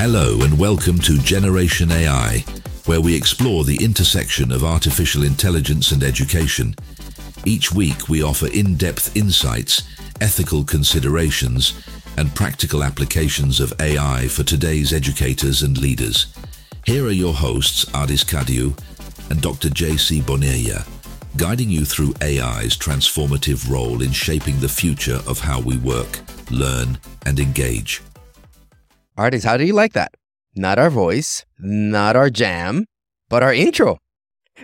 Hello 0.00 0.40
and 0.40 0.58
welcome 0.58 0.98
to 1.00 1.18
Generation 1.18 1.92
AI, 1.92 2.42
where 2.86 3.02
we 3.02 3.14
explore 3.14 3.64
the 3.64 3.84
intersection 3.84 4.50
of 4.50 4.64
artificial 4.64 5.22
intelligence 5.22 5.92
and 5.92 6.02
education. 6.02 6.74
Each 7.44 7.70
week 7.70 8.08
we 8.08 8.22
offer 8.22 8.46
in-depth 8.46 9.14
insights, 9.14 9.82
ethical 10.22 10.64
considerations, 10.64 11.86
and 12.16 12.34
practical 12.34 12.82
applications 12.82 13.60
of 13.60 13.78
AI 13.78 14.26
for 14.26 14.42
today's 14.42 14.94
educators 14.94 15.60
and 15.60 15.76
leaders. 15.76 16.34
Here 16.86 17.04
are 17.04 17.10
your 17.10 17.34
hosts, 17.34 17.84
Ardis 17.84 18.24
Kadiu 18.24 18.72
and 19.30 19.42
Dr. 19.42 19.68
J.C. 19.68 20.22
Bonilla, 20.22 20.86
guiding 21.36 21.68
you 21.68 21.84
through 21.84 22.14
AI's 22.22 22.74
transformative 22.74 23.70
role 23.70 24.00
in 24.00 24.12
shaping 24.12 24.60
the 24.60 24.68
future 24.70 25.20
of 25.26 25.40
how 25.40 25.60
we 25.60 25.76
work, 25.76 26.20
learn, 26.50 26.98
and 27.26 27.38
engage. 27.38 28.00
Ardis, 29.20 29.44
how 29.44 29.58
do 29.58 29.66
you 29.66 29.74
like 29.74 29.92
that? 29.92 30.14
Not 30.56 30.78
our 30.78 30.88
voice, 30.88 31.44
not 31.58 32.16
our 32.16 32.30
jam, 32.30 32.86
but 33.28 33.42
our 33.42 33.52
intro. 33.52 33.98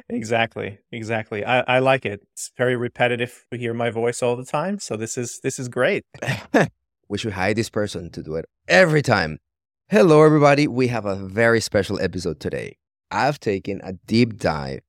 Exactly, 0.08 0.78
exactly. 0.90 1.44
I, 1.44 1.60
I 1.60 1.78
like 1.80 2.06
it. 2.06 2.22
It's 2.32 2.52
very 2.56 2.74
repetitive 2.74 3.44
to 3.52 3.58
hear 3.58 3.74
my 3.74 3.90
voice 3.90 4.22
all 4.22 4.34
the 4.34 4.46
time. 4.46 4.78
So 4.78 4.96
this 4.96 5.18
is 5.18 5.40
this 5.40 5.58
is 5.58 5.68
great. 5.68 6.06
we 7.08 7.18
should 7.18 7.34
hire 7.34 7.52
this 7.52 7.68
person 7.68 8.10
to 8.12 8.22
do 8.22 8.34
it 8.36 8.46
every 8.66 9.02
time. 9.02 9.40
Hello, 9.90 10.22
everybody. 10.22 10.66
We 10.66 10.88
have 10.88 11.04
a 11.04 11.16
very 11.16 11.60
special 11.60 12.00
episode 12.00 12.40
today. 12.40 12.78
I've 13.10 13.38
taken 13.38 13.82
a 13.84 13.92
deep 14.06 14.38
dive 14.38 14.80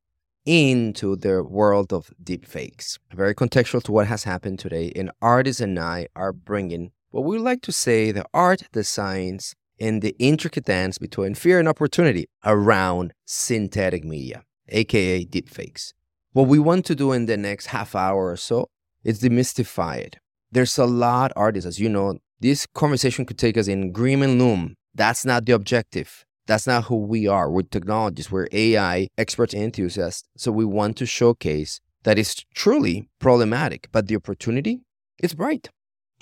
into 0.45 1.17
the 1.17 1.43
world 1.43 1.91
of 1.91 2.13
deepfakes, 2.23 2.99
very 3.13 3.35
contextual 3.35 3.83
to 3.83 3.91
what 3.91 4.07
has 4.07 4.23
happened 4.23 4.59
today. 4.59 4.93
And 4.95 5.11
Ardis 5.21 5.59
and 5.59 5.77
I 5.77 6.07
are 6.15 6.31
bringing 6.31 6.91
what 7.11 7.25
we 7.25 7.37
like 7.37 7.61
to 7.63 7.71
say 7.71 8.11
the 8.11 8.25
art, 8.33 8.63
the 8.73 8.83
science, 8.83 9.55
and 9.79 10.01
the 10.01 10.15
intricate 10.19 10.65
dance 10.65 10.97
between 10.97 11.35
fear 11.35 11.59
and 11.59 11.67
opportunity 11.67 12.27
around 12.45 13.13
synthetic 13.25 14.03
media, 14.03 14.43
aka 14.69 15.25
deepfakes. 15.25 15.93
What 16.33 16.47
we 16.47 16.59
want 16.59 16.85
to 16.85 16.95
do 16.95 17.11
in 17.11 17.25
the 17.25 17.37
next 17.37 17.67
half 17.67 17.95
hour 17.95 18.31
or 18.31 18.37
so 18.37 18.67
is 19.03 19.21
demystify 19.21 19.97
it. 19.97 20.17
There's 20.51 20.77
a 20.77 20.85
lot, 20.85 21.31
Ardis, 21.35 21.65
as 21.65 21.79
you 21.79 21.89
know, 21.89 22.19
this 22.39 22.67
conversation 22.73 23.25
could 23.25 23.37
take 23.37 23.57
us 23.57 23.67
in 23.67 23.91
grim 23.91 24.21
and 24.21 24.39
loom. 24.39 24.75
That's 24.93 25.25
not 25.25 25.45
the 25.45 25.53
objective. 25.53 26.25
That's 26.45 26.65
not 26.65 26.85
who 26.85 26.97
we 26.97 27.27
are. 27.27 27.51
We're 27.51 27.63
technologists, 27.63 28.31
we're 28.31 28.47
AI 28.51 29.07
experts 29.17 29.53
and 29.53 29.63
enthusiasts. 29.63 30.27
So 30.37 30.51
we 30.51 30.63
want 30.63 30.95
to 30.97 31.05
showcase 31.05 31.81
that 32.03 32.17
it's 32.17 32.45
truly 32.53 33.09
problematic, 33.19 33.89
but 33.91 34.07
the 34.07 34.15
opportunity 34.15 34.79
is 35.21 35.33
bright. 35.33 35.69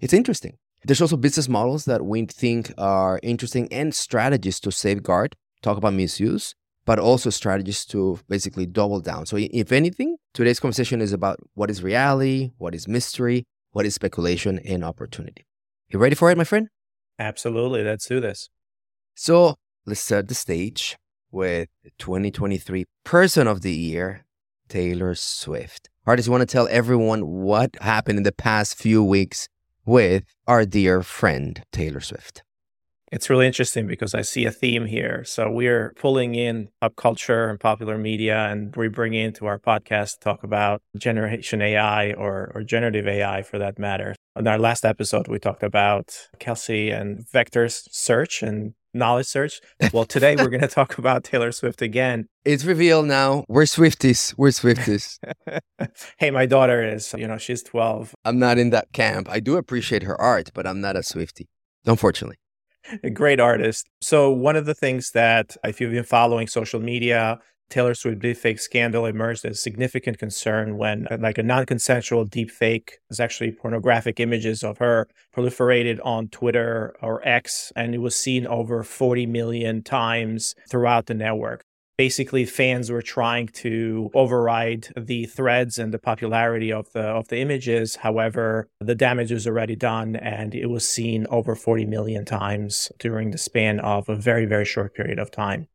It's 0.01 0.13
interesting. 0.13 0.57
There's 0.85 1.01
also 1.01 1.17
business 1.17 1.49
models 1.49 1.85
that 1.85 2.05
we 2.05 2.25
think 2.27 2.71
are 2.77 3.19
interesting 3.23 3.67
and 3.71 3.93
strategies 3.93 4.59
to 4.59 4.71
safeguard, 4.71 5.35
talk 5.63 5.77
about 5.77 5.93
misuse, 5.93 6.53
but 6.85 6.99
also 6.99 7.31
strategies 7.31 7.85
to 7.85 8.19
basically 8.29 8.67
double 8.67 8.99
down. 8.99 9.25
So, 9.25 9.37
if 9.39 9.71
anything, 9.71 10.17
today's 10.35 10.59
conversation 10.59 11.01
is 11.01 11.11
about 11.11 11.39
what 11.55 11.71
is 11.71 11.81
reality, 11.81 12.51
what 12.59 12.75
is 12.75 12.87
mystery, 12.87 13.45
what 13.71 13.87
is 13.87 13.95
speculation, 13.95 14.59
and 14.59 14.83
opportunity. 14.83 15.47
You 15.89 15.97
ready 15.97 16.13
for 16.13 16.29
it, 16.29 16.37
my 16.37 16.43
friend? 16.43 16.67
Absolutely. 17.17 17.83
Let's 17.83 18.05
do 18.05 18.19
this. 18.19 18.49
So, 19.15 19.55
let's 19.87 20.01
set 20.01 20.27
the 20.27 20.35
stage 20.35 20.97
with 21.31 21.67
2023 21.97 22.85
Person 23.03 23.47
of 23.47 23.61
the 23.61 23.73
Year, 23.73 24.23
Taylor 24.69 25.15
Swift. 25.15 25.89
Ardis, 26.05 26.27
you 26.27 26.31
want 26.31 26.41
to 26.41 26.45
tell 26.45 26.67
everyone 26.69 27.25
what 27.25 27.75
happened 27.81 28.19
in 28.19 28.23
the 28.23 28.31
past 28.31 28.77
few 28.77 29.03
weeks 29.03 29.49
with 29.85 30.23
our 30.47 30.65
dear 30.65 31.03
friend 31.03 31.63
Taylor 31.71 32.01
Swift. 32.01 32.43
It's 33.11 33.29
really 33.29 33.45
interesting 33.45 33.85
because 33.87 34.15
I 34.15 34.21
see 34.21 34.45
a 34.45 34.51
theme 34.51 34.87
here. 34.87 35.23
So 35.23 35.49
we're 35.49 35.93
pulling 35.97 36.33
in 36.35 36.69
pop 36.81 36.95
culture 36.95 37.49
and 37.49 37.59
popular 37.59 37.97
media, 37.97 38.47
and 38.49 38.75
we 38.75 38.87
bring 38.87 39.13
into 39.13 39.45
our 39.45 39.59
podcast 39.59 40.15
to 40.15 40.19
talk 40.21 40.43
about 40.43 40.81
generation 40.97 41.61
AI 41.61 42.13
or, 42.13 42.51
or 42.55 42.63
generative 42.63 43.07
AI 43.07 43.43
for 43.43 43.59
that 43.59 43.77
matter. 43.77 44.15
In 44.35 44.47
our 44.47 44.57
last 44.57 44.83
episode, 44.83 45.27
we 45.27 45.39
talked 45.39 45.63
about 45.63 46.27
Kelsey 46.39 46.89
and 46.89 47.25
Vector's 47.31 47.87
search 47.91 48.41
and 48.41 48.73
knowledge 48.95 49.27
search. 49.27 49.59
Well, 49.93 50.05
today 50.05 50.35
we're 50.35 50.49
going 50.49 50.61
to 50.61 50.67
talk 50.67 50.97
about 50.97 51.23
Taylor 51.23 51.51
Swift 51.51 51.81
again. 51.81 52.27
It's 52.43 52.65
revealed 52.65 53.05
now. 53.05 53.43
We're 53.47 53.63
Swifties. 53.63 54.33
We're 54.37 54.49
Swifties. 54.49 55.19
hey, 56.17 56.31
my 56.31 56.45
daughter 56.45 56.83
is, 56.83 57.13
you 57.17 57.27
know, 57.27 57.37
she's 57.37 57.61
12. 57.61 58.15
I'm 58.23 58.39
not 58.39 58.57
in 58.57 58.69
that 58.71 58.91
camp. 58.93 59.27
I 59.29 59.39
do 59.39 59.57
appreciate 59.57 60.03
her 60.03 60.19
art, 60.19 60.51
but 60.53 60.65
I'm 60.65 60.81
not 60.81 60.95
a 60.95 60.99
Swiftie, 60.99 61.47
unfortunately. 61.85 62.37
A 63.03 63.09
great 63.09 63.39
artist. 63.39 63.89
So, 63.99 64.31
one 64.31 64.55
of 64.55 64.67
the 64.67 64.75
things 64.75 65.11
that, 65.11 65.57
if 65.63 65.81
you've 65.81 65.91
been 65.91 66.03
following 66.03 66.45
social 66.47 66.79
media, 66.79 67.39
Taylor 67.69 67.93
Swift 67.93 68.21
deepfake 68.21 68.59
scandal 68.59 69.05
emerged 69.05 69.45
as 69.45 69.61
significant 69.61 70.17
concern 70.17 70.77
when, 70.77 71.07
uh, 71.09 71.17
like, 71.19 71.37
a 71.37 71.43
non 71.43 71.65
consensual 71.65 72.25
deepfake 72.25 72.91
was 73.09 73.19
actually 73.19 73.51
pornographic 73.51 74.19
images 74.19 74.63
of 74.63 74.77
her 74.77 75.07
proliferated 75.35 75.99
on 76.03 76.27
Twitter 76.29 76.95
or 77.01 77.27
X, 77.27 77.73
and 77.75 77.93
it 77.95 77.99
was 77.99 78.15
seen 78.15 78.45
over 78.47 78.83
40 78.83 79.25
million 79.25 79.81
times 79.83 80.55
throughout 80.69 81.07
the 81.07 81.13
network. 81.13 81.63
Basically, 81.97 82.45
fans 82.45 82.91
were 82.91 83.01
trying 83.01 83.47
to 83.47 84.11
override 84.13 84.89
the 84.97 85.25
threads 85.25 85.77
and 85.77 85.93
the 85.93 85.99
popularity 85.99 86.71
of 86.71 86.91
the 86.91 87.03
of 87.03 87.29
the 87.29 87.39
images. 87.39 87.95
However, 87.97 88.67
the 88.81 88.95
damage 88.95 89.31
was 89.31 89.47
already 89.47 89.77
done, 89.77 90.17
and 90.17 90.53
it 90.53 90.65
was 90.67 90.87
seen 90.87 91.25
over 91.29 91.55
40 91.55 91.85
million 91.85 92.25
times 92.25 92.91
during 92.99 93.31
the 93.31 93.37
span 93.37 93.79
of 93.79 94.09
a 94.09 94.15
very 94.15 94.45
very 94.45 94.65
short 94.65 94.93
period 94.93 95.19
of 95.19 95.31
time 95.31 95.67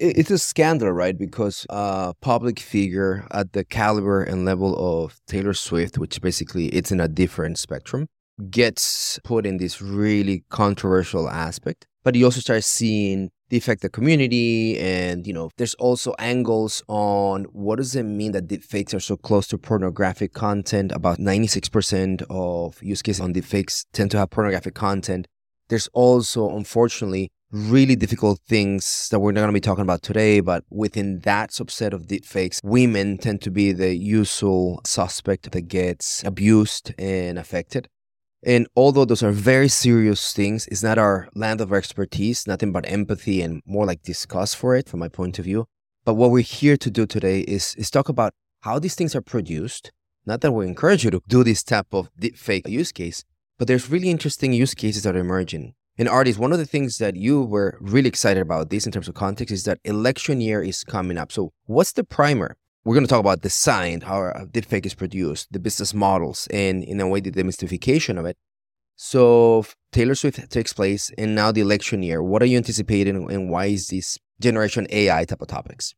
it's 0.00 0.30
a 0.30 0.38
scandal, 0.38 0.90
right? 0.90 1.16
Because 1.16 1.66
a 1.68 2.14
public 2.20 2.58
figure 2.58 3.26
at 3.30 3.52
the 3.52 3.64
caliber 3.64 4.22
and 4.22 4.44
level 4.44 4.74
of 4.76 5.20
Taylor 5.26 5.54
Swift, 5.54 5.98
which 5.98 6.20
basically 6.20 6.66
it's 6.68 6.90
in 6.90 7.00
a 7.00 7.08
different 7.08 7.58
spectrum, 7.58 8.06
gets 8.50 9.20
put 9.24 9.44
in 9.44 9.58
this 9.58 9.82
really 9.82 10.44
controversial 10.48 11.28
aspect. 11.28 11.86
But 12.02 12.14
you 12.14 12.24
also 12.24 12.40
start 12.40 12.64
seeing 12.64 13.30
the 13.50 13.56
effect 13.56 13.82
the 13.82 13.88
community 13.90 14.78
and 14.78 15.26
you 15.26 15.32
know 15.32 15.50
there's 15.58 15.74
also 15.74 16.14
angles 16.20 16.82
on 16.86 17.44
what 17.52 17.76
does 17.76 17.96
it 17.96 18.04
mean 18.04 18.30
that 18.32 18.46
deepfakes 18.46 18.94
are 18.94 19.00
so 19.00 19.16
close 19.16 19.48
to 19.48 19.58
pornographic 19.58 20.32
content 20.32 20.92
about 20.92 21.18
96% 21.18 22.22
of 22.30 22.80
use 22.80 23.02
cases 23.02 23.20
on 23.20 23.34
deepfakes 23.34 23.84
tend 23.92 24.12
to 24.12 24.18
have 24.18 24.30
pornographic 24.30 24.74
content 24.74 25.26
there's 25.68 25.88
also 25.92 26.56
unfortunately 26.56 27.32
really 27.52 27.96
difficult 27.96 28.40
things 28.46 29.08
that 29.10 29.20
we're 29.20 29.32
not 29.32 29.40
going 29.40 29.50
to 29.50 29.54
be 29.54 29.60
talking 29.60 29.82
about 29.82 30.02
today, 30.02 30.40
but 30.40 30.64
within 30.70 31.20
that 31.20 31.50
subset 31.50 31.92
of 31.92 32.06
deepfakes, 32.06 32.60
women 32.62 33.18
tend 33.18 33.42
to 33.42 33.50
be 33.50 33.72
the 33.72 33.94
usual 33.96 34.80
suspect 34.84 35.50
that 35.50 35.62
gets 35.62 36.22
abused 36.24 36.94
and 36.98 37.38
affected. 37.38 37.88
And 38.42 38.66
although 38.74 39.04
those 39.04 39.22
are 39.22 39.32
very 39.32 39.68
serious 39.68 40.32
things, 40.32 40.66
it's 40.68 40.82
not 40.82 40.96
our 40.96 41.28
land 41.34 41.60
of 41.60 41.72
expertise, 41.72 42.46
nothing 42.46 42.72
but 42.72 42.88
empathy 42.88 43.42
and 43.42 43.60
more 43.66 43.84
like 43.84 44.02
disgust 44.02 44.56
for 44.56 44.74
it 44.74 44.88
from 44.88 45.00
my 45.00 45.08
point 45.08 45.38
of 45.38 45.44
view. 45.44 45.66
But 46.04 46.14
what 46.14 46.30
we're 46.30 46.42
here 46.42 46.78
to 46.78 46.90
do 46.90 47.04
today 47.04 47.40
is, 47.40 47.74
is 47.76 47.90
talk 47.90 48.08
about 48.08 48.32
how 48.60 48.78
these 48.78 48.94
things 48.94 49.14
are 49.14 49.20
produced. 49.20 49.92
Not 50.24 50.40
that 50.40 50.52
we 50.52 50.66
encourage 50.66 51.04
you 51.04 51.10
to 51.10 51.20
do 51.28 51.44
this 51.44 51.62
type 51.62 51.88
of 51.92 52.10
deepfake 52.18 52.68
use 52.68 52.92
case, 52.92 53.24
but 53.58 53.68
there's 53.68 53.90
really 53.90 54.08
interesting 54.08 54.52
use 54.52 54.74
cases 54.74 55.02
that 55.02 55.16
are 55.16 55.20
emerging. 55.20 55.74
And 56.00 56.08
Ardis, 56.08 56.38
one 56.38 56.50
of 56.50 56.58
the 56.58 56.64
things 56.64 56.96
that 56.96 57.14
you 57.14 57.42
were 57.42 57.76
really 57.78 58.08
excited 58.08 58.40
about 58.40 58.70
this 58.70 58.86
in 58.86 58.90
terms 58.90 59.06
of 59.06 59.12
context 59.12 59.52
is 59.52 59.64
that 59.64 59.80
election 59.84 60.40
year 60.40 60.62
is 60.62 60.82
coming 60.82 61.18
up. 61.18 61.30
So 61.30 61.52
what's 61.66 61.92
the 61.92 62.04
primer? 62.04 62.56
We're 62.86 62.94
going 62.94 63.04
to 63.04 63.10
talk 63.10 63.20
about 63.20 63.42
the 63.42 63.50
sign, 63.50 64.00
how 64.00 64.32
deepfake 64.50 64.86
is 64.86 64.94
produced, 64.94 65.52
the 65.52 65.58
business 65.58 65.92
models, 65.92 66.48
and 66.50 66.82
in 66.82 67.02
a 67.02 67.06
way, 67.06 67.20
the 67.20 67.30
demystification 67.30 68.18
of 68.18 68.24
it. 68.24 68.38
So 68.96 69.66
Taylor 69.92 70.14
Swift 70.14 70.50
takes 70.50 70.72
place, 70.72 71.10
and 71.18 71.34
now 71.34 71.52
the 71.52 71.60
election 71.60 72.02
year. 72.02 72.22
What 72.22 72.42
are 72.42 72.46
you 72.46 72.56
anticipating, 72.56 73.30
and 73.30 73.50
why 73.50 73.66
is 73.66 73.88
this 73.88 74.16
generation 74.40 74.86
AI 74.88 75.26
type 75.26 75.42
of 75.42 75.48
topics? 75.48 75.94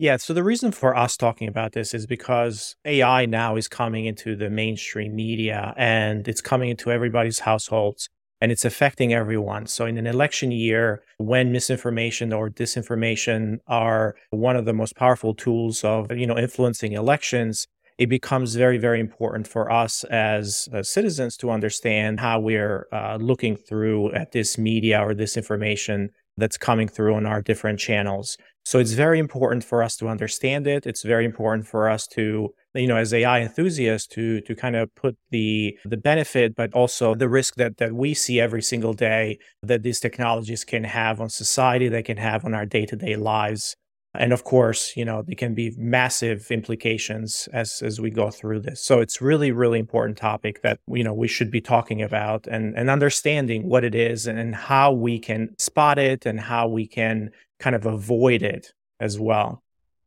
Yeah, 0.00 0.16
so 0.16 0.34
the 0.34 0.42
reason 0.42 0.72
for 0.72 0.96
us 0.96 1.16
talking 1.16 1.46
about 1.46 1.70
this 1.70 1.94
is 1.94 2.04
because 2.04 2.74
AI 2.84 3.26
now 3.26 3.54
is 3.54 3.68
coming 3.68 4.06
into 4.06 4.34
the 4.34 4.50
mainstream 4.50 5.14
media 5.14 5.72
and 5.76 6.26
it's 6.26 6.40
coming 6.40 6.68
into 6.68 6.90
everybody's 6.90 7.38
households 7.38 8.10
and 8.46 8.52
it's 8.52 8.64
affecting 8.64 9.12
everyone. 9.12 9.66
So 9.66 9.86
in 9.86 9.98
an 9.98 10.06
election 10.06 10.52
year, 10.52 11.02
when 11.18 11.50
misinformation 11.50 12.32
or 12.32 12.48
disinformation 12.48 13.58
are 13.66 14.14
one 14.30 14.54
of 14.54 14.66
the 14.66 14.72
most 14.72 14.94
powerful 14.94 15.34
tools 15.34 15.82
of, 15.82 16.12
you 16.12 16.28
know, 16.28 16.38
influencing 16.38 16.92
elections, 16.92 17.66
it 17.98 18.06
becomes 18.06 18.54
very, 18.54 18.78
very 18.78 19.00
important 19.00 19.48
for 19.48 19.68
us 19.68 20.04
as, 20.04 20.68
as 20.72 20.88
citizens 20.88 21.36
to 21.38 21.50
understand 21.50 22.20
how 22.20 22.38
we're 22.38 22.86
uh, 22.92 23.18
looking 23.20 23.56
through 23.56 24.12
at 24.12 24.30
this 24.30 24.56
media 24.56 25.00
or 25.00 25.12
this 25.12 25.36
information 25.36 26.10
that's 26.36 26.56
coming 26.56 26.86
through 26.86 27.16
on 27.16 27.26
our 27.26 27.42
different 27.42 27.80
channels. 27.80 28.36
So 28.64 28.78
it's 28.78 28.92
very 28.92 29.18
important 29.18 29.64
for 29.64 29.82
us 29.82 29.96
to 29.96 30.06
understand 30.06 30.68
it. 30.68 30.86
It's 30.86 31.02
very 31.02 31.24
important 31.24 31.66
for 31.66 31.88
us 31.88 32.06
to 32.08 32.54
you 32.76 32.86
know, 32.86 32.96
as 32.96 33.12
AI 33.12 33.40
enthusiasts 33.40 34.06
to 34.08 34.40
to 34.42 34.54
kind 34.54 34.76
of 34.76 34.94
put 34.94 35.16
the 35.30 35.78
the 35.84 35.96
benefit, 35.96 36.54
but 36.54 36.72
also 36.72 37.14
the 37.14 37.28
risk 37.28 37.56
that 37.56 37.78
that 37.78 37.92
we 37.92 38.14
see 38.14 38.40
every 38.40 38.62
single 38.62 38.92
day 38.92 39.38
that 39.62 39.82
these 39.82 40.00
technologies 40.00 40.64
can 40.64 40.84
have 40.84 41.20
on 41.20 41.28
society, 41.28 41.88
they 41.88 42.02
can 42.02 42.16
have 42.16 42.44
on 42.44 42.54
our 42.54 42.66
day 42.66 42.86
to 42.86 42.96
day 42.96 43.16
lives. 43.16 43.76
And 44.18 44.32
of 44.32 44.44
course, 44.44 44.96
you 44.96 45.04
know, 45.04 45.22
there 45.22 45.34
can 45.34 45.54
be 45.54 45.74
massive 45.76 46.50
implications 46.50 47.48
as 47.52 47.82
as 47.82 48.00
we 48.00 48.10
go 48.10 48.30
through 48.30 48.60
this. 48.60 48.82
So 48.82 49.00
it's 49.00 49.20
really, 49.20 49.52
really 49.52 49.78
important 49.78 50.16
topic 50.18 50.62
that 50.62 50.78
you 50.88 51.04
know 51.04 51.14
we 51.14 51.28
should 51.28 51.50
be 51.50 51.60
talking 51.60 52.02
about 52.02 52.46
and 52.46 52.76
and 52.76 52.88
understanding 52.90 53.68
what 53.68 53.84
it 53.84 53.94
is 53.94 54.26
and, 54.26 54.38
and 54.38 54.54
how 54.54 54.92
we 54.92 55.18
can 55.18 55.54
spot 55.58 55.98
it 55.98 56.26
and 56.26 56.40
how 56.40 56.68
we 56.68 56.86
can 56.86 57.30
kind 57.58 57.76
of 57.76 57.86
avoid 57.86 58.42
it 58.42 58.72
as 59.00 59.18
well. 59.18 59.62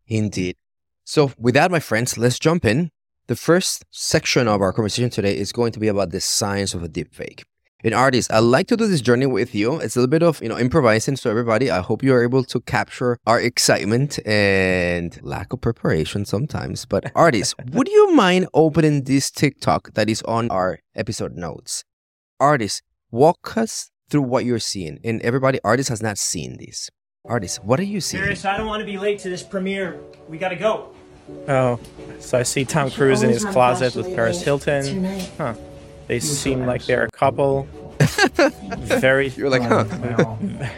Indeed. 0.07 0.57
So, 1.09 1.31
with 1.39 1.55
that, 1.55 1.71
my 1.71 1.79
friends, 1.79 2.19
let's 2.19 2.37
jump 2.37 2.63
in. 2.63 2.91
The 3.25 3.35
first 3.35 3.83
section 3.89 4.47
of 4.47 4.61
our 4.61 4.71
conversation 4.71 5.09
today 5.09 5.35
is 5.35 5.51
going 5.51 5.71
to 5.71 5.79
be 5.79 5.87
about 5.87 6.11
the 6.11 6.21
science 6.21 6.75
of 6.75 6.83
a 6.83 6.87
deepfake. 6.87 7.45
And 7.83 7.95
Ardis, 7.95 8.31
I'd 8.31 8.41
like 8.41 8.67
to 8.67 8.77
do 8.77 8.85
this 8.85 9.01
journey 9.01 9.25
with 9.25 9.55
you. 9.55 9.79
It's 9.79 9.95
a 9.95 10.01
little 10.01 10.11
bit 10.11 10.21
of, 10.21 10.39
you 10.39 10.49
know, 10.49 10.59
improvising. 10.59 11.15
So 11.15 11.31
everybody, 11.31 11.71
I 11.71 11.79
hope 11.79 12.03
you 12.03 12.13
are 12.13 12.21
able 12.21 12.43
to 12.43 12.61
capture 12.61 13.17
our 13.25 13.41
excitement 13.41 14.19
and 14.23 15.19
lack 15.23 15.51
of 15.51 15.61
preparation 15.61 16.25
sometimes. 16.25 16.85
But 16.85 17.05
Ardis, 17.15 17.55
would 17.73 17.87
you 17.87 18.13
mind 18.13 18.47
opening 18.53 19.05
this 19.05 19.31
TikTok 19.31 19.95
that 19.95 20.11
is 20.11 20.21
on 20.27 20.51
our 20.51 20.77
episode 20.93 21.33
notes? 21.33 21.85
Ardis, 22.39 22.83
walk 23.09 23.57
us 23.57 23.89
through 24.11 24.21
what 24.21 24.45
you're 24.45 24.59
seeing. 24.59 24.99
And 25.03 25.23
everybody, 25.23 25.59
Ardis 25.65 25.89
has 25.89 26.03
not 26.03 26.19
seen 26.19 26.57
this. 26.59 26.91
Ardis, 27.25 27.57
what 27.63 27.79
are 27.79 27.83
you 27.83 27.99
seeing? 27.99 28.21
Paris, 28.21 28.45
I 28.45 28.57
don't 28.57 28.67
want 28.67 28.81
to 28.81 28.85
be 28.85 28.99
late 28.99 29.17
to 29.19 29.29
this 29.29 29.41
premiere. 29.41 29.99
We 30.27 30.37
gotta 30.37 30.55
go. 30.55 30.93
Oh, 31.47 31.79
so 32.19 32.37
I 32.37 32.43
see 32.43 32.65
Tom 32.65 32.91
Cruise 32.91 33.23
in 33.23 33.29
his 33.29 33.43
closet 33.45 33.95
with 33.95 34.13
Paris 34.15 34.41
Hilton. 34.41 35.05
Huh. 35.37 35.55
They 36.07 36.19
seem 36.19 36.65
like 36.65 36.85
they're 36.85 37.05
a 37.05 37.11
couple. 37.11 37.67
Very. 38.79 39.29
You're 39.29 39.49
like, 39.49 39.61
huh? 39.61 39.85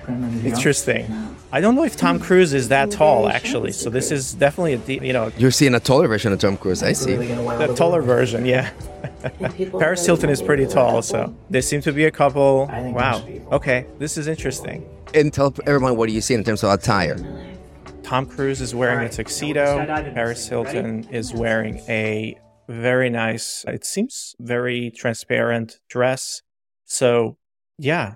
Interesting. 0.44 1.06
I 1.52 1.60
don't 1.60 1.76
know 1.76 1.84
if 1.84 1.98
Tom 1.98 2.20
Cruise 2.20 2.54
is 2.54 2.70
that 2.70 2.92
tall, 2.92 3.28
actually. 3.28 3.72
So 3.74 3.90
this 3.90 4.12
is 4.12 4.34
definitely 4.34 4.74
a, 4.74 4.78
de- 4.78 5.06
you 5.06 5.14
know, 5.14 5.32
You're 5.38 5.52
seeing 5.52 5.76
a 5.76 5.80
taller 5.80 6.08
version 6.08 6.32
of 6.32 6.40
Tom 6.40 6.58
Cruise. 6.58 6.82
I 6.82 6.94
see. 6.94 7.16
the 7.16 7.74
taller 7.76 8.02
version, 8.02 8.46
yeah. 8.46 8.72
Paris 9.80 10.06
Hilton 10.06 10.30
is 10.30 10.42
pretty 10.42 10.66
tall, 10.66 11.02
so 11.02 11.34
they 11.50 11.62
seem 11.62 11.82
to 11.82 11.92
be 11.92 12.06
a 12.06 12.12
couple. 12.12 12.68
Wow. 12.68 13.26
Okay, 13.52 13.86
this 14.00 14.18
is 14.18 14.28
interesting. 14.28 14.88
And 15.14 15.34
tell 15.34 15.54
everyone 15.66 15.98
what 15.98 16.08
do 16.08 16.14
you 16.14 16.22
see 16.22 16.34
in 16.34 16.44
terms 16.44 16.64
of 16.64 16.72
attire. 16.72 17.18
Tom 18.12 18.26
Cruise 18.26 18.60
is 18.60 18.76
wearing 18.76 19.08
a 19.08 19.10
tuxedo. 19.10 19.86
Paris 19.86 20.46
Hilton 20.46 21.08
is 21.12 21.34
wearing 21.34 21.78
a 21.88 22.38
very 22.68 23.10
nice, 23.10 23.64
it 23.70 23.86
seems 23.86 24.36
very 24.38 24.92
transparent 24.92 25.80
dress. 25.88 26.42
So, 26.84 27.38
yeah. 27.78 28.16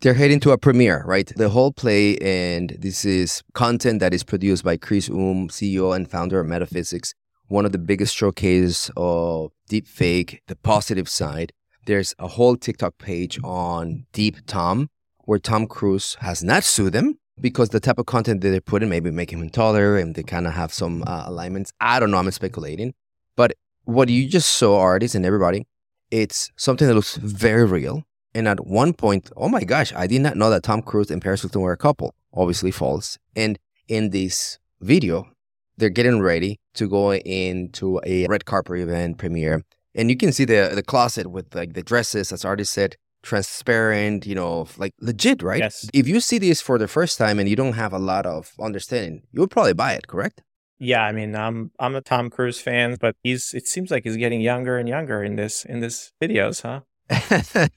They're 0.00 0.14
heading 0.14 0.40
to 0.40 0.50
a 0.50 0.58
premiere, 0.58 1.04
right? 1.06 1.32
The 1.36 1.50
whole 1.50 1.72
play, 1.72 2.16
and 2.16 2.76
this 2.80 3.04
is 3.04 3.44
content 3.54 4.00
that 4.00 4.12
is 4.12 4.24
produced 4.24 4.64
by 4.64 4.76
Chris 4.76 5.08
Umé, 5.08 5.52
CEO 5.52 5.94
and 5.94 6.10
founder 6.10 6.40
of 6.40 6.48
Metaphysics, 6.48 7.14
one 7.46 7.64
of 7.64 7.70
the 7.70 7.78
biggest 7.78 8.16
showcases 8.16 8.90
of 8.96 9.52
deepfake, 9.70 10.40
the 10.48 10.56
positive 10.56 11.08
side. 11.08 11.52
There's 11.86 12.12
a 12.18 12.26
whole 12.26 12.56
TikTok 12.56 12.98
page 12.98 13.38
on 13.44 14.06
Deep 14.12 14.46
Tom, 14.48 14.90
where 15.26 15.38
Tom 15.38 15.68
Cruise 15.68 16.16
has 16.22 16.42
not 16.42 16.64
sued 16.64 16.92
them 16.92 17.20
because 17.40 17.70
the 17.70 17.80
type 17.80 17.98
of 17.98 18.06
content 18.06 18.40
that 18.40 18.50
they 18.50 18.60
put 18.60 18.82
in 18.82 18.88
maybe 18.88 19.10
make 19.10 19.32
him 19.32 19.48
taller 19.50 19.96
and 19.96 20.14
they 20.14 20.22
kind 20.22 20.46
of 20.46 20.54
have 20.54 20.72
some 20.72 21.04
uh, 21.06 21.24
alignments. 21.26 21.72
I 21.80 22.00
don't 22.00 22.10
know. 22.10 22.18
I'm 22.18 22.30
speculating. 22.30 22.94
But 23.36 23.54
what 23.84 24.08
you 24.08 24.28
just 24.28 24.50
saw, 24.56 24.78
Ardis 24.78 25.14
and 25.14 25.24
everybody, 25.24 25.66
it's 26.10 26.50
something 26.56 26.86
that 26.86 26.94
looks 26.94 27.16
very 27.16 27.64
real. 27.64 28.04
And 28.34 28.46
at 28.46 28.66
one 28.66 28.92
point, 28.92 29.30
oh 29.36 29.48
my 29.48 29.64
gosh, 29.64 29.92
I 29.94 30.06
did 30.06 30.20
not 30.20 30.36
know 30.36 30.50
that 30.50 30.62
Tom 30.62 30.82
Cruise 30.82 31.10
and 31.10 31.22
Paris 31.22 31.42
Hilton 31.42 31.62
were 31.62 31.72
a 31.72 31.76
couple. 31.76 32.14
Obviously 32.32 32.70
false. 32.70 33.18
And 33.34 33.58
in 33.88 34.10
this 34.10 34.58
video, 34.80 35.28
they're 35.76 35.88
getting 35.88 36.20
ready 36.20 36.60
to 36.74 36.88
go 36.88 37.14
into 37.14 38.00
a 38.04 38.26
red 38.26 38.44
carpet 38.44 38.80
event 38.80 39.18
premiere. 39.18 39.64
And 39.94 40.10
you 40.10 40.16
can 40.16 40.32
see 40.32 40.44
the 40.44 40.70
the 40.74 40.82
closet 40.82 41.28
with 41.28 41.54
like 41.54 41.72
the 41.72 41.82
dresses, 41.82 42.30
as 42.30 42.44
Ardis 42.44 42.68
said, 42.68 42.96
transparent, 43.22 44.26
you 44.26 44.34
know, 44.34 44.66
like 44.76 44.94
legit, 45.00 45.42
right? 45.42 45.60
Yes. 45.60 45.88
If 45.92 46.08
you 46.08 46.20
see 46.20 46.38
this 46.38 46.60
for 46.60 46.78
the 46.78 46.88
first 46.88 47.18
time 47.18 47.38
and 47.38 47.48
you 47.48 47.56
don't 47.56 47.74
have 47.74 47.92
a 47.92 47.98
lot 47.98 48.26
of 48.26 48.52
understanding, 48.60 49.22
you 49.32 49.40
would 49.40 49.50
probably 49.50 49.74
buy 49.74 49.94
it, 49.94 50.06
correct? 50.06 50.42
Yeah, 50.78 51.02
I 51.02 51.12
mean, 51.12 51.34
I'm 51.34 51.72
I'm 51.80 51.96
a 51.96 52.00
Tom 52.00 52.30
Cruise 52.30 52.60
fan, 52.60 52.96
but 53.00 53.16
he's 53.22 53.52
it 53.52 53.66
seems 53.66 53.90
like 53.90 54.04
he's 54.04 54.16
getting 54.16 54.40
younger 54.40 54.78
and 54.78 54.88
younger 54.88 55.24
in 55.24 55.36
this 55.36 55.64
in 55.64 55.80
this 55.80 56.12
videos, 56.22 56.62
huh? 56.62 56.80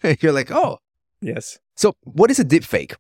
You're 0.22 0.34
like, 0.34 0.52
oh. 0.52 0.78
Yes. 1.22 1.60
So, 1.76 1.94
what 2.04 2.30
is 2.32 2.40
a 2.40 2.46
deepfake? 2.46 2.96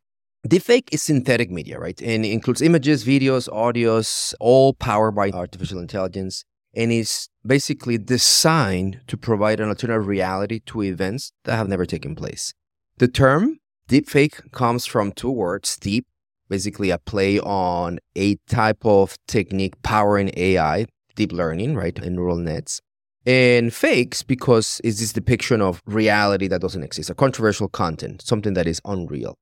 Deepfake 0.48 0.92
is 0.92 1.04
synthetic 1.04 1.52
media, 1.52 1.80
right? 1.80 2.00
And 2.02 2.26
it 2.26 2.32
includes 2.32 2.62
images, 2.62 3.06
videos, 3.06 3.48
audios, 3.50 4.34
all 4.40 4.74
powered 4.74 5.16
by 5.16 5.30
artificial 5.30 5.80
intelligence, 5.80 6.46
and 6.74 6.92
is 6.92 7.30
basically 7.46 7.98
designed 7.98 9.02
to 9.08 9.18
provide 9.18 9.60
an 9.60 9.70
alternative 9.70 10.08
reality 10.08 10.60
to 10.68 10.84
events 10.84 11.32
that 11.44 11.56
have 11.56 11.68
never 11.68 11.86
taken 11.86 12.16
place. 12.16 12.54
The 12.98 13.08
term 13.08 13.60
deepfake 13.90 14.52
comes 14.52 14.86
from 14.86 15.12
two 15.12 15.32
words, 15.32 15.78
deep, 15.78 16.08
basically 16.50 16.90
a 16.90 16.98
play 16.98 17.40
on 17.40 18.00
a 18.16 18.36
type 18.48 18.86
of 18.86 19.18
technique 19.28 19.82
powering 19.82 20.32
AI, 20.38 20.86
deep 21.16 21.32
learning, 21.32 21.76
right, 21.76 21.98
in 21.98 22.16
neural 22.16 22.38
nets, 22.38 22.82
and 23.26 23.74
fakes 23.74 24.24
because 24.24 24.82
it's 24.84 25.00
this 25.00 25.14
depiction 25.14 25.62
of 25.62 25.82
reality 25.86 26.48
that 26.48 26.62
doesn't 26.62 26.84
exist, 26.84 27.10
a 27.10 27.16
controversial 27.16 27.68
content, 27.68 28.22
something 28.22 28.54
that 28.54 28.68
is 28.68 28.82
unreal. 28.86 29.36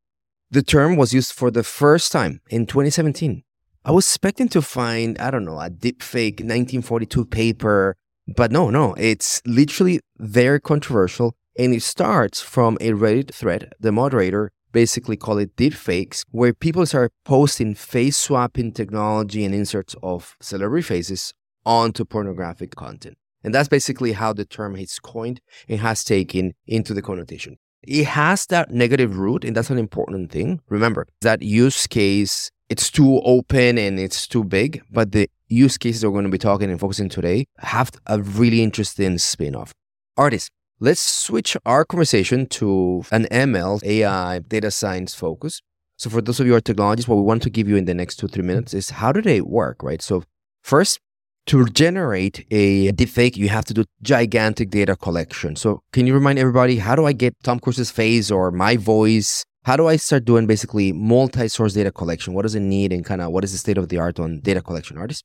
The 0.52 0.64
term 0.64 0.96
was 0.96 1.14
used 1.14 1.34
for 1.34 1.52
the 1.52 1.64
first 1.64 2.12
time 2.12 2.42
in 2.50 2.66
2017. 2.66 3.44
I 3.86 3.92
was 3.92 4.06
expecting 4.06 4.50
to 4.50 4.62
find, 4.62 5.18
I 5.20 5.32
don't 5.32 5.46
know, 5.46 5.60
a 5.60 5.70
deepfake 5.70 6.42
1942 6.42 7.26
paper, 7.26 7.96
but 8.28 8.52
no, 8.52 8.70
no, 8.70 8.94
it's 8.96 9.42
literally 9.46 10.02
very 10.18 10.60
controversial. 10.60 11.36
And 11.58 11.74
it 11.74 11.84
starts 11.84 12.42
from 12.42 12.78
a 12.80 12.92
Reddit 12.92 13.34
thread. 13.34 13.74
The 13.80 13.92
moderator 13.92 14.52
basically 14.72 15.18
called 15.18 15.40
it 15.40 15.56
deepfakes, 15.56 16.24
where 16.32 16.54
people 16.54 16.86
start 16.86 17.12
posting 17.26 17.74
face 17.74 18.18
swapping 18.18 18.72
technology 18.72 19.44
and 19.44 19.56
inserts 19.56 19.96
of 20.04 20.36
celebrity 20.42 20.84
faces 20.84 21.34
onto 21.66 22.06
pornographic 22.06 22.76
content. 22.76 23.18
And 23.44 23.56
that's 23.56 23.70
basically 23.70 24.12
how 24.14 24.34
the 24.34 24.46
term 24.46 24.76
is 24.76 25.00
coined 25.00 25.42
and 25.68 25.80
has 25.80 26.04
taken 26.04 26.54
into 26.68 26.94
the 26.94 27.02
connotation. 27.02 27.58
It 27.82 28.06
has 28.06 28.46
that 28.48 28.72
negative 28.72 29.18
root, 29.18 29.46
and 29.46 29.56
that's 29.56 29.70
an 29.70 29.78
important 29.78 30.32
thing. 30.32 30.60
Remember, 30.68 31.08
that 31.22 31.42
use 31.42 31.88
case, 31.88 32.52
it's 32.70 32.92
too 32.92 33.20
open 33.22 33.78
and 33.78 34.00
it's 34.00 34.28
too 34.28 34.44
big, 34.44 34.82
but 34.92 35.12
the 35.12 35.28
use 35.48 35.78
cases 35.78 36.06
we're 36.06 36.12
going 36.12 36.26
to 36.26 36.30
be 36.30 36.38
talking 36.38 36.70
and 36.70 36.80
focusing 36.80 37.10
today 37.10 37.46
have 37.58 37.92
a 38.06 38.22
really 38.22 38.62
interesting 38.62 39.18
spin 39.18 39.56
off. 39.56 39.74
Ardis, 40.18 40.50
let's 40.80 41.02
switch 41.02 41.58
our 41.66 41.84
conversation 41.84 42.46
to 42.48 43.04
an 43.12 43.26
ML, 43.32 43.84
AI, 43.84 44.40
data 44.40 44.70
science 44.70 45.16
focus. 45.16 45.62
So, 45.98 46.10
for 46.10 46.22
those 46.22 46.40
of 46.40 46.46
you 46.46 46.54
who 46.54 46.58
are 46.58 46.62
technologists, 46.62 47.10
what 47.10 47.18
we 47.18 47.24
want 47.24 47.42
to 47.44 47.50
give 47.50 47.68
you 47.68 47.76
in 47.76 47.86
the 47.86 47.94
next 47.94 48.18
two, 48.18 48.28
three 48.28 48.44
minutes 48.44 48.74
is 48.74 48.92
how 48.92 49.12
do 49.12 49.22
they 49.22 49.42
work, 49.42 49.84
right? 49.84 50.02
So, 50.02 50.24
first, 50.62 51.00
to 51.48 51.66
generate 51.66 52.46
a 52.52 52.92
deepfake, 52.92 53.36
you 53.36 53.50
have 53.50 53.66
to 53.66 53.74
do 53.74 53.84
gigantic 54.02 54.70
data 54.70 54.96
collection. 54.96 55.56
So, 55.56 55.82
can 55.92 56.08
you 56.08 56.14
remind 56.14 56.40
everybody 56.40 56.78
how 56.78 56.96
do 56.96 57.06
I 57.06 57.12
get 57.12 57.36
Tom 57.44 57.60
Cruise's 57.60 57.92
face 57.92 58.32
or 58.32 58.52
my 58.52 58.78
voice? 58.78 59.44
How 59.70 59.76
do 59.76 59.86
I 59.86 59.98
start 59.98 60.26
doing 60.26 60.48
basically 60.48 60.92
multi-source 60.92 61.76
data 61.76 61.92
collection? 61.92 62.34
What 62.34 62.42
does 62.42 62.56
it 62.56 62.62
need, 62.62 62.92
and 62.92 63.06
kind 63.06 63.22
of 63.22 63.32
what 63.32 63.44
is 63.44 63.52
the 63.52 63.60
state 63.60 63.78
of 63.78 63.90
the 63.90 64.00
art 64.00 64.20
on 64.20 64.40
data 64.40 64.64
collection, 64.64 64.98
Ardis? 64.98 65.22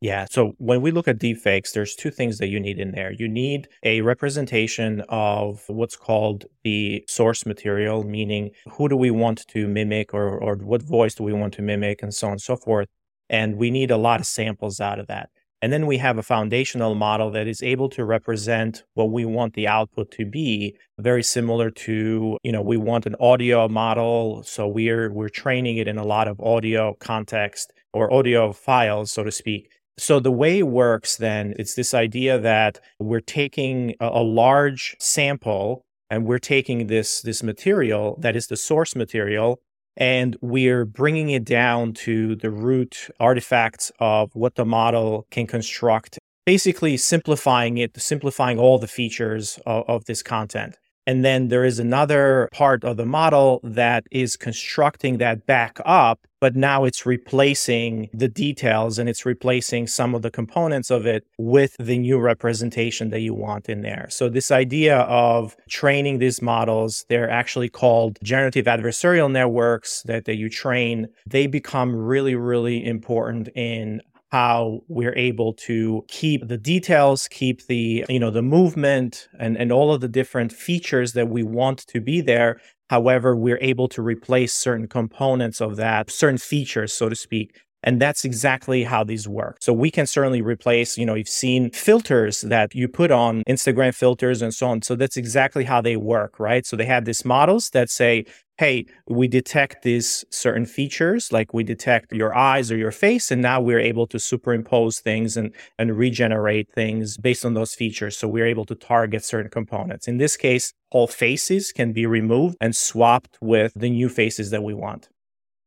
Yeah. 0.00 0.24
So 0.30 0.54
when 0.56 0.80
we 0.80 0.90
look 0.90 1.08
at 1.08 1.18
deepfakes, 1.18 1.74
there's 1.74 1.94
two 1.94 2.10
things 2.10 2.38
that 2.38 2.46
you 2.46 2.58
need 2.58 2.78
in 2.78 2.92
there. 2.92 3.12
You 3.12 3.28
need 3.28 3.68
a 3.82 4.00
representation 4.00 5.02
of 5.10 5.64
what's 5.66 5.94
called 5.94 6.46
the 6.64 7.04
source 7.06 7.44
material, 7.44 8.02
meaning 8.02 8.52
who 8.66 8.88
do 8.88 8.96
we 8.96 9.10
want 9.10 9.46
to 9.48 9.68
mimic 9.68 10.14
or, 10.14 10.38
or 10.38 10.56
what 10.56 10.80
voice 10.80 11.14
do 11.14 11.24
we 11.24 11.34
want 11.34 11.52
to 11.52 11.60
mimic 11.60 12.02
and 12.02 12.14
so 12.14 12.28
on 12.28 12.32
and 12.32 12.40
so 12.40 12.56
forth. 12.56 12.88
And 13.28 13.58
we 13.58 13.70
need 13.70 13.90
a 13.90 13.98
lot 13.98 14.20
of 14.20 14.26
samples 14.26 14.80
out 14.80 15.00
of 15.00 15.06
that. 15.08 15.28
And 15.62 15.72
then 15.72 15.86
we 15.86 15.98
have 15.98 16.18
a 16.18 16.24
foundational 16.24 16.96
model 16.96 17.30
that 17.30 17.46
is 17.46 17.62
able 17.62 17.88
to 17.90 18.04
represent 18.04 18.82
what 18.94 19.12
we 19.12 19.24
want 19.24 19.54
the 19.54 19.68
output 19.68 20.10
to 20.10 20.26
be, 20.26 20.76
very 20.98 21.22
similar 21.22 21.70
to, 21.70 22.36
you 22.42 22.50
know, 22.50 22.60
we 22.60 22.76
want 22.76 23.06
an 23.06 23.14
audio 23.20 23.68
model. 23.68 24.42
So 24.42 24.66
we're 24.66 25.12
we're 25.12 25.28
training 25.28 25.76
it 25.76 25.86
in 25.86 25.98
a 25.98 26.04
lot 26.04 26.26
of 26.26 26.40
audio 26.40 26.94
context 26.98 27.72
or 27.92 28.12
audio 28.12 28.52
files, 28.52 29.12
so 29.12 29.22
to 29.22 29.30
speak. 29.30 29.70
So 29.98 30.18
the 30.18 30.32
way 30.32 30.58
it 30.58 30.66
works 30.66 31.16
then, 31.16 31.54
it's 31.58 31.74
this 31.74 31.94
idea 31.94 32.40
that 32.40 32.80
we're 32.98 33.20
taking 33.20 33.94
a, 34.00 34.08
a 34.08 34.22
large 34.22 34.96
sample 34.98 35.84
and 36.10 36.26
we're 36.26 36.38
taking 36.40 36.88
this 36.88 37.22
this 37.22 37.40
material 37.40 38.18
that 38.20 38.34
is 38.34 38.48
the 38.48 38.56
source 38.56 38.96
material 38.96 39.60
and 39.96 40.36
we're 40.40 40.84
bringing 40.84 41.30
it 41.30 41.44
down 41.44 41.92
to 41.92 42.34
the 42.36 42.50
root 42.50 43.10
artifacts 43.20 43.92
of 43.98 44.34
what 44.34 44.54
the 44.54 44.64
model 44.64 45.26
can 45.30 45.46
construct 45.46 46.18
basically 46.44 46.96
simplifying 46.96 47.78
it, 47.78 47.96
simplifying 48.00 48.58
all 48.58 48.78
the 48.78 48.88
features 48.88 49.58
of, 49.66 49.84
of 49.88 50.04
this 50.06 50.22
content. 50.22 50.76
And 51.06 51.24
then 51.24 51.48
there 51.48 51.64
is 51.64 51.78
another 51.78 52.48
part 52.52 52.84
of 52.84 52.96
the 52.96 53.06
model 53.06 53.60
that 53.64 54.04
is 54.10 54.36
constructing 54.36 55.18
that 55.18 55.46
back 55.46 55.78
up, 55.84 56.20
but 56.40 56.54
now 56.54 56.84
it's 56.84 57.06
replacing 57.06 58.08
the 58.12 58.28
details 58.28 58.98
and 58.98 59.08
it's 59.08 59.26
replacing 59.26 59.86
some 59.86 60.14
of 60.14 60.22
the 60.22 60.30
components 60.30 60.90
of 60.90 61.06
it 61.06 61.24
with 61.38 61.76
the 61.78 61.98
new 61.98 62.18
representation 62.18 63.10
that 63.10 63.20
you 63.20 63.34
want 63.34 63.68
in 63.68 63.82
there. 63.82 64.06
So, 64.10 64.28
this 64.28 64.50
idea 64.50 64.98
of 64.98 65.56
training 65.68 66.18
these 66.18 66.42
models, 66.42 67.04
they're 67.08 67.30
actually 67.30 67.68
called 67.68 68.18
generative 68.22 68.66
adversarial 68.66 69.30
networks 69.30 70.02
that, 70.02 70.24
that 70.26 70.36
you 70.36 70.48
train, 70.48 71.08
they 71.26 71.46
become 71.46 71.94
really, 71.94 72.34
really 72.34 72.84
important 72.84 73.48
in 73.54 74.02
how 74.32 74.80
we're 74.88 75.14
able 75.14 75.52
to 75.52 76.02
keep 76.08 76.48
the 76.48 76.56
details, 76.56 77.28
keep 77.28 77.66
the, 77.66 78.02
you 78.08 78.18
know, 78.18 78.30
the 78.30 78.40
movement 78.40 79.28
and, 79.38 79.58
and 79.58 79.70
all 79.70 79.92
of 79.92 80.00
the 80.00 80.08
different 80.08 80.50
features 80.50 81.12
that 81.12 81.28
we 81.28 81.42
want 81.42 81.86
to 81.86 82.00
be 82.00 82.22
there. 82.22 82.58
However, 82.88 83.36
we're 83.36 83.58
able 83.60 83.88
to 83.88 84.00
replace 84.00 84.54
certain 84.54 84.88
components 84.88 85.60
of 85.60 85.76
that, 85.76 86.10
certain 86.10 86.38
features, 86.38 86.94
so 86.94 87.10
to 87.10 87.14
speak, 87.14 87.60
and 87.82 88.00
that's 88.00 88.24
exactly 88.24 88.84
how 88.84 89.04
these 89.04 89.28
work. 89.28 89.58
So 89.60 89.72
we 89.72 89.90
can 89.90 90.06
certainly 90.06 90.40
replace, 90.40 90.96
you 90.96 91.06
know, 91.06 91.14
you've 91.14 91.28
seen 91.28 91.70
filters 91.70 92.42
that 92.42 92.74
you 92.74 92.88
put 92.88 93.10
on 93.10 93.42
Instagram 93.48 93.94
filters 93.94 94.42
and 94.42 94.54
so 94.54 94.68
on. 94.68 94.82
So 94.82 94.94
that's 94.94 95.16
exactly 95.16 95.64
how 95.64 95.80
they 95.80 95.96
work, 95.96 96.38
right? 96.38 96.64
So 96.64 96.76
they 96.76 96.86
have 96.86 97.04
these 97.04 97.24
models 97.24 97.70
that 97.70 97.90
say, 97.90 98.24
hey, 98.58 98.86
we 99.08 99.26
detect 99.26 99.82
these 99.82 100.24
certain 100.30 100.66
features, 100.66 101.32
like 101.32 101.52
we 101.52 101.64
detect 101.64 102.12
your 102.12 102.36
eyes 102.36 102.70
or 102.70 102.76
your 102.76 102.92
face, 102.92 103.30
and 103.30 103.42
now 103.42 103.60
we're 103.60 103.80
able 103.80 104.06
to 104.06 104.20
superimpose 104.20 105.00
things 105.00 105.36
and, 105.36 105.52
and 105.78 105.96
regenerate 105.96 106.70
things 106.72 107.16
based 107.16 107.44
on 107.44 107.54
those 107.54 107.74
features. 107.74 108.16
So 108.16 108.28
we're 108.28 108.46
able 108.46 108.66
to 108.66 108.74
target 108.74 109.24
certain 109.24 109.50
components. 109.50 110.06
In 110.06 110.18
this 110.18 110.36
case, 110.36 110.72
all 110.90 111.08
faces 111.08 111.72
can 111.72 111.92
be 111.92 112.06
removed 112.06 112.56
and 112.60 112.76
swapped 112.76 113.38
with 113.40 113.72
the 113.74 113.90
new 113.90 114.08
faces 114.08 114.50
that 114.50 114.62
we 114.62 114.74
want. 114.74 115.08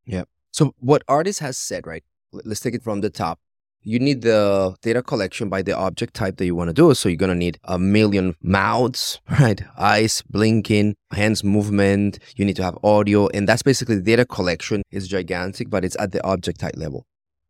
Yeah. 0.06 0.24
So 0.56 0.74
what 0.80 1.06
Ardis 1.08 1.40
has 1.42 1.58
said, 1.58 1.86
right? 1.86 2.02
Let's 2.32 2.62
take 2.62 2.76
it 2.76 2.82
from 2.82 3.02
the 3.02 3.10
top. 3.10 3.40
You 3.82 4.00
need 4.00 4.22
the 4.22 4.78
data 4.82 5.04
collection 5.04 5.50
by 5.50 5.62
the 5.62 5.76
object 5.76 6.14
type 6.14 6.38
that 6.38 6.46
you 6.46 6.56
want 6.56 6.70
to 6.70 6.74
do. 6.74 6.94
So 6.94 7.10
you're 7.10 7.18
to 7.18 7.36
need 7.36 7.60
a 7.66 7.78
million 7.78 8.36
mouths, 8.42 9.20
right? 9.40 9.62
Eyes 9.78 10.24
blinking, 10.30 10.96
hands 11.12 11.44
movement. 11.44 12.20
You 12.38 12.46
need 12.46 12.56
to 12.56 12.64
have 12.64 12.78
audio. 12.86 13.28
And 13.34 13.50
that's 13.50 13.64
basically 13.64 13.96
the 13.98 14.02
data 14.02 14.26
collection 14.26 14.82
is 14.92 15.10
gigantic, 15.10 15.70
but 15.70 15.84
it's 15.84 15.98
at 16.00 16.14
the 16.14 16.26
object 16.26 16.62
type 16.62 16.78
level. 16.78 17.06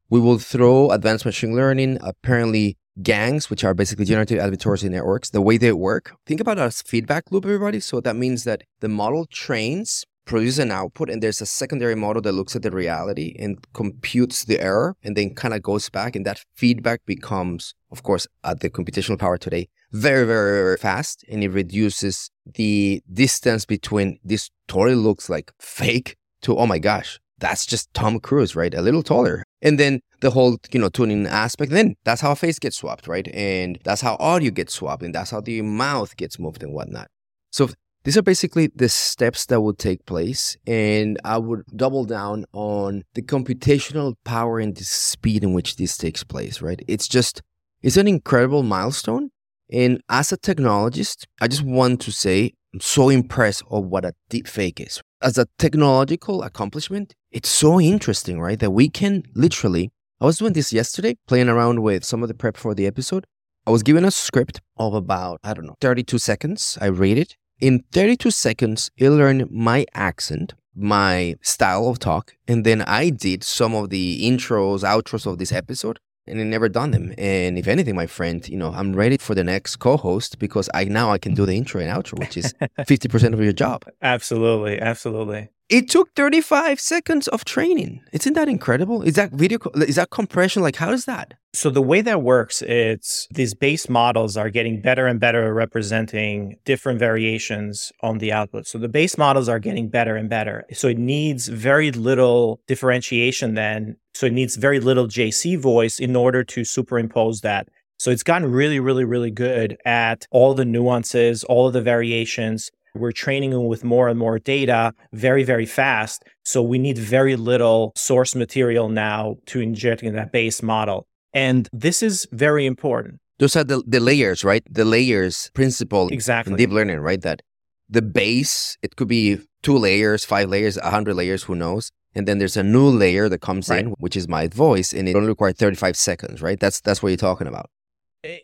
We 0.09 0.19
will 0.19 0.39
throw 0.39 0.89
advanced 0.89 1.25
machine 1.25 1.55
learning, 1.55 1.99
apparently 2.01 2.75
GANs, 3.03 3.51
which 3.51 3.63
are 3.63 3.75
basically 3.75 4.05
generative 4.05 4.39
adversarial 4.39 4.89
networks, 4.89 5.29
the 5.29 5.41
way 5.41 5.57
they 5.57 5.73
work. 5.73 6.15
Think 6.25 6.39
about 6.39 6.57
it 6.57 6.61
as 6.61 6.81
feedback 6.81 7.31
loop, 7.31 7.45
everybody. 7.45 7.81
So 7.81 8.01
that 8.01 8.15
means 8.15 8.45
that 8.45 8.63
the 8.79 8.89
model 8.89 9.27
trains 9.27 10.05
produce 10.25 10.57
an 10.57 10.71
output 10.71 11.09
and 11.09 11.21
there's 11.21 11.41
a 11.41 11.45
secondary 11.45 11.95
model 11.95 12.21
that 12.21 12.31
looks 12.33 12.55
at 12.55 12.63
the 12.63 12.71
reality 12.71 13.35
and 13.39 13.57
computes 13.73 14.45
the 14.45 14.59
error 14.59 14.95
and 15.03 15.15
then 15.15 15.33
kind 15.33 15.53
of 15.53 15.61
goes 15.61 15.89
back 15.89 16.15
and 16.15 16.25
that 16.25 16.43
feedback 16.55 17.05
becomes 17.05 17.73
of 17.91 18.03
course 18.03 18.27
at 18.43 18.59
the 18.59 18.69
computational 18.69 19.19
power 19.19 19.37
today 19.37 19.67
very 19.91 20.25
very 20.25 20.61
very 20.63 20.77
fast 20.77 21.23
and 21.29 21.43
it 21.43 21.49
reduces 21.49 22.31
the 22.55 23.01
distance 23.11 23.65
between 23.65 24.19
this 24.23 24.49
totally 24.67 24.95
looks 24.95 25.29
like 25.29 25.51
fake 25.59 26.17
to 26.41 26.57
oh 26.57 26.65
my 26.65 26.79
gosh 26.79 27.19
that's 27.37 27.65
just 27.65 27.93
Tom 27.93 28.19
Cruise 28.19 28.55
right? 28.55 28.73
A 28.73 28.81
little 28.81 29.03
taller. 29.03 29.43
And 29.61 29.79
then 29.79 30.01
the 30.21 30.31
whole 30.31 30.57
you 30.71 30.79
know 30.79 30.89
tuning 30.89 31.27
aspect 31.27 31.71
then 31.71 31.95
that's 32.03 32.21
how 32.21 32.31
a 32.31 32.35
face 32.35 32.59
gets 32.59 32.77
swapped 32.77 33.07
right? 33.07 33.27
And 33.33 33.79
that's 33.83 34.01
how 34.01 34.15
audio 34.19 34.51
gets 34.51 34.73
swapped 34.73 35.03
and 35.03 35.13
that's 35.13 35.31
how 35.31 35.41
the 35.41 35.61
mouth 35.61 36.15
gets 36.17 36.39
moved 36.39 36.63
and 36.63 36.73
whatnot. 36.73 37.07
So 37.51 37.69
these 38.05 38.17
are 38.17 38.21
basically 38.21 38.67
the 38.67 38.87
steps 38.87 39.47
that 39.47 39.61
would 39.61 39.79
take 39.79 40.05
place, 40.05 40.55
and 40.67 41.19
I 41.25 41.39
would 41.39 41.63
double 41.75 42.05
down 42.05 42.45
on 42.53 43.01
the 43.15 43.23
computational 43.23 44.13
power 44.23 44.59
and 44.59 44.77
the 44.77 44.83
speed 44.83 45.43
in 45.43 45.53
which 45.53 45.77
this 45.77 45.97
takes 45.97 46.23
place, 46.23 46.61
right? 46.61 46.79
It's 46.87 47.07
just, 47.07 47.41
it's 47.81 47.97
an 47.97 48.07
incredible 48.07 48.61
milestone. 48.61 49.31
And 49.71 50.01
as 50.07 50.31
a 50.31 50.37
technologist, 50.37 51.25
I 51.41 51.47
just 51.47 51.63
want 51.63 51.99
to 52.01 52.11
say 52.11 52.53
I'm 52.75 52.79
so 52.79 53.09
impressed 53.09 53.63
of 53.71 53.85
what 53.85 54.05
a 54.05 54.13
deepfake 54.29 54.85
is. 54.85 55.01
As 55.23 55.39
a 55.39 55.47
technological 55.57 56.43
accomplishment, 56.43 57.15
it's 57.31 57.49
so 57.49 57.81
interesting, 57.81 58.39
right? 58.39 58.59
That 58.59 58.69
we 58.69 58.87
can 58.87 59.23
literally, 59.33 59.91
I 60.21 60.25
was 60.25 60.37
doing 60.37 60.53
this 60.53 60.71
yesterday, 60.71 61.17
playing 61.27 61.49
around 61.49 61.81
with 61.81 62.05
some 62.05 62.21
of 62.21 62.27
the 62.27 62.35
prep 62.35 62.55
for 62.55 62.75
the 62.75 62.85
episode. 62.85 63.25
I 63.65 63.71
was 63.71 63.81
given 63.81 64.05
a 64.05 64.11
script 64.11 64.61
of 64.77 64.93
about, 64.93 65.39
I 65.43 65.55
don't 65.55 65.65
know, 65.65 65.77
32 65.81 66.19
seconds. 66.19 66.77
I 66.79 66.85
read 66.85 67.17
it 67.17 67.35
in 67.59 67.83
32 67.91 68.31
seconds, 68.31 68.91
it 68.97 69.09
learned 69.09 69.49
my 69.51 69.85
accent, 69.93 70.53
my 70.75 71.35
style 71.41 71.87
of 71.87 71.99
talk, 71.99 72.35
and 72.47 72.65
then 72.65 72.81
I 72.81 73.09
did 73.09 73.43
some 73.43 73.73
of 73.73 73.89
the 73.89 74.29
intros, 74.29 74.83
outros 74.83 75.25
of 75.25 75.37
this 75.37 75.51
episode, 75.51 75.99
and 76.27 76.39
I 76.39 76.43
never 76.43 76.67
done 76.67 76.91
them. 76.91 77.13
And 77.17 77.57
if 77.57 77.67
anything, 77.67 77.95
my 77.95 78.07
friend, 78.07 78.47
you 78.47 78.57
know, 78.57 78.71
I'm 78.71 78.95
ready 78.95 79.17
for 79.17 79.35
the 79.35 79.43
next 79.43 79.77
co-host 79.77 80.39
because 80.39 80.69
I 80.73 80.85
now 80.85 81.11
I 81.11 81.17
can 81.17 81.33
do 81.33 81.45
the 81.45 81.53
intro 81.53 81.81
and 81.81 81.89
outro, 81.89 82.19
which 82.19 82.35
is 82.35 82.53
50% 82.79 83.33
of 83.33 83.39
your 83.39 83.53
job. 83.53 83.85
Absolutely, 84.01 84.79
absolutely. 84.79 85.49
It 85.67 85.89
took 85.89 86.13
35 86.15 86.79
seconds 86.79 87.27
of 87.29 87.43
training. 87.43 88.01
Isn't 88.13 88.33
that 88.33 88.47
incredible? 88.47 89.01
Is 89.01 89.15
that 89.15 89.31
video, 89.31 89.57
is 89.77 89.95
that 89.95 90.11
compression? 90.11 90.61
Like, 90.61 90.75
how 90.75 90.91
is 90.91 91.05
that? 91.05 91.33
So, 91.53 91.71
the 91.71 91.81
way 91.81 92.01
that 92.01 92.21
works, 92.21 92.61
it's 92.61 93.27
these 93.31 93.55
base 93.55 93.89
models 93.89 94.37
are 94.37 94.51
getting 94.51 94.79
better 94.79 95.07
and 95.07 95.19
better 95.19 95.43
at 95.47 95.53
representing 95.53 96.57
different 96.65 96.99
variations 96.99 97.91
on 98.01 98.19
the 98.19 98.31
output. 98.31 98.67
So, 98.67 98.77
the 98.77 98.89
base 98.89 99.17
models 99.17 99.49
are 99.49 99.57
getting 99.57 99.89
better 99.89 100.15
and 100.15 100.29
better. 100.29 100.65
So, 100.71 100.87
it 100.87 100.99
needs 100.99 101.47
very 101.47 101.91
little 101.91 102.61
differentiation 102.67 103.55
then. 103.55 103.95
So, 104.13 104.27
it 104.27 104.33
needs 104.33 104.57
very 104.57 104.79
little 104.79 105.07
JC 105.07 105.57
voice 105.57 105.97
in 105.97 106.15
order 106.15 106.43
to 106.43 106.63
superimpose 106.63 107.41
that. 107.41 107.69
So, 107.97 108.11
it's 108.11 108.21
gotten 108.21 108.51
really, 108.51 108.79
really, 108.79 109.05
really 109.05 109.31
good 109.31 109.77
at 109.83 110.27
all 110.29 110.53
the 110.53 110.65
nuances, 110.65 111.43
all 111.45 111.65
of 111.67 111.73
the 111.73 111.81
variations. 111.81 112.69
We're 112.95 113.11
training 113.11 113.51
them 113.51 113.65
with 113.65 113.83
more 113.83 114.07
and 114.07 114.17
more 114.17 114.39
data 114.39 114.93
very, 115.13 115.43
very 115.43 115.65
fast. 115.65 116.23
So 116.43 116.61
we 116.61 116.77
need 116.77 116.97
very 116.97 117.35
little 117.35 117.91
source 117.95 118.35
material 118.35 118.89
now 118.89 119.37
to 119.47 119.59
inject 119.59 120.03
in 120.03 120.15
that 120.15 120.31
base 120.31 120.63
model. 120.63 121.07
And 121.33 121.67
this 121.73 122.01
is 122.01 122.27
very 122.31 122.65
important. 122.65 123.19
Those 123.39 123.55
are 123.57 123.63
the, 123.63 123.83
the 123.85 123.99
layers, 123.99 124.43
right? 124.45 124.63
The 124.69 124.85
layers 124.85 125.51
principle 125.53 126.07
exactly. 126.07 126.53
in 126.53 126.57
deep 126.57 126.69
learning, 126.69 126.99
right? 126.99 127.21
That 127.21 127.41
the 127.89 128.01
base, 128.01 128.77
it 128.81 128.95
could 128.95 129.09
be 129.09 129.39
two 129.61 129.77
layers, 129.77 130.23
five 130.23 130.49
layers, 130.49 130.77
a 130.77 130.89
hundred 130.89 131.15
layers, 131.15 131.43
who 131.43 131.55
knows? 131.55 131.91
And 132.15 132.27
then 132.27 132.37
there's 132.37 132.55
a 132.55 132.63
new 132.63 132.87
layer 132.87 133.27
that 133.27 133.41
comes 133.41 133.69
right. 133.69 133.81
in, 133.81 133.87
which 133.99 134.15
is 134.15 134.29
my 134.29 134.47
voice, 134.47 134.93
and 134.93 135.09
it 135.09 135.15
only 135.17 135.27
requires 135.27 135.55
35 135.57 135.97
seconds, 135.97 136.41
right? 136.41 136.57
That's 136.57 136.79
that's 136.79 137.03
what 137.03 137.09
you're 137.09 137.17
talking 137.17 137.47
about. 137.47 137.69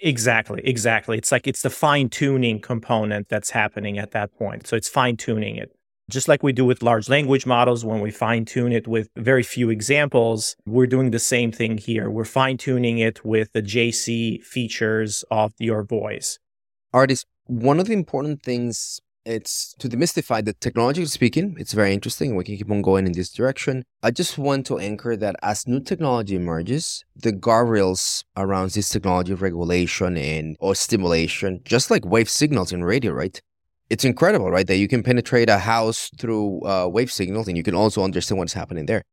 Exactly, 0.01 0.61
exactly. 0.63 1.17
It's 1.17 1.31
like 1.31 1.47
it's 1.47 1.63
the 1.63 1.69
fine 1.69 2.09
tuning 2.09 2.59
component 2.59 3.29
that's 3.29 3.51
happening 3.51 3.97
at 3.97 4.11
that 4.11 4.33
point. 4.37 4.67
So 4.67 4.75
it's 4.75 4.89
fine 4.89 5.17
tuning 5.17 5.55
it. 5.55 5.71
Just 6.09 6.27
like 6.27 6.43
we 6.43 6.51
do 6.51 6.65
with 6.65 6.83
large 6.83 7.07
language 7.09 7.45
models, 7.45 7.85
when 7.85 8.01
we 8.01 8.11
fine 8.11 8.45
tune 8.45 8.73
it 8.73 8.87
with 8.87 9.09
very 9.15 9.43
few 9.43 9.69
examples, 9.69 10.55
we're 10.65 10.87
doing 10.87 11.11
the 11.11 11.19
same 11.19 11.51
thing 11.51 11.77
here. 11.77 12.09
We're 12.09 12.25
fine 12.25 12.57
tuning 12.57 12.97
it 12.99 13.23
with 13.23 13.53
the 13.53 13.61
JC 13.61 14.43
features 14.43 15.23
of 15.31 15.53
your 15.57 15.83
voice. 15.83 16.37
Ardis, 16.93 17.25
one 17.45 17.79
of 17.79 17.87
the 17.87 17.93
important 17.93 18.43
things 18.43 18.99
it's 19.25 19.73
to 19.79 19.87
demystify 19.87 20.43
the 20.43 20.53
technology 20.53 21.05
speaking. 21.05 21.55
It's 21.59 21.73
very 21.73 21.93
interesting. 21.93 22.35
We 22.35 22.43
can 22.43 22.57
keep 22.57 22.71
on 22.71 22.81
going 22.81 23.05
in 23.05 23.13
this 23.13 23.31
direction. 23.31 23.83
I 24.01 24.11
just 24.11 24.37
want 24.37 24.65
to 24.67 24.79
anchor 24.79 25.15
that 25.15 25.35
as 25.41 25.67
new 25.67 25.79
technology 25.79 26.35
emerges, 26.35 27.03
the 27.15 27.31
guardrails 27.31 28.23
around 28.35 28.71
this 28.71 28.89
technology 28.89 29.33
regulation 29.33 30.17
and 30.17 30.57
or 30.59 30.75
stimulation, 30.75 31.61
just 31.63 31.91
like 31.91 32.05
wave 32.05 32.29
signals 32.29 32.71
in 32.71 32.83
radio, 32.83 33.11
right? 33.11 33.39
It's 33.89 34.05
incredible, 34.05 34.49
right? 34.49 34.65
That 34.65 34.77
you 34.77 34.87
can 34.87 35.03
penetrate 35.03 35.49
a 35.49 35.59
house 35.59 36.09
through 36.17 36.61
uh, 36.61 36.87
wave 36.87 37.11
signals 37.11 37.47
and 37.47 37.57
you 37.57 37.63
can 37.63 37.75
also 37.75 38.03
understand 38.03 38.39
what's 38.39 38.53
happening 38.53 38.85
there. 38.85 39.03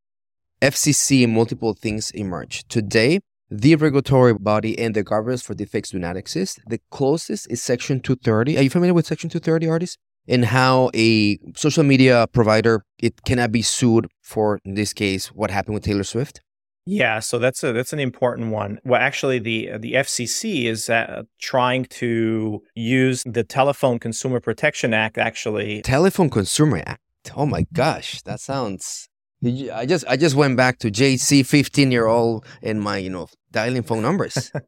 FCC 0.62 1.29
multiple 1.29 1.75
things 1.75 2.11
emerge. 2.12 2.67
Today, 2.69 3.21
the 3.50 3.75
regulatory 3.76 4.35
body 4.35 4.78
and 4.78 4.95
the 4.95 5.05
guardrails 5.05 5.43
for 5.43 5.55
deepfakes 5.55 5.90
do 5.90 5.99
not 5.99 6.17
exist. 6.17 6.61
The 6.67 6.81
closest 6.90 7.50
is 7.50 7.62
Section 7.62 8.00
230. 8.00 8.59
Are 8.59 8.62
you 8.62 8.71
familiar 8.71 8.95
with 8.95 9.07
Section 9.07 9.31
230, 9.31 9.67
Ardis? 9.67 9.97
And 10.26 10.45
how 10.45 10.90
a 10.95 11.38
social 11.57 11.83
media 11.83 12.26
provider 12.33 12.85
it 12.99 13.25
cannot 13.25 13.50
be 13.50 13.62
sued 13.62 14.09
for, 14.21 14.61
in 14.64 14.75
this 14.75 14.93
case, 14.93 15.28
what 15.28 15.50
happened 15.50 15.75
with 15.75 15.85
Taylor 15.85 16.05
Swift. 16.05 16.43
Yeah, 16.85 17.21
so 17.21 17.38
that's 17.38 17.62
a 17.62 17.73
that's 17.73 17.93
an 17.93 17.99
important 17.99 18.50
one. 18.50 18.78
Well, 18.83 18.99
actually, 19.00 19.38
the 19.38 19.73
the 19.78 19.93
FCC 19.93 20.64
is 20.64 20.88
uh, 20.88 21.25
trying 21.38 21.85
to 21.85 22.62
use 22.75 23.23
the 23.26 23.45
Telephone 23.45 23.99
Consumer 23.99 24.40
Protection 24.40 24.95
Act. 24.95 25.19
Actually, 25.19 25.83
Telephone 25.83 26.31
Consumer 26.31 26.83
Act. 26.87 27.02
Oh 27.37 27.45
my 27.45 27.67
gosh, 27.75 28.23
that 28.23 28.40
sounds 28.40 29.08
I 29.45 29.87
just 29.87 30.04
I 30.09 30.16
just 30.16 30.35
went 30.35 30.57
back 30.57 30.78
to 30.80 30.90
JC 30.90 31.47
15 31.47 31.92
year 31.92 32.07
old 32.07 32.45
and 32.62 32.80
my 32.80 32.99
you 32.99 33.11
know 33.11 33.28
dialing 33.52 33.83
phone 33.83 34.02
numbers. 34.02 34.52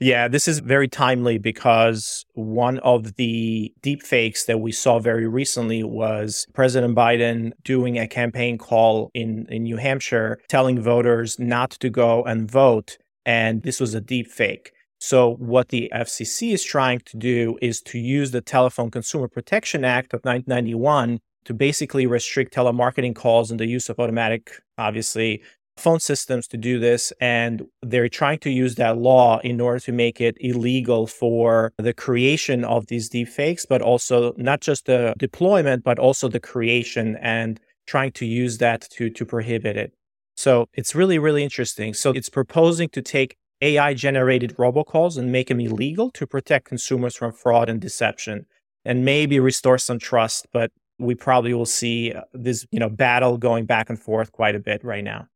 Yeah, 0.00 0.28
this 0.28 0.46
is 0.46 0.60
very 0.60 0.86
timely 0.86 1.38
because 1.38 2.24
one 2.34 2.78
of 2.80 3.16
the 3.16 3.72
deep 3.82 4.04
fakes 4.04 4.44
that 4.44 4.60
we 4.60 4.70
saw 4.70 5.00
very 5.00 5.26
recently 5.26 5.82
was 5.82 6.46
President 6.54 6.94
Biden 6.94 7.50
doing 7.64 7.98
a 7.98 8.06
campaign 8.06 8.58
call 8.58 9.10
in, 9.12 9.46
in 9.48 9.64
New 9.64 9.76
Hampshire 9.76 10.38
telling 10.48 10.80
voters 10.80 11.40
not 11.40 11.70
to 11.72 11.90
go 11.90 12.22
and 12.22 12.48
vote. 12.48 12.96
And 13.26 13.64
this 13.64 13.80
was 13.80 13.92
a 13.92 14.00
deep 14.00 14.28
fake. 14.28 14.70
So, 15.00 15.34
what 15.34 15.68
the 15.68 15.90
FCC 15.94 16.52
is 16.52 16.62
trying 16.62 17.00
to 17.06 17.16
do 17.16 17.58
is 17.60 17.80
to 17.82 17.98
use 17.98 18.30
the 18.30 18.40
Telephone 18.40 18.90
Consumer 18.90 19.28
Protection 19.28 19.84
Act 19.84 20.12
of 20.12 20.20
1991 20.24 21.20
to 21.48 21.54
basically 21.54 22.06
restrict 22.06 22.52
telemarketing 22.52 23.14
calls 23.14 23.50
and 23.50 23.58
the 23.58 23.66
use 23.66 23.88
of 23.88 23.98
automatic, 23.98 24.60
obviously, 24.76 25.42
phone 25.78 25.98
systems 25.98 26.46
to 26.46 26.58
do 26.58 26.78
this. 26.78 27.10
And 27.22 27.62
they're 27.80 28.10
trying 28.10 28.40
to 28.40 28.50
use 28.50 28.74
that 28.74 28.98
law 28.98 29.38
in 29.38 29.58
order 29.58 29.80
to 29.80 29.92
make 29.92 30.20
it 30.20 30.36
illegal 30.40 31.06
for 31.06 31.72
the 31.78 31.94
creation 31.94 32.66
of 32.66 32.88
these 32.88 33.08
deepfakes, 33.08 33.64
but 33.66 33.80
also 33.80 34.34
not 34.36 34.60
just 34.60 34.84
the 34.84 35.14
deployment, 35.16 35.84
but 35.84 35.98
also 35.98 36.28
the 36.28 36.38
creation 36.38 37.16
and 37.22 37.58
trying 37.86 38.12
to 38.12 38.26
use 38.26 38.58
that 38.58 38.82
to, 38.90 39.08
to 39.08 39.24
prohibit 39.24 39.78
it. 39.78 39.94
So 40.36 40.68
it's 40.74 40.94
really, 40.94 41.18
really 41.18 41.42
interesting. 41.42 41.94
So 41.94 42.10
it's 42.10 42.28
proposing 42.28 42.90
to 42.90 43.00
take 43.00 43.38
AI 43.62 43.94
generated 43.94 44.54
robocalls 44.58 45.16
and 45.16 45.32
make 45.32 45.48
them 45.48 45.60
illegal 45.60 46.10
to 46.10 46.26
protect 46.26 46.66
consumers 46.66 47.16
from 47.16 47.32
fraud 47.32 47.70
and 47.70 47.80
deception 47.80 48.44
and 48.84 49.02
maybe 49.02 49.40
restore 49.40 49.78
some 49.78 49.98
trust. 49.98 50.46
But 50.52 50.70
we 50.98 51.14
probably 51.14 51.54
will 51.54 51.66
see 51.66 52.12
uh, 52.12 52.22
this, 52.32 52.66
you 52.70 52.80
know, 52.80 52.88
battle 52.88 53.38
going 53.38 53.66
back 53.66 53.88
and 53.88 53.98
forth 53.98 54.32
quite 54.32 54.54
a 54.54 54.60
bit 54.60 54.82
right 54.84 55.04
now. 55.04 55.26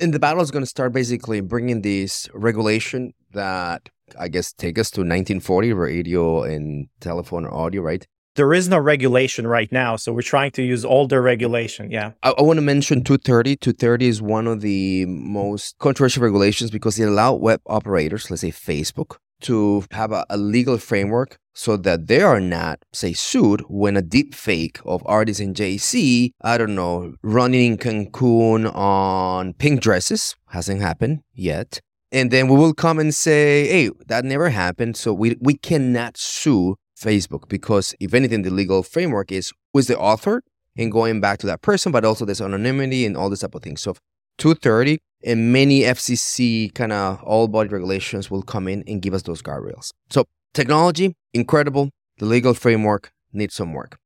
And 0.00 0.12
the 0.12 0.18
battle 0.18 0.42
is 0.42 0.50
going 0.50 0.64
to 0.64 0.70
start 0.70 0.92
basically 0.92 1.40
bringing 1.40 1.82
this 1.82 2.28
regulation 2.34 3.14
that 3.32 3.88
I 4.18 4.28
guess 4.28 4.52
take 4.52 4.78
us 4.78 4.90
to 4.92 5.00
1940 5.00 5.72
radio 5.72 6.42
and 6.42 6.88
telephone 7.00 7.46
audio, 7.46 7.82
right? 7.82 8.06
There 8.36 8.52
is 8.52 8.68
no 8.68 8.78
regulation 8.78 9.46
right 9.46 9.70
now, 9.70 9.94
so 9.94 10.12
we're 10.12 10.22
trying 10.22 10.50
to 10.52 10.62
use 10.62 10.84
older 10.84 11.22
regulation. 11.22 11.92
Yeah. 11.92 12.12
I, 12.24 12.30
I 12.30 12.42
want 12.42 12.56
to 12.56 12.62
mention 12.62 13.04
230. 13.04 13.56
230 13.56 14.08
is 14.08 14.20
one 14.20 14.48
of 14.48 14.60
the 14.60 15.06
most 15.06 15.78
controversial 15.78 16.24
regulations 16.24 16.72
because 16.72 16.98
it 16.98 17.08
allows 17.08 17.40
web 17.40 17.60
operators, 17.66 18.30
let's 18.30 18.40
say 18.40 18.50
Facebook, 18.50 19.18
to 19.42 19.84
have 19.90 20.12
a, 20.12 20.24
a, 20.30 20.36
legal 20.36 20.78
framework 20.78 21.36
so 21.54 21.76
that 21.76 22.06
they 22.06 22.20
are 22.20 22.40
not, 22.40 22.84
say, 22.92 23.12
sued 23.12 23.62
when 23.68 23.96
a 23.96 24.02
deep 24.02 24.34
fake 24.34 24.80
of 24.84 25.02
Ardis 25.04 25.40
in 25.40 25.54
JC, 25.54 26.30
I 26.40 26.58
don't 26.58 26.74
know, 26.74 27.14
running 27.22 27.72
in 27.72 27.78
Cancun 27.78 28.74
on 28.74 29.54
pink 29.54 29.80
dresses, 29.80 30.34
hasn't 30.48 30.80
happened 30.80 31.20
yet. 31.32 31.80
And 32.10 32.30
then 32.30 32.48
we 32.48 32.56
will 32.56 32.74
come 32.74 32.98
and 32.98 33.14
say, 33.14 33.66
hey, 33.66 33.90
that 34.06 34.24
never 34.24 34.48
happened. 34.48 34.96
So 34.96 35.12
we, 35.12 35.36
we 35.40 35.54
cannot 35.54 36.16
sue 36.16 36.76
Facebook 36.98 37.48
because, 37.48 37.94
if 38.00 38.14
anything, 38.14 38.42
the 38.42 38.50
legal 38.50 38.82
framework 38.82 39.32
is 39.32 39.52
who's 39.72 39.88
the 39.88 39.98
author 39.98 40.42
and 40.76 40.90
going 40.90 41.20
back 41.20 41.38
to 41.40 41.46
that 41.46 41.62
person, 41.62 41.92
but 41.92 42.04
also 42.04 42.24
there's 42.24 42.40
anonymity 42.40 43.04
and 43.04 43.16
all 43.16 43.30
this 43.30 43.40
type 43.40 43.54
of 43.54 43.62
things. 43.62 43.82
So 43.82 43.94
230 44.38 44.98
and 45.24 45.52
many 45.52 45.80
FCC 45.80 46.72
kind 46.74 46.92
of 46.92 47.22
all 47.22 47.48
body 47.48 47.68
regulations 47.68 48.30
will 48.30 48.42
come 48.42 48.68
in 48.68 48.84
and 48.86 49.02
give 49.02 49.14
us 49.14 49.22
those 49.22 49.42
guardrails. 49.42 49.90
So 50.10 50.24
technology, 50.52 51.14
incredible. 51.32 51.90
The 52.18 52.26
legal 52.26 52.54
framework 52.54 53.10
needs 53.32 53.54
some 53.54 53.72
work. 53.72 53.96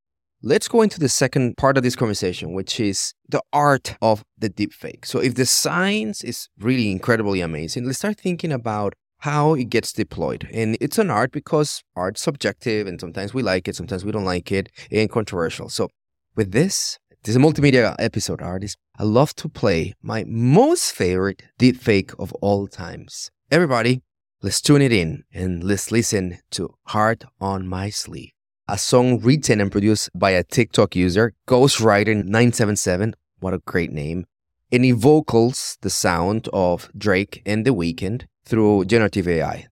Let's 0.41 0.69
go 0.69 0.83
into 0.83 1.01
the 1.01 1.09
second 1.09 1.57
part 1.57 1.77
of 1.77 1.83
this 1.83 1.97
conversation, 1.97 2.53
which 2.53 2.79
is 2.79 3.13
the 3.29 3.43
art 3.53 3.97
of 4.01 4.23
the 4.39 4.49
deepfake. 4.49 5.05
So 5.05 5.19
if 5.19 5.35
the 5.35 5.45
science 5.45 6.23
is 6.23 6.49
really 6.61 6.93
incredibly 6.93 7.41
amazing, 7.41 7.85
let's 7.85 7.99
start 7.99 8.19
thinking 8.19 8.53
about 8.53 8.95
how 9.23 9.55
it 9.55 9.65
gets 9.65 9.93
deployed. 9.93 10.49
And 10.53 10.79
it's 10.81 10.97
an 10.97 11.11
art 11.11 11.33
because 11.33 11.83
art's 11.97 12.23
subjective 12.23 12.87
and 12.87 13.01
sometimes 13.01 13.35
we 13.35 13.43
like 13.43 13.67
it, 13.67 13.75
sometimes 13.75 14.05
we 14.05 14.13
don't 14.13 14.25
like 14.25 14.53
it, 14.53 14.71
and 14.93 15.11
controversial. 15.11 15.69
So 15.69 15.89
with 16.37 16.53
this, 16.53 16.99
this 17.29 17.37
is 17.37 17.43
a 17.43 17.47
multimedia 17.47 17.95
episode, 17.99 18.39
Ardis. 18.39 18.75
I 18.99 19.03
love 19.03 19.35
to 19.35 19.51
play 19.51 19.93
my 20.01 20.25
most 20.27 20.93
favorite 20.93 21.43
deepfake 21.59 22.19
of 22.19 22.33
all 22.41 22.67
times. 22.67 23.31
Everybody, 23.51 24.01
let's 24.41 24.63
tune 24.63 24.81
it 24.81 24.95
in 24.95 25.25
and 25.31 25.63
let's 25.63 25.93
listen 25.93 26.39
to 26.53 26.75
Heart 26.85 27.25
on 27.39 27.69
My 27.69 27.91
Sleeve, 27.91 28.31
a 28.67 28.79
song 28.79 29.21
written 29.21 29.61
and 29.61 29.71
produced 29.71 30.09
by 30.15 30.31
a 30.31 30.43
TikTok 30.43 30.97
user, 30.97 31.35
Ghostwriter977. 31.47 33.13
What 33.41 33.53
a 33.53 33.59
great 33.59 33.93
name. 33.93 34.25
And 34.73 34.87
it 34.87 34.95
vocals 34.95 35.77
the 35.83 35.91
sound 35.91 36.49
of 36.55 36.91
Drake 36.97 37.43
and 37.45 37.67
The 37.67 37.75
Weeknd 37.75 38.25
through 38.47 38.87
generative 38.87 39.29
AI. 39.29 39.67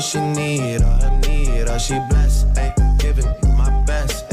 What 0.00 0.06
she 0.06 0.20
need, 0.20 0.80
all 0.80 1.18
need, 1.18 1.68
all 1.68 1.78
she 1.78 1.98
blessed, 2.08 2.46
giving 2.98 3.26
my 3.58 3.84
best, 3.84 4.24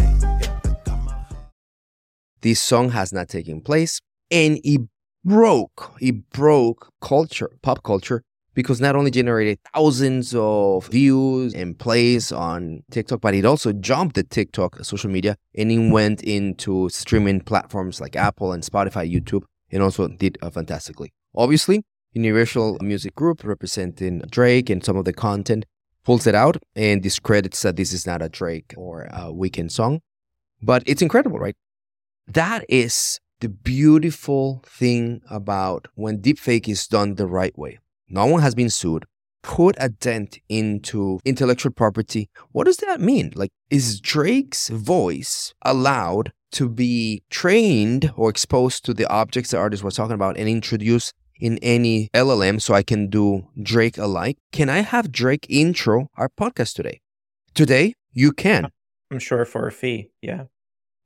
This 2.40 2.62
song 2.62 2.92
has 2.92 3.12
not 3.12 3.28
taken 3.28 3.60
place, 3.60 4.00
and 4.32 4.62
it 4.64 4.80
broke, 5.26 5.92
it 6.00 6.30
broke 6.30 6.94
culture, 7.02 7.52
pop 7.62 7.84
culture, 7.84 8.24
because 8.54 8.80
not 8.80 8.96
only 8.96 9.12
generated 9.12 9.60
thousands 9.74 10.34
of 10.38 10.88
views 10.88 11.54
and 11.54 11.78
plays 11.78 12.32
on 12.32 12.84
TikTok, 12.90 13.20
but 13.20 13.34
it 13.34 13.44
also 13.44 13.74
jumped 13.74 14.16
the 14.16 14.24
TikTok 14.24 14.86
social 14.86 15.10
media 15.10 15.36
and 15.54 15.70
it 15.70 15.92
went 15.92 16.24
into 16.24 16.88
streaming 16.88 17.42
platforms 17.42 18.00
like 18.00 18.16
Apple 18.16 18.54
and 18.54 18.64
Spotify, 18.64 19.12
YouTube, 19.12 19.44
and 19.70 19.84
also 19.84 20.08
did 20.08 20.38
uh, 20.42 20.50
fantastically. 20.50 21.12
Obviously, 21.36 21.84
Universal 22.14 22.78
Music 22.82 23.16
Group, 23.16 23.44
representing 23.44 24.20
Drake 24.30 24.70
and 24.70 24.84
some 24.84 24.98
of 24.98 25.06
the 25.06 25.14
content, 25.14 25.66
pulls 26.04 26.26
it 26.26 26.36
out 26.36 26.58
and 26.76 27.04
discredits 27.04 27.62
that 27.62 27.76
this 27.76 27.94
is 27.94 28.08
not 28.08 28.22
a 28.22 28.30
Drake 28.30 28.74
or 28.78 29.04
a 29.12 29.26
Weeknd 29.26 29.72
song. 29.72 30.02
But 30.62 30.84
it's 30.86 31.02
incredible, 31.02 31.38
right? 31.38 31.56
That 32.28 32.66
is 32.70 33.20
the 33.40 33.50
beautiful 33.50 34.64
thing 34.66 35.22
about 35.30 35.88
when 35.96 36.20
deepfake 36.22 36.68
is 36.68 36.88
done 36.88 37.16
the 37.16 37.28
right 37.28 37.58
way. 37.58 37.80
No 38.10 38.26
one 38.26 38.42
has 38.42 38.56
been 38.56 38.70
sued. 38.70 39.06
Put 39.44 39.76
a 39.80 39.90
dent 39.90 40.40
into 40.50 41.20
intellectual 41.24 41.72
property. 41.72 42.30
What 42.52 42.66
does 42.66 42.78
that 42.78 43.00
mean? 43.00 43.32
Like, 43.36 43.52
is 43.70 44.02
Drake's 44.02 44.70
voice 44.70 45.54
allowed 45.62 46.34
to 46.54 46.70
be 46.70 47.24
trained 47.30 48.12
or 48.16 48.30
exposed 48.30 48.84
to 48.86 48.94
the 48.94 49.08
objects 49.08 49.52
the 49.52 49.58
Ardis 49.58 49.84
was 49.84 49.96
talking 49.96 50.16
about 50.16 50.38
and 50.38 50.50
introduced 50.50 51.14
in 51.40 51.58
any 51.60 52.10
LLM 52.14 52.62
so 52.62 52.74
I 52.74 52.84
can 52.84 53.10
do 53.10 53.48
Drake 53.62 53.98
alike. 53.98 54.38
Can 54.52 54.70
I 54.70 54.80
have 54.80 55.12
Drake 55.12 55.46
intro 55.50 56.10
our 56.16 56.30
podcast 56.30 56.74
today? 56.74 57.02
Today, 57.54 57.94
you 58.12 58.32
can. 58.32 58.72
I'm 59.12 59.20
sure 59.20 59.46
for 59.46 59.68
a 59.68 59.72
fee. 59.72 60.12
Yeah. 60.22 60.46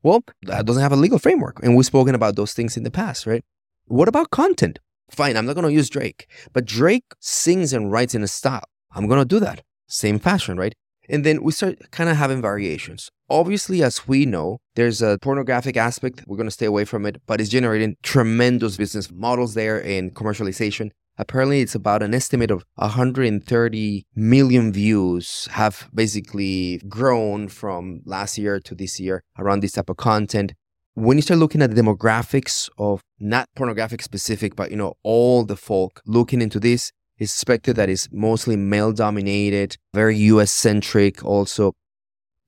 Well, 0.03 0.23
that 0.43 0.65
doesn't 0.65 0.81
have 0.81 0.91
a 0.91 0.95
legal 0.95 1.19
framework. 1.19 1.59
And 1.61 1.75
we've 1.75 1.85
spoken 1.85 2.15
about 2.15 2.35
those 2.35 2.53
things 2.53 2.75
in 2.75 2.83
the 2.83 2.91
past, 2.91 3.25
right? 3.27 3.43
What 3.85 4.07
about 4.07 4.31
content? 4.31 4.79
Fine, 5.11 5.35
I'm 5.37 5.45
not 5.45 5.55
going 5.55 5.67
to 5.67 5.73
use 5.73 5.89
Drake, 5.89 6.27
but 6.53 6.65
Drake 6.65 7.03
sings 7.19 7.73
and 7.73 7.91
writes 7.91 8.15
in 8.15 8.23
a 8.23 8.27
style. 8.27 8.63
I'm 8.93 9.07
going 9.07 9.19
to 9.19 9.25
do 9.25 9.39
that. 9.41 9.61
Same 9.87 10.19
fashion, 10.19 10.57
right? 10.57 10.73
And 11.09 11.25
then 11.25 11.43
we 11.43 11.51
start 11.51 11.91
kind 11.91 12.09
of 12.09 12.15
having 12.15 12.41
variations. 12.41 13.11
Obviously, 13.31 13.81
as 13.81 14.09
we 14.09 14.25
know, 14.25 14.57
there's 14.75 15.01
a 15.01 15.17
pornographic 15.21 15.77
aspect. 15.77 16.21
We're 16.27 16.35
going 16.35 16.47
to 16.47 16.51
stay 16.51 16.65
away 16.65 16.83
from 16.83 17.05
it, 17.05 17.21
but 17.25 17.39
it's 17.39 17.49
generating 17.49 17.95
tremendous 18.03 18.75
business 18.75 19.09
models 19.09 19.53
there 19.53 19.81
and 19.81 20.13
commercialization. 20.13 20.91
Apparently, 21.17 21.61
it's 21.61 21.73
about 21.73 22.03
an 22.03 22.13
estimate 22.13 22.51
of 22.51 22.65
130 22.75 24.05
million 24.13 24.73
views 24.73 25.47
have 25.51 25.87
basically 25.93 26.79
grown 26.89 27.47
from 27.47 28.01
last 28.03 28.37
year 28.37 28.59
to 28.59 28.75
this 28.75 28.99
year 28.99 29.23
around 29.39 29.61
this 29.61 29.71
type 29.71 29.89
of 29.89 29.95
content. 29.95 30.51
When 30.95 31.17
you 31.17 31.21
start 31.21 31.39
looking 31.39 31.61
at 31.61 31.73
the 31.73 31.81
demographics 31.81 32.69
of 32.77 33.01
not 33.17 33.47
pornographic 33.55 34.01
specific, 34.01 34.57
but 34.57 34.71
you 34.71 34.77
know, 34.77 34.95
all 35.03 35.45
the 35.45 35.55
folk 35.55 36.01
looking 36.05 36.41
into 36.41 36.59
this, 36.59 36.91
it's 37.17 37.31
expected 37.31 37.77
that 37.77 37.87
it's 37.87 38.09
mostly 38.11 38.57
male 38.57 38.91
dominated, 38.91 39.77
very 39.93 40.17
US 40.17 40.51
centric. 40.51 41.23
Also, 41.23 41.73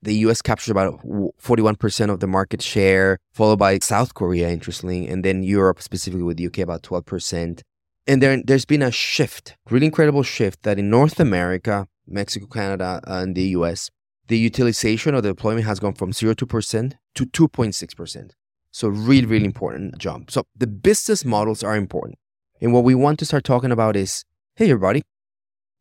the 0.04 0.14
US 0.26 0.40
captures 0.42 0.70
about 0.70 1.00
41% 1.02 2.10
of 2.10 2.20
the 2.20 2.26
market 2.26 2.62
share, 2.62 3.18
followed 3.32 3.58
by 3.58 3.78
South 3.78 4.14
Korea, 4.14 4.50
interestingly, 4.50 5.08
and 5.08 5.24
then 5.24 5.42
Europe, 5.42 5.82
specifically 5.82 6.22
with 6.22 6.36
the 6.36 6.46
UK, 6.46 6.58
about 6.58 6.82
12%. 6.82 7.62
And 8.06 8.22
there, 8.22 8.42
there's 8.42 8.66
been 8.66 8.82
a 8.82 8.90
shift, 8.90 9.56
really 9.70 9.86
incredible 9.86 10.22
shift 10.22 10.62
that 10.62 10.78
in 10.78 10.90
North 10.90 11.18
America, 11.18 11.88
Mexico, 12.06 12.46
Canada, 12.46 13.00
and 13.06 13.34
the 13.34 13.48
US, 13.58 13.90
the 14.28 14.38
utilization 14.38 15.14
of 15.14 15.22
the 15.22 15.30
deployment 15.30 15.66
has 15.66 15.80
gone 15.80 15.94
from 15.94 16.12
0 16.12 16.34
to 16.34 16.46
percent 16.46 16.96
to 17.14 17.26
2.6%. 17.26 18.30
So 18.70 18.88
really, 18.88 19.26
really 19.26 19.44
important 19.44 19.98
jump. 19.98 20.30
So 20.30 20.44
the 20.56 20.66
business 20.66 21.24
models 21.24 21.62
are 21.62 21.76
important. 21.76 22.18
And 22.60 22.72
what 22.72 22.84
we 22.84 22.94
want 22.94 23.18
to 23.20 23.26
start 23.26 23.44
talking 23.44 23.70
about 23.70 23.96
is 23.96 24.24
hey, 24.56 24.70
everybody, 24.70 25.02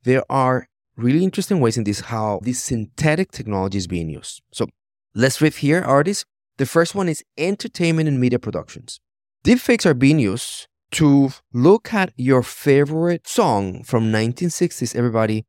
there 0.03 0.23
are 0.29 0.67
really 0.95 1.23
interesting 1.23 1.59
ways 1.59 1.77
in 1.77 1.83
this 1.83 2.01
how 2.01 2.39
this 2.43 2.59
synthetic 2.59 3.31
technology 3.31 3.77
is 3.77 3.87
being 3.87 4.09
used. 4.09 4.41
So 4.51 4.67
let's 5.15 5.41
riff 5.41 5.57
here, 5.57 5.81
Ardis. 5.81 6.25
The 6.57 6.65
first 6.65 6.93
one 6.93 7.09
is 7.09 7.23
entertainment 7.37 8.07
and 8.07 8.19
media 8.19 8.39
productions. 8.39 8.99
Deepfakes 9.43 9.85
are 9.85 9.95
being 9.95 10.19
used 10.19 10.67
to 10.91 11.31
look 11.51 11.93
at 11.93 12.13
your 12.15 12.43
favorite 12.43 13.27
song 13.27 13.83
from 13.83 14.11
1960s. 14.11 14.95
Everybody, 14.95 15.45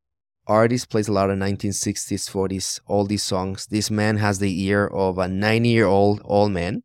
Ardis 0.49 0.89
plays 0.89 1.09
a 1.09 1.13
lot 1.13 1.31
of 1.31 1.39
1960s, 1.39 2.31
40s, 2.31 2.81
all 2.87 3.05
these 3.05 3.23
songs. 3.23 3.67
This 3.67 3.91
man 3.91 4.17
has 4.17 4.39
the 4.39 4.63
ear 4.63 4.87
of 4.87 5.19
a 5.19 5.29
90 5.29 5.69
year 5.69 5.87
old 5.87 6.23
old 6.25 6.53
man. 6.53 6.83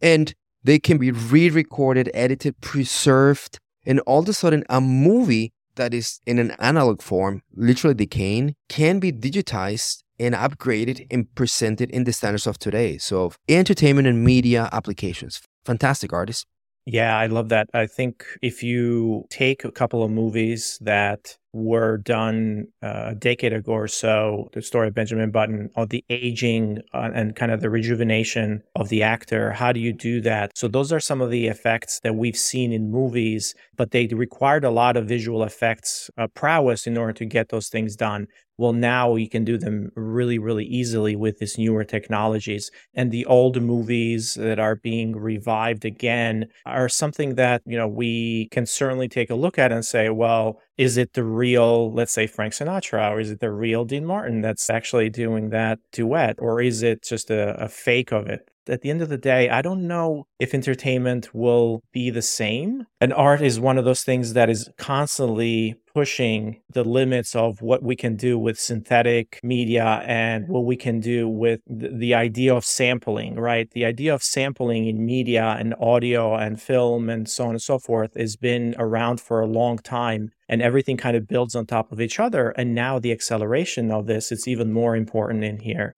And 0.00 0.32
they 0.62 0.78
can 0.78 0.98
be 0.98 1.10
re 1.10 1.50
recorded, 1.50 2.10
edited, 2.14 2.60
preserved, 2.60 3.58
and 3.84 4.00
all 4.00 4.20
of 4.20 4.28
a 4.28 4.32
sudden, 4.32 4.64
a 4.68 4.80
movie 4.80 5.52
that 5.78 5.94
is 5.94 6.20
in 6.26 6.38
an 6.38 6.50
analog 6.58 7.00
form, 7.00 7.42
literally 7.54 7.94
decaying, 7.94 8.54
can 8.68 9.00
be 9.00 9.10
digitized 9.10 10.02
and 10.20 10.34
upgraded 10.34 11.06
and 11.10 11.34
presented 11.34 11.90
in 11.90 12.04
the 12.04 12.12
standards 12.12 12.46
of 12.46 12.58
today. 12.58 12.98
So, 12.98 13.32
entertainment 13.48 14.06
and 14.06 14.22
media 14.22 14.68
applications. 14.72 15.40
Fantastic 15.64 16.10
Ardis. 16.10 16.44
Yeah, 16.90 17.18
I 17.18 17.26
love 17.26 17.50
that. 17.50 17.68
I 17.74 17.86
think 17.86 18.24
if 18.40 18.62
you 18.62 19.24
take 19.28 19.64
a 19.64 19.70
couple 19.70 20.02
of 20.02 20.10
movies 20.10 20.78
that 20.80 21.36
were 21.52 21.98
done 21.98 22.66
uh, 22.82 23.08
a 23.08 23.14
decade 23.14 23.52
ago 23.52 23.72
or 23.72 23.88
so, 23.88 24.50
the 24.52 24.62
story 24.62 24.88
of 24.88 24.94
Benjamin 24.94 25.30
Button, 25.30 25.70
or 25.76 25.86
the 25.86 26.04
aging 26.10 26.80
uh, 26.92 27.10
and 27.14 27.34
kind 27.34 27.52
of 27.52 27.60
the 27.60 27.70
rejuvenation 27.70 28.62
of 28.76 28.88
the 28.88 29.02
actor, 29.02 29.52
how 29.52 29.72
do 29.72 29.80
you 29.80 29.92
do 29.92 30.20
that? 30.20 30.56
So, 30.56 30.68
those 30.68 30.92
are 30.92 31.00
some 31.00 31.20
of 31.20 31.30
the 31.30 31.46
effects 31.46 32.00
that 32.00 32.16
we've 32.16 32.36
seen 32.36 32.72
in 32.72 32.90
movies, 32.90 33.54
but 33.76 33.90
they 33.90 34.06
required 34.08 34.64
a 34.64 34.70
lot 34.70 34.96
of 34.96 35.06
visual 35.06 35.42
effects 35.42 36.10
uh, 36.18 36.26
prowess 36.28 36.86
in 36.86 36.96
order 36.96 37.12
to 37.14 37.24
get 37.24 37.48
those 37.48 37.68
things 37.68 37.96
done 37.96 38.26
well 38.58 38.72
now 38.72 39.14
you 39.14 39.28
can 39.28 39.44
do 39.44 39.56
them 39.56 39.90
really 39.94 40.38
really 40.38 40.64
easily 40.64 41.16
with 41.16 41.38
these 41.38 41.56
newer 41.56 41.84
technologies 41.84 42.70
and 42.94 43.10
the 43.10 43.24
old 43.26 43.62
movies 43.62 44.34
that 44.34 44.58
are 44.58 44.76
being 44.76 45.16
revived 45.16 45.84
again 45.84 46.46
are 46.66 46.88
something 46.88 47.36
that 47.36 47.62
you 47.64 47.78
know 47.78 47.88
we 47.88 48.48
can 48.50 48.66
certainly 48.66 49.08
take 49.08 49.30
a 49.30 49.34
look 49.34 49.58
at 49.58 49.72
and 49.72 49.84
say 49.84 50.10
well 50.10 50.60
is 50.78 50.96
it 50.96 51.12
the 51.14 51.24
real 51.24 51.92
let's 51.92 52.12
say 52.12 52.26
frank 52.26 52.52
sinatra 52.54 53.10
or 53.10 53.20
is 53.20 53.30
it 53.30 53.40
the 53.40 53.50
real 53.50 53.84
dean 53.84 54.04
martin 54.04 54.40
that's 54.40 54.70
actually 54.70 55.10
doing 55.10 55.50
that 55.50 55.78
duet 55.92 56.36
or 56.38 56.60
is 56.62 56.82
it 56.82 57.02
just 57.02 57.30
a, 57.30 57.54
a 57.62 57.68
fake 57.68 58.12
of 58.12 58.26
it 58.28 58.48
at 58.68 58.82
the 58.82 58.90
end 58.90 59.02
of 59.02 59.08
the 59.08 59.18
day, 59.18 59.48
I 59.48 59.62
don't 59.62 59.86
know 59.86 60.26
if 60.38 60.54
entertainment 60.54 61.34
will 61.34 61.82
be 61.92 62.10
the 62.10 62.22
same. 62.22 62.86
And 63.00 63.12
art 63.12 63.40
is 63.40 63.60
one 63.60 63.78
of 63.78 63.84
those 63.84 64.02
things 64.02 64.32
that 64.34 64.50
is 64.50 64.68
constantly 64.78 65.76
pushing 65.94 66.60
the 66.72 66.84
limits 66.84 67.34
of 67.34 67.60
what 67.60 67.82
we 67.82 67.96
can 67.96 68.14
do 68.14 68.38
with 68.38 68.60
synthetic 68.60 69.40
media 69.42 70.02
and 70.06 70.46
what 70.46 70.64
we 70.64 70.76
can 70.76 71.00
do 71.00 71.28
with 71.28 71.60
the 71.66 72.14
idea 72.14 72.54
of 72.54 72.64
sampling, 72.64 73.34
right? 73.34 73.68
The 73.72 73.84
idea 73.84 74.14
of 74.14 74.22
sampling 74.22 74.86
in 74.86 75.04
media 75.04 75.56
and 75.58 75.74
audio 75.80 76.36
and 76.36 76.60
film 76.60 77.10
and 77.10 77.28
so 77.28 77.44
on 77.44 77.50
and 77.50 77.62
so 77.62 77.78
forth 77.78 78.16
has 78.16 78.36
been 78.36 78.76
around 78.78 79.20
for 79.20 79.40
a 79.40 79.46
long 79.46 79.78
time 79.78 80.30
and 80.48 80.62
everything 80.62 80.96
kind 80.96 81.16
of 81.16 81.26
builds 81.26 81.56
on 81.56 81.66
top 81.66 81.90
of 81.90 82.00
each 82.00 82.20
other. 82.20 82.50
And 82.50 82.74
now 82.74 82.98
the 82.98 83.12
acceleration 83.12 83.90
of 83.90 84.06
this, 84.06 84.30
it's 84.30 84.46
even 84.46 84.72
more 84.72 84.94
important 84.94 85.42
in 85.42 85.58
here. 85.58 85.94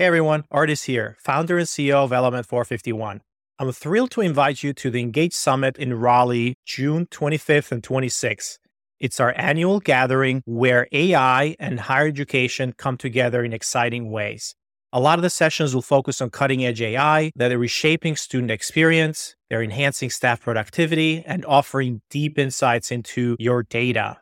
Hey 0.00 0.06
everyone, 0.06 0.44
Ardis 0.50 0.86
here, 0.86 1.18
founder 1.20 1.58
and 1.58 1.66
CEO 1.66 2.02
of 2.02 2.10
Element 2.10 2.46
451. 2.46 3.20
I'm 3.58 3.70
thrilled 3.70 4.10
to 4.12 4.22
invite 4.22 4.62
you 4.62 4.72
to 4.72 4.90
the 4.90 5.02
Engage 5.02 5.34
Summit 5.34 5.76
in 5.76 5.92
Raleigh, 5.92 6.54
June 6.64 7.04
25th 7.04 7.70
and 7.70 7.82
26th. 7.82 8.56
It's 8.98 9.20
our 9.20 9.34
annual 9.36 9.78
gathering 9.78 10.42
where 10.46 10.88
AI 10.90 11.54
and 11.60 11.80
higher 11.80 12.06
education 12.06 12.72
come 12.78 12.96
together 12.96 13.44
in 13.44 13.52
exciting 13.52 14.10
ways. 14.10 14.54
A 14.90 15.00
lot 15.00 15.18
of 15.18 15.22
the 15.22 15.28
sessions 15.28 15.74
will 15.74 15.82
focus 15.82 16.22
on 16.22 16.30
cutting 16.30 16.64
edge 16.64 16.80
AI 16.80 17.30
that 17.36 17.52
are 17.52 17.58
reshaping 17.58 18.16
student 18.16 18.50
experience, 18.50 19.36
they're 19.50 19.62
enhancing 19.62 20.08
staff 20.08 20.40
productivity, 20.40 21.22
and 21.26 21.44
offering 21.44 22.00
deep 22.08 22.38
insights 22.38 22.90
into 22.90 23.36
your 23.38 23.64
data. 23.64 24.16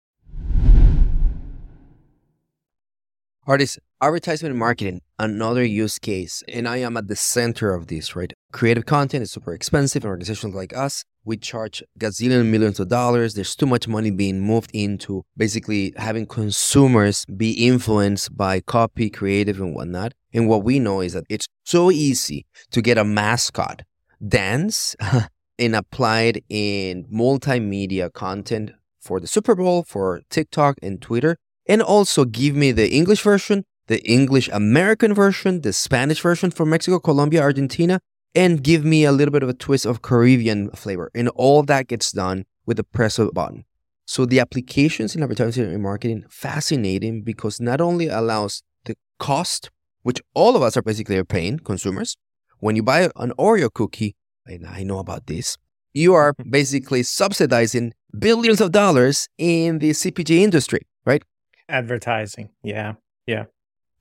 Ardis, 3.48 3.78
advertisement 4.02 4.50
and 4.50 4.58
marketing, 4.58 5.00
another 5.18 5.64
use 5.64 5.98
case. 5.98 6.42
And 6.48 6.66
I 6.66 6.78
am 6.78 6.96
at 6.96 7.08
the 7.08 7.16
center 7.16 7.74
of 7.74 7.88
this, 7.88 8.16
right? 8.16 8.32
Creative 8.52 8.86
content 8.86 9.22
is 9.22 9.30
super 9.30 9.52
expensive. 9.52 10.04
And 10.04 10.10
organizations 10.10 10.54
like 10.54 10.74
us, 10.76 11.04
we 11.24 11.36
charge 11.36 11.82
gazillion 11.98 12.46
millions 12.46 12.80
of 12.80 12.88
dollars. 12.88 13.34
There's 13.34 13.54
too 13.54 13.66
much 13.66 13.86
money 13.86 14.10
being 14.10 14.40
moved 14.40 14.70
into 14.72 15.24
basically 15.36 15.92
having 15.96 16.26
consumers 16.26 17.26
be 17.26 17.52
influenced 17.66 18.36
by 18.36 18.60
copy, 18.60 19.10
creative, 19.10 19.60
and 19.60 19.74
whatnot. 19.74 20.14
And 20.32 20.48
what 20.48 20.64
we 20.64 20.78
know 20.78 21.00
is 21.00 21.12
that 21.12 21.24
it's 21.28 21.46
so 21.64 21.90
easy 21.90 22.46
to 22.70 22.80
get 22.80 22.98
a 22.98 23.04
mascot 23.04 23.82
dance 24.26 24.96
and 25.58 25.76
applied 25.76 26.42
in 26.48 27.04
multimedia 27.12 28.12
content 28.12 28.72
for 29.00 29.20
the 29.20 29.26
Super 29.26 29.54
Bowl, 29.54 29.82
for 29.82 30.22
TikTok 30.30 30.76
and 30.82 31.00
Twitter 31.00 31.36
and 31.70 31.80
also 31.82 32.24
give 32.24 32.56
me 32.56 32.72
the 32.72 32.90
English 32.90 33.22
version, 33.22 33.64
the 33.90 34.00
English 34.08 34.48
American 34.52 35.12
version, 35.12 35.62
the 35.62 35.72
Spanish 35.72 36.20
version 36.20 36.52
for 36.52 36.64
Mexico, 36.64 37.00
Colombia, 37.00 37.42
Argentina, 37.42 38.00
and 38.36 38.62
give 38.62 38.84
me 38.84 39.04
a 39.04 39.10
little 39.10 39.32
bit 39.32 39.42
of 39.42 39.48
a 39.48 39.52
twist 39.52 39.84
of 39.84 40.00
Caribbean 40.00 40.70
flavor. 40.70 41.10
And 41.12 41.28
all 41.30 41.64
that 41.64 41.88
gets 41.88 42.12
done 42.12 42.44
with 42.64 42.76
the 42.76 42.84
press 42.84 43.18
of 43.18 43.26
a 43.26 43.32
button. 43.32 43.64
So 44.06 44.24
the 44.24 44.38
applications 44.38 45.16
in 45.16 45.24
advertising 45.24 45.64
and 45.64 45.82
marketing 45.82 46.24
fascinating 46.30 47.22
because 47.22 47.60
not 47.60 47.80
only 47.80 48.06
allows 48.06 48.62
the 48.84 48.94
cost, 49.18 49.70
which 50.02 50.22
all 50.34 50.54
of 50.54 50.62
us 50.62 50.76
are 50.76 50.82
basically 50.82 51.22
paying 51.24 51.58
consumers. 51.58 52.16
When 52.60 52.76
you 52.76 52.84
buy 52.84 53.10
an 53.16 53.32
Oreo 53.38 53.72
cookie, 53.72 54.14
and 54.46 54.68
I 54.68 54.84
know 54.84 55.00
about 55.00 55.26
this, 55.26 55.58
you 55.92 56.14
are 56.14 56.32
basically 56.48 57.02
subsidizing 57.02 57.92
billions 58.16 58.60
of 58.60 58.70
dollars 58.70 59.28
in 59.36 59.80
the 59.80 59.90
CPG 59.90 60.30
industry, 60.38 60.82
right? 61.04 61.24
advertising. 61.68 62.50
Yeah. 62.62 62.94
Yeah. 63.26 63.44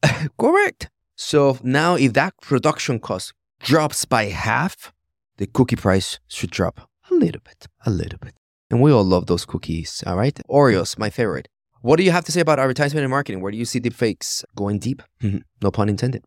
Correct. 0.37 0.89
So 1.15 1.57
now 1.63 1.95
if 1.95 2.13
that 2.13 2.33
production 2.41 2.99
cost 2.99 3.33
drops 3.59 4.05
by 4.05 4.25
half, 4.25 4.93
the 5.37 5.47
cookie 5.47 5.75
price 5.75 6.19
should 6.27 6.51
drop 6.51 6.89
a 7.09 7.13
little 7.13 7.41
bit, 7.43 7.67
a 7.85 7.89
little 7.89 8.19
bit. 8.19 8.35
And 8.69 8.81
we 8.81 8.91
all 8.91 9.03
love 9.03 9.25
those 9.25 9.45
cookies, 9.45 10.03
all 10.05 10.15
right? 10.15 10.39
Oreos, 10.49 10.97
my 10.97 11.09
favorite. 11.09 11.47
What 11.81 11.97
do 11.97 12.03
you 12.03 12.11
have 12.11 12.25
to 12.25 12.31
say 12.31 12.41
about 12.41 12.59
advertisement 12.59 13.03
and 13.03 13.11
marketing? 13.11 13.41
Where 13.41 13.51
do 13.51 13.57
you 13.57 13.65
see 13.65 13.79
deep 13.79 13.93
fakes 13.93 14.43
going 14.55 14.79
deep? 14.79 15.01
no 15.61 15.71
pun 15.71 15.89
intended 15.89 16.23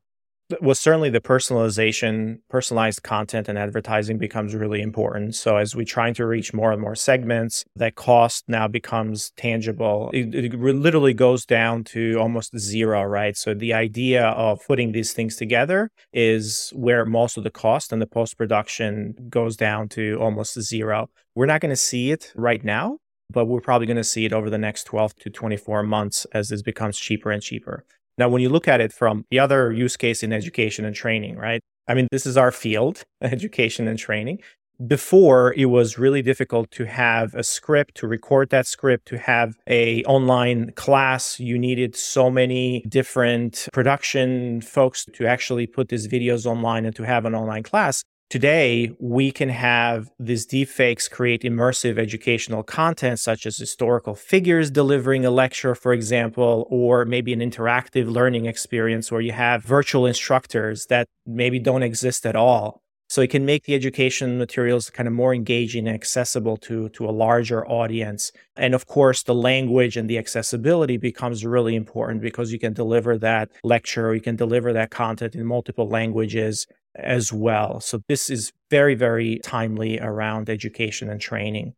well 0.60 0.74
certainly 0.74 1.10
the 1.10 1.20
personalization 1.20 2.40
personalized 2.48 3.02
content 3.02 3.48
and 3.48 3.58
advertising 3.58 4.18
becomes 4.18 4.54
really 4.54 4.80
important. 4.80 5.34
So 5.34 5.56
as 5.56 5.74
we 5.74 5.84
trying 5.84 6.14
to 6.14 6.26
reach 6.26 6.52
more 6.52 6.72
and 6.72 6.80
more 6.80 6.94
segments 6.94 7.64
that 7.76 7.94
cost 7.94 8.44
now 8.48 8.68
becomes 8.68 9.30
tangible. 9.36 10.10
It, 10.12 10.34
it, 10.34 10.54
literally 10.54 11.14
goes 11.14 11.44
down 11.44 11.84
to 11.84 12.16
almost 12.18 12.56
zero 12.58 13.02
right? 13.04 13.36
So 13.36 13.54
the 13.54 13.72
idea 13.72 14.26
of 14.26 14.60
putting 14.66 14.92
these 14.92 15.12
things 15.12 15.36
together 15.36 15.90
is 16.12 16.72
where 16.74 17.04
most 17.04 17.36
of 17.36 17.44
the 17.44 17.50
cost 17.50 17.92
and 17.92 18.00
the 18.00 18.06
post 18.06 18.36
production 18.36 19.14
goes 19.28 19.56
down 19.56 19.88
to 19.90 20.18
almost 20.20 20.60
zero. 20.60 21.08
We're 21.34 21.46
not 21.46 21.60
going 21.60 21.70
to 21.70 21.76
see 21.76 22.10
it 22.10 22.32
right 22.36 22.62
now 22.64 22.98
but 23.30 23.46
we're 23.46 23.62
probably 23.62 23.86
going 23.86 23.96
to 23.96 24.04
see 24.04 24.26
it 24.26 24.32
over 24.34 24.50
the 24.50 24.58
next 24.58 24.84
12 24.84 25.16
to 25.16 25.30
24 25.30 25.82
months 25.82 26.26
as 26.32 26.50
this 26.50 26.60
becomes 26.60 26.98
cheaper 26.98 27.30
and 27.30 27.42
cheaper 27.42 27.86
now, 28.22 28.28
when 28.28 28.40
you 28.40 28.48
look 28.48 28.68
at 28.68 28.80
it 28.80 28.92
from 28.92 29.24
the 29.32 29.40
other 29.40 29.72
use 29.72 29.96
case 29.96 30.22
in 30.22 30.32
education 30.32 30.84
and 30.84 30.94
training, 30.94 31.34
right? 31.36 31.60
I 31.88 31.94
mean, 31.94 32.06
this 32.12 32.24
is 32.24 32.36
our 32.36 32.52
field, 32.52 33.02
education 33.20 33.88
and 33.88 33.98
training. 33.98 34.38
before 34.86 35.52
it 35.62 35.66
was 35.66 35.98
really 35.98 36.22
difficult 36.22 36.70
to 36.78 36.84
have 36.86 37.34
a 37.34 37.42
script 37.42 37.94
to 37.96 38.06
record 38.06 38.46
that 38.50 38.66
script 38.66 39.06
to 39.06 39.16
have 39.18 39.50
a 39.68 40.02
online 40.04 40.60
class 40.84 41.38
you 41.38 41.56
needed 41.58 41.94
so 41.94 42.30
many 42.30 42.64
different 42.88 43.68
production 43.72 44.60
folks 44.60 45.04
to 45.16 45.22
actually 45.34 45.66
put 45.76 45.88
these 45.88 46.06
videos 46.16 46.46
online 46.46 46.84
and 46.86 46.96
to 46.96 47.04
have 47.12 47.24
an 47.24 47.34
online 47.34 47.62
class 47.62 48.02
Today, 48.32 48.90
we 48.98 49.30
can 49.30 49.50
have 49.50 50.10
these 50.18 50.46
deepfakes 50.46 51.10
create 51.10 51.42
immersive 51.42 51.98
educational 51.98 52.62
content, 52.62 53.18
such 53.18 53.44
as 53.44 53.58
historical 53.58 54.14
figures 54.14 54.70
delivering 54.70 55.26
a 55.26 55.30
lecture, 55.30 55.74
for 55.74 55.92
example, 55.92 56.66
or 56.70 57.04
maybe 57.04 57.34
an 57.34 57.40
interactive 57.40 58.10
learning 58.10 58.46
experience 58.46 59.12
where 59.12 59.20
you 59.20 59.32
have 59.32 59.62
virtual 59.62 60.06
instructors 60.06 60.86
that 60.86 61.08
maybe 61.26 61.58
don't 61.58 61.82
exist 61.82 62.24
at 62.24 62.34
all. 62.34 62.80
So 63.10 63.20
it 63.20 63.28
can 63.28 63.44
make 63.44 63.64
the 63.64 63.74
education 63.74 64.38
materials 64.38 64.88
kind 64.88 65.06
of 65.06 65.12
more 65.12 65.34
engaging 65.34 65.86
and 65.86 65.94
accessible 65.94 66.56
to, 66.56 66.88
to 66.88 67.04
a 67.04 67.12
larger 67.12 67.68
audience. 67.68 68.32
And 68.56 68.74
of 68.74 68.86
course, 68.86 69.22
the 69.22 69.34
language 69.34 69.98
and 69.98 70.08
the 70.08 70.16
accessibility 70.16 70.96
becomes 70.96 71.44
really 71.44 71.76
important 71.76 72.22
because 72.22 72.50
you 72.50 72.58
can 72.58 72.72
deliver 72.72 73.18
that 73.18 73.50
lecture, 73.62 74.14
you 74.14 74.22
can 74.22 74.36
deliver 74.36 74.72
that 74.72 74.88
content 74.88 75.34
in 75.34 75.44
multiple 75.44 75.86
languages 75.86 76.66
as 76.94 77.32
well. 77.32 77.80
So 77.80 78.00
this 78.08 78.30
is 78.30 78.52
very, 78.70 78.94
very 78.94 79.40
timely 79.42 79.98
around 79.98 80.48
education 80.50 81.08
and 81.10 81.20
training. 81.20 81.74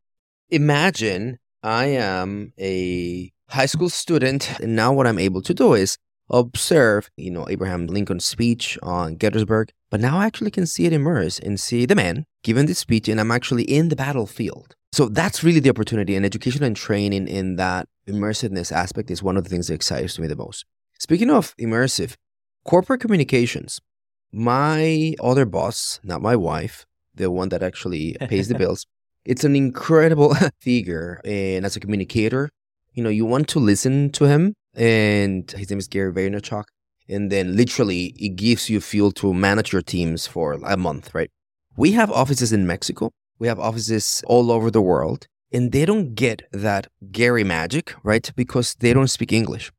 Imagine 0.51 1.39
I 1.63 1.87
am 1.87 2.53
a 2.61 3.33
high 3.49 3.67
school 3.67 3.89
student, 3.89 4.61
and 4.61 4.77
now 4.77 4.93
what 4.93 5.07
I'm 5.07 5.19
able 5.19 5.43
to 5.43 5.55
do 5.55 5.75
is 5.75 5.97
observe, 6.31 7.11
you 7.17 7.31
know, 7.31 7.47
Abraham 7.49 7.87
Lincoln's 7.87 8.25
speech 8.25 8.79
on 8.83 9.17
Gettysburg, 9.17 9.71
but 9.91 10.01
now 10.01 10.19
I 10.19 10.27
actually 10.27 10.51
can 10.51 10.67
see 10.67 10.87
it 10.87 10.93
immerse 10.93 11.39
and 11.39 11.61
see 11.61 11.87
the 11.87 11.95
man 11.95 12.27
giving 12.43 12.67
the 12.67 12.75
speech, 12.75 13.09
and 13.09 13.21
I'm 13.21 13.31
actually 13.31 13.65
in 13.65 13.89
the 13.89 13.97
battlefield. 13.97 14.75
So 14.93 15.09
that's 15.09 15.43
really 15.43 15.61
the 15.61 15.71
opportunity, 15.71 16.15
and 16.17 16.25
education 16.25 16.63
and 16.63 16.77
training 16.77 17.29
in 17.29 17.57
that 17.57 17.89
immersiveness 18.07 18.71
aspect 18.71 19.11
is 19.11 19.23
one 19.23 19.37
of 19.37 19.45
the 19.45 19.51
things 19.51 19.69
that 19.69 19.75
excites 19.75 20.19
me 20.19 20.27
the 20.27 20.37
most. 20.37 20.65
Speaking 20.99 21.31
of 21.31 21.55
immersive, 21.57 22.17
corporate 22.65 23.01
communications 23.01 23.81
my 24.35 25.15
other 25.23 25.47
boss, 25.47 26.01
not 26.03 26.21
my 26.21 26.35
wife, 26.35 26.87
the 27.15 27.31
one 27.31 27.51
that 27.51 27.63
actually 27.63 28.17
pays 28.29 28.49
the 28.49 28.55
bills, 28.59 28.87
it's 29.25 29.45
an 29.45 29.55
incredible 29.55 30.35
figure. 30.61 31.21
And 31.25 31.65
as 31.65 31.77
a 31.77 31.81
communicator, 31.81 32.51
you 32.93 33.03
know, 33.03 33.11
you 33.11 33.25
want 33.25 33.49
to 33.49 33.61
listen 33.61 34.11
to 34.11 34.25
him. 34.25 34.55
And 34.75 35.49
his 35.53 35.71
name 35.71 35.79
is 35.79 35.89
Gary 35.89 36.13
Vaynerchuk. 36.13 36.65
And 37.09 37.31
then 37.31 37.57
literally, 37.57 38.15
it 38.19 38.37
gives 38.37 38.69
you 38.69 38.81
fuel 38.81 39.13
to 39.13 39.33
manage 39.33 39.73
your 39.73 39.83
teams 39.83 40.27
for 40.27 40.55
a 40.55 40.77
month, 40.77 41.15
right? 41.15 41.31
We 41.77 41.93
have 41.93 42.11
offices 42.11 42.53
in 42.53 42.67
Mexico. 42.67 43.11
We 43.39 43.47
have 43.47 43.61
offices 43.61 44.23
all 44.27 44.51
over 44.51 44.71
the 44.71 44.83
world. 44.83 45.27
And 45.53 45.71
they 45.71 45.85
don't 45.85 46.15
get 46.15 46.43
that 46.51 46.89
Gary 47.13 47.45
magic, 47.45 47.95
right? 48.03 48.29
Because 48.35 48.75
they 48.81 48.93
don't 48.93 49.09
speak 49.09 49.33
English. 49.33 49.71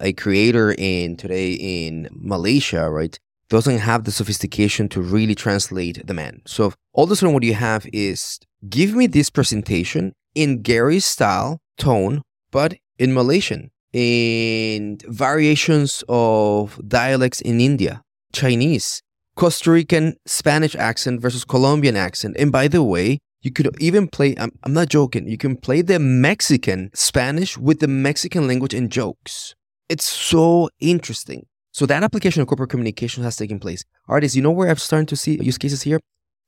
A 0.00 0.12
creator 0.12 0.74
in 0.76 1.16
today 1.16 1.52
in 1.52 2.08
Malaysia, 2.12 2.90
right? 2.90 3.18
Doesn't 3.52 3.80
have 3.80 4.04
the 4.04 4.10
sophistication 4.10 4.88
to 4.88 5.02
really 5.02 5.34
translate 5.34 6.06
the 6.06 6.14
man. 6.14 6.40
So 6.46 6.72
all 6.94 7.04
of 7.04 7.10
a 7.10 7.16
sudden, 7.16 7.34
what 7.34 7.42
you 7.42 7.52
have 7.52 7.86
is 7.92 8.40
give 8.66 8.94
me 8.94 9.06
this 9.06 9.28
presentation 9.28 10.14
in 10.34 10.62
Gary's 10.62 11.04
style, 11.04 11.58
tone, 11.76 12.22
but 12.50 12.78
in 12.98 13.12
Malaysian, 13.12 13.70
in 13.92 14.96
variations 15.06 16.02
of 16.08 16.80
dialects 16.88 17.42
in 17.42 17.60
India, 17.60 18.00
Chinese, 18.32 19.02
Costa 19.36 19.70
Rican 19.70 20.14
Spanish 20.24 20.74
accent 20.74 21.20
versus 21.20 21.44
Colombian 21.44 21.94
accent. 21.94 22.36
And 22.38 22.50
by 22.50 22.68
the 22.68 22.82
way, 22.82 23.18
you 23.42 23.50
could 23.50 23.68
even 23.78 24.08
play, 24.08 24.34
I'm, 24.38 24.52
I'm 24.62 24.72
not 24.72 24.88
joking, 24.88 25.28
you 25.28 25.36
can 25.36 25.58
play 25.58 25.82
the 25.82 25.98
Mexican 25.98 26.90
Spanish 26.94 27.58
with 27.58 27.80
the 27.80 27.88
Mexican 27.88 28.48
language 28.48 28.72
and 28.72 28.90
jokes. 28.90 29.54
It's 29.90 30.06
so 30.06 30.70
interesting. 30.80 31.44
So 31.72 31.86
that 31.86 32.02
application 32.02 32.42
of 32.42 32.48
corporate 32.48 32.68
communication 32.68 33.24
has 33.24 33.36
taken 33.36 33.58
place. 33.58 33.82
Ardis, 34.08 34.36
you 34.36 34.42
know 34.42 34.50
where 34.50 34.68
I'm 34.68 34.76
starting 34.76 35.06
to 35.06 35.16
see 35.16 35.42
use 35.42 35.56
cases 35.56 35.82
here? 35.82 36.00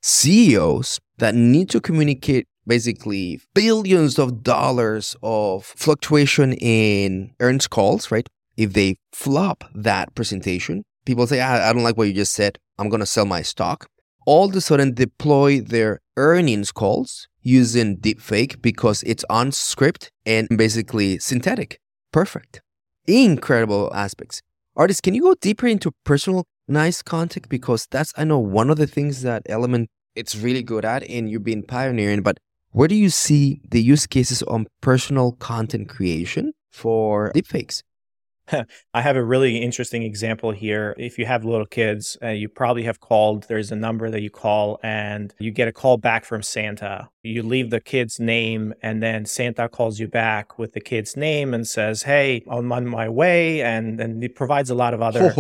CEOs 0.03 1.01
that 1.17 1.35
need 1.35 1.71
to 1.71 1.81
communicate 1.81 2.47
basically 2.67 3.41
billions 3.55 4.19
of 4.19 4.43
dollars 4.43 5.17
of 5.23 5.65
fluctuation 5.65 6.53
in 6.55 7.35
earnings 7.41 7.67
calls, 7.67 8.11
right? 8.11 8.29
If 8.59 8.75
they 8.75 8.97
flop 9.13 9.65
that 9.75 10.15
presentation, 10.15 10.85
people 11.07 11.27
say, 11.27 11.41
I, 11.41 11.71
I 11.71 11.73
don't 11.73 11.83
like 11.83 11.97
what 11.97 12.07
you 12.07 12.13
just 12.13 12.35
said. 12.35 12.59
I'm 12.79 12.91
going 12.91 13.01
to 13.01 13.07
sell 13.07 13.25
my 13.25 13.41
stock. 13.41 13.89
All 14.27 14.51
of 14.51 14.57
a 14.57 14.61
sudden 14.61 14.93
deploy 14.93 15.61
their 15.61 16.01
earnings 16.19 16.71
calls 16.71 17.29
using 17.41 17.97
deepfake 17.97 18.61
because 18.61 19.03
it's 19.05 19.25
on 19.31 19.53
script 19.53 20.11
and 20.27 20.49
basically 20.55 21.19
synthetic. 21.19 21.79
Perfect. 22.13 22.61
Incredible 23.07 23.91
aspects. 23.95 24.43
Ardis, 24.77 25.01
can 25.01 25.15
you 25.15 25.23
go 25.23 25.35
deeper 25.41 25.69
into 25.69 25.93
personalized 26.05 27.05
content? 27.05 27.49
Because 27.49 27.87
that's, 27.93 28.13
I 28.17 28.25
know, 28.25 28.41
one 28.41 28.71
of 28.71 28.77
the 28.77 28.89
things 28.89 29.23
that 29.23 29.43
Element 29.47 29.89
it's 30.17 30.37
really 30.37 30.63
good 30.63 30.85
at 30.85 31.03
and 31.09 31.31
you've 31.31 31.45
been 31.45 31.63
pioneering, 31.63 32.23
but 32.23 32.39
where 32.71 32.89
do 32.89 32.95
you 32.95 33.11
see 33.11 33.61
the 33.69 33.81
use 33.81 34.07
cases 34.07 34.43
on 34.45 34.67
personal 34.81 35.33
content 35.33 35.89
creation 35.89 36.53
for 36.73 37.33
deepfakes? 37.35 37.83
I 38.95 39.01
have 39.01 39.17
a 39.17 39.25
really 39.25 39.59
interesting 39.59 40.03
example 40.03 40.51
here. 40.51 40.95
If 40.99 41.19
you 41.19 41.27
have 41.27 41.45
little 41.45 41.67
kids, 41.67 42.17
uh, 42.23 42.29
you 42.29 42.49
probably 42.49 42.85
have 42.85 43.01
called, 43.01 43.47
there's 43.49 43.73
a 43.73 43.77
number 43.77 44.11
that 44.11 44.21
you 44.21 44.31
call 44.31 44.79
and 44.83 45.35
you 45.39 45.51
get 45.51 45.69
a 45.69 45.73
call 45.73 45.97
back 45.97 46.25
from 46.25 46.43
Santa. 46.43 47.09
You 47.23 47.43
leave 47.43 47.71
the 47.71 47.81
kid's 47.81 48.21
name 48.21 48.75
and 48.83 49.03
then 49.03 49.25
Santa 49.25 49.69
calls 49.69 49.99
you 49.99 50.09
back 50.09 50.59
with 50.59 50.73
the 50.73 50.81
kid's 50.81 51.17
name 51.17 51.55
and 51.55 51.67
says, 51.67 52.03
Hey, 52.03 52.45
I'm 52.51 52.71
on 52.73 52.87
my 52.87 53.09
way. 53.09 53.63
And, 53.63 54.01
and 54.01 54.23
it 54.23 54.35
provides 54.35 54.71
a 54.71 54.75
lot 54.75 54.95
of 54.95 55.03
other. 55.03 55.35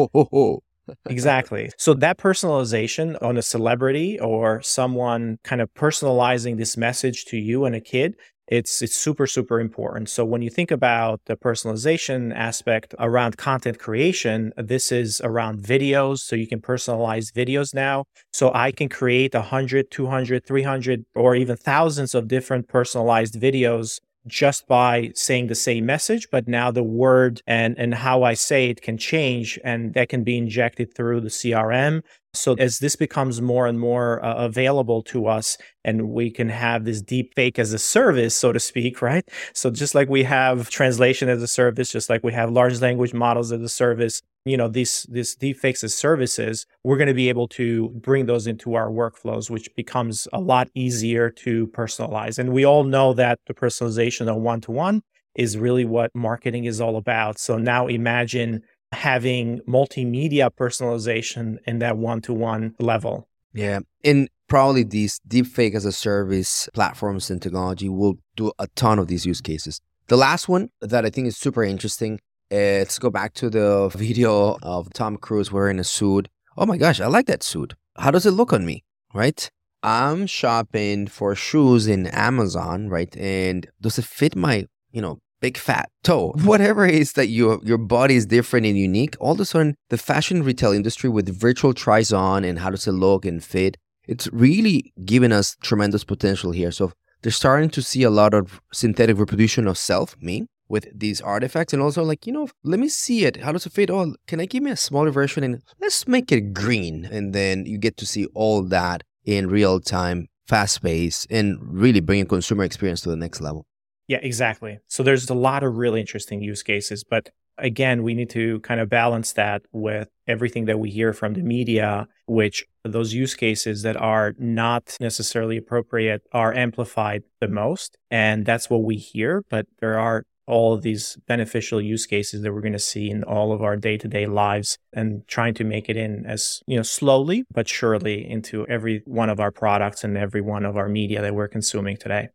exactly. 1.08 1.70
So 1.76 1.94
that 1.94 2.18
personalization 2.18 3.20
on 3.22 3.36
a 3.36 3.42
celebrity 3.42 4.18
or 4.18 4.62
someone 4.62 5.38
kind 5.44 5.60
of 5.60 5.72
personalizing 5.74 6.56
this 6.56 6.76
message 6.76 7.24
to 7.26 7.36
you 7.36 7.64
and 7.64 7.74
a 7.74 7.80
kid 7.80 8.16
it's 8.48 8.82
it's 8.82 8.94
super 8.94 9.26
super 9.26 9.58
important 9.60 10.08
so 10.08 10.24
when 10.24 10.42
you 10.42 10.50
think 10.50 10.70
about 10.70 11.20
the 11.26 11.36
personalization 11.36 12.34
aspect 12.34 12.94
around 12.98 13.36
content 13.36 13.78
creation 13.78 14.52
this 14.56 14.92
is 14.92 15.20
around 15.24 15.58
videos 15.60 16.18
so 16.18 16.36
you 16.36 16.46
can 16.46 16.60
personalize 16.60 17.32
videos 17.32 17.74
now 17.74 18.04
so 18.32 18.52
i 18.54 18.70
can 18.70 18.88
create 18.88 19.34
100 19.34 19.90
200 19.90 20.46
300 20.46 21.04
or 21.14 21.34
even 21.34 21.56
thousands 21.56 22.14
of 22.14 22.28
different 22.28 22.68
personalized 22.68 23.34
videos 23.40 24.00
just 24.26 24.66
by 24.66 25.12
saying 25.14 25.48
the 25.48 25.54
same 25.54 25.84
message, 25.84 26.28
but 26.30 26.48
now 26.48 26.70
the 26.70 26.82
word 26.82 27.42
and, 27.46 27.74
and 27.78 27.94
how 27.94 28.22
I 28.22 28.34
say 28.34 28.70
it 28.70 28.80
can 28.80 28.96
change 28.96 29.58
and 29.62 29.92
that 29.94 30.08
can 30.08 30.24
be 30.24 30.38
injected 30.38 30.94
through 30.94 31.20
the 31.20 31.28
CRM. 31.28 32.02
So 32.34 32.54
as 32.54 32.78
this 32.78 32.96
becomes 32.96 33.40
more 33.40 33.66
and 33.66 33.78
more 33.78 34.24
uh, 34.24 34.34
available 34.34 35.02
to 35.04 35.26
us 35.26 35.56
and 35.84 36.10
we 36.10 36.30
can 36.30 36.48
have 36.48 36.84
this 36.84 37.00
deep 37.00 37.34
fake 37.34 37.58
as 37.58 37.72
a 37.72 37.78
service, 37.78 38.36
so 38.36 38.52
to 38.52 38.60
speak, 38.60 39.02
right? 39.02 39.26
So 39.52 39.70
just 39.70 39.94
like 39.94 40.08
we 40.08 40.24
have 40.24 40.70
translation 40.70 41.28
as 41.28 41.42
a 41.42 41.48
service, 41.48 41.90
just 41.90 42.10
like 42.10 42.24
we 42.24 42.32
have 42.32 42.50
large 42.50 42.80
language 42.80 43.14
models 43.14 43.52
as 43.52 43.60
a 43.60 43.68
service, 43.68 44.22
you 44.44 44.56
know, 44.56 44.68
these, 44.68 45.06
these 45.10 45.34
deep 45.34 45.58
fakes 45.58 45.84
as 45.84 45.94
services, 45.94 46.66
we're 46.82 46.98
going 46.98 47.08
to 47.08 47.14
be 47.14 47.28
able 47.28 47.48
to 47.48 47.88
bring 47.90 48.26
those 48.26 48.46
into 48.46 48.74
our 48.74 48.88
workflows, 48.88 49.48
which 49.48 49.74
becomes 49.74 50.28
a 50.32 50.40
lot 50.40 50.68
easier 50.74 51.30
to 51.30 51.66
personalize. 51.68 52.38
And 52.38 52.52
we 52.52 52.64
all 52.64 52.84
know 52.84 53.14
that 53.14 53.38
the 53.46 53.54
personalization 53.54 54.28
of 54.28 54.36
one 54.36 54.60
to 54.62 54.70
one 54.70 55.02
is 55.34 55.58
really 55.58 55.84
what 55.84 56.14
marketing 56.14 56.64
is 56.64 56.80
all 56.80 56.96
about. 56.96 57.38
So 57.38 57.58
now 57.58 57.86
imagine 57.86 58.62
having 58.94 59.60
multimedia 59.68 60.50
personalization 60.50 61.58
in 61.66 61.78
that 61.80 61.96
one 61.96 62.20
to 62.22 62.32
one 62.32 62.74
level. 62.78 63.28
Yeah. 63.52 63.80
And 64.02 64.28
probably 64.48 64.82
these 64.82 65.20
deepfake 65.28 65.74
as 65.74 65.84
a 65.84 65.92
service 65.92 66.68
platforms 66.74 67.30
and 67.30 67.40
technology 67.40 67.88
will 67.88 68.18
do 68.36 68.52
a 68.58 68.66
ton 68.74 68.98
of 68.98 69.08
these 69.08 69.24
use 69.24 69.40
cases. 69.40 69.80
The 70.08 70.16
last 70.16 70.48
one 70.48 70.70
that 70.80 71.06
I 71.06 71.10
think 71.10 71.28
is 71.28 71.36
super 71.36 71.64
interesting, 71.64 72.20
uh, 72.52 72.82
let's 72.82 72.98
go 72.98 73.10
back 73.10 73.34
to 73.34 73.48
the 73.48 73.90
video 73.94 74.58
of 74.62 74.92
Tom 74.92 75.16
Cruise 75.16 75.50
wearing 75.50 75.78
a 75.78 75.84
suit. 75.84 76.28
Oh 76.56 76.66
my 76.66 76.76
gosh, 76.76 77.00
I 77.00 77.06
like 77.06 77.26
that 77.26 77.42
suit. 77.42 77.74
How 77.96 78.10
does 78.10 78.26
it 78.26 78.32
look 78.32 78.52
on 78.52 78.66
me? 78.66 78.84
Right? 79.14 79.50
I'm 79.82 80.26
shopping 80.26 81.06
for 81.06 81.34
shoes 81.34 81.86
in 81.86 82.06
Amazon, 82.08 82.88
right? 82.88 83.14
And 83.16 83.66
does 83.80 83.98
it 83.98 84.04
fit 84.04 84.34
my, 84.34 84.66
you 84.92 85.02
know, 85.02 85.20
big 85.44 85.58
fat 85.58 85.90
toe, 86.02 86.32
whatever 86.50 86.86
it 86.86 86.94
is 86.94 87.12
that 87.18 87.28
your 87.28 87.60
your 87.70 87.78
body 87.78 88.16
is 88.20 88.26
different 88.26 88.64
and 88.66 88.78
unique, 88.78 89.14
all 89.20 89.34
of 89.34 89.40
a 89.40 89.44
sudden 89.44 89.74
the 89.90 89.98
fashion 89.98 90.42
retail 90.42 90.72
industry 90.72 91.10
with 91.10 91.26
virtual 91.46 91.72
tries 91.74 92.10
on 92.12 92.44
and 92.44 92.58
how 92.60 92.70
does 92.70 92.86
it 92.86 92.92
look 93.06 93.26
and 93.30 93.44
fit, 93.44 93.76
it's 94.12 94.28
really 94.32 94.78
given 95.04 95.32
us 95.32 95.56
tremendous 95.68 96.04
potential 96.12 96.50
here. 96.60 96.72
So 96.72 96.92
they're 97.20 97.42
starting 97.42 97.70
to 97.76 97.82
see 97.82 98.02
a 98.04 98.16
lot 98.22 98.32
of 98.32 98.60
synthetic 98.72 99.18
reproduction 99.18 99.66
of 99.66 99.76
self, 99.76 100.16
me, 100.28 100.46
with 100.68 100.84
these 101.04 101.20
artifacts 101.20 101.72
and 101.74 101.82
also 101.82 102.02
like, 102.02 102.26
you 102.26 102.32
know, 102.32 102.48
let 102.62 102.80
me 102.80 102.88
see 102.88 103.24
it. 103.28 103.34
How 103.44 103.52
does 103.52 103.66
it 103.66 103.72
fit? 103.72 103.90
Oh, 103.90 104.14
can 104.26 104.40
I 104.40 104.46
give 104.46 104.62
me 104.62 104.70
a 104.70 104.76
smaller 104.88 105.10
version 105.10 105.44
and 105.44 105.62
let's 105.80 106.08
make 106.08 106.32
it 106.32 106.54
green? 106.62 106.96
And 107.16 107.34
then 107.38 107.66
you 107.66 107.76
get 107.78 107.96
to 107.98 108.06
see 108.06 108.26
all 108.34 108.62
that 108.76 109.02
in 109.24 109.48
real 109.48 109.80
time 109.80 110.28
fast 110.46 110.82
pace, 110.82 111.26
and 111.30 111.58
really 111.62 112.00
bringing 112.00 112.26
consumer 112.26 112.64
experience 112.64 113.00
to 113.02 113.08
the 113.08 113.16
next 113.16 113.40
level. 113.40 113.66
Yeah, 114.08 114.18
exactly. 114.22 114.78
So 114.88 115.02
there's 115.02 115.30
a 115.30 115.34
lot 115.34 115.62
of 115.62 115.76
really 115.76 116.00
interesting 116.00 116.42
use 116.42 116.62
cases, 116.62 117.04
but 117.04 117.30
again, 117.58 118.02
we 118.02 118.14
need 118.14 118.30
to 118.30 118.60
kind 118.60 118.80
of 118.80 118.88
balance 118.88 119.32
that 119.32 119.62
with 119.72 120.08
everything 120.26 120.64
that 120.66 120.78
we 120.78 120.90
hear 120.90 121.12
from 121.12 121.34
the 121.34 121.42
media, 121.42 122.06
which 122.26 122.64
those 122.84 123.14
use 123.14 123.34
cases 123.34 123.82
that 123.82 123.96
are 123.96 124.34
not 124.38 124.96
necessarily 125.00 125.56
appropriate 125.56 126.22
are 126.32 126.52
amplified 126.54 127.22
the 127.40 127.48
most. 127.48 127.96
And 128.10 128.44
that's 128.44 128.68
what 128.68 128.82
we 128.82 128.96
hear. 128.96 129.44
But 129.48 129.66
there 129.80 129.98
are 129.98 130.24
all 130.46 130.74
of 130.74 130.82
these 130.82 131.16
beneficial 131.26 131.80
use 131.80 132.06
cases 132.06 132.42
that 132.42 132.52
we're 132.52 132.60
going 132.60 132.72
to 132.72 132.78
see 132.78 133.08
in 133.08 133.24
all 133.24 133.52
of 133.52 133.62
our 133.62 133.76
day-to-day 133.76 134.26
lives 134.26 134.76
and 134.92 135.26
trying 135.26 135.54
to 135.54 135.64
make 135.64 135.88
it 135.88 135.96
in 135.96 136.26
as 136.26 136.62
you 136.66 136.76
know 136.76 136.82
slowly 136.82 137.44
but 137.50 137.66
surely 137.66 138.28
into 138.28 138.66
every 138.66 139.02
one 139.06 139.30
of 139.30 139.40
our 139.40 139.50
products 139.50 140.04
and 140.04 140.18
every 140.18 140.42
one 140.42 140.66
of 140.66 140.76
our 140.76 140.86
media 140.88 141.22
that 141.22 141.34
we're 141.34 141.48
consuming 141.48 141.96
today 141.96 142.28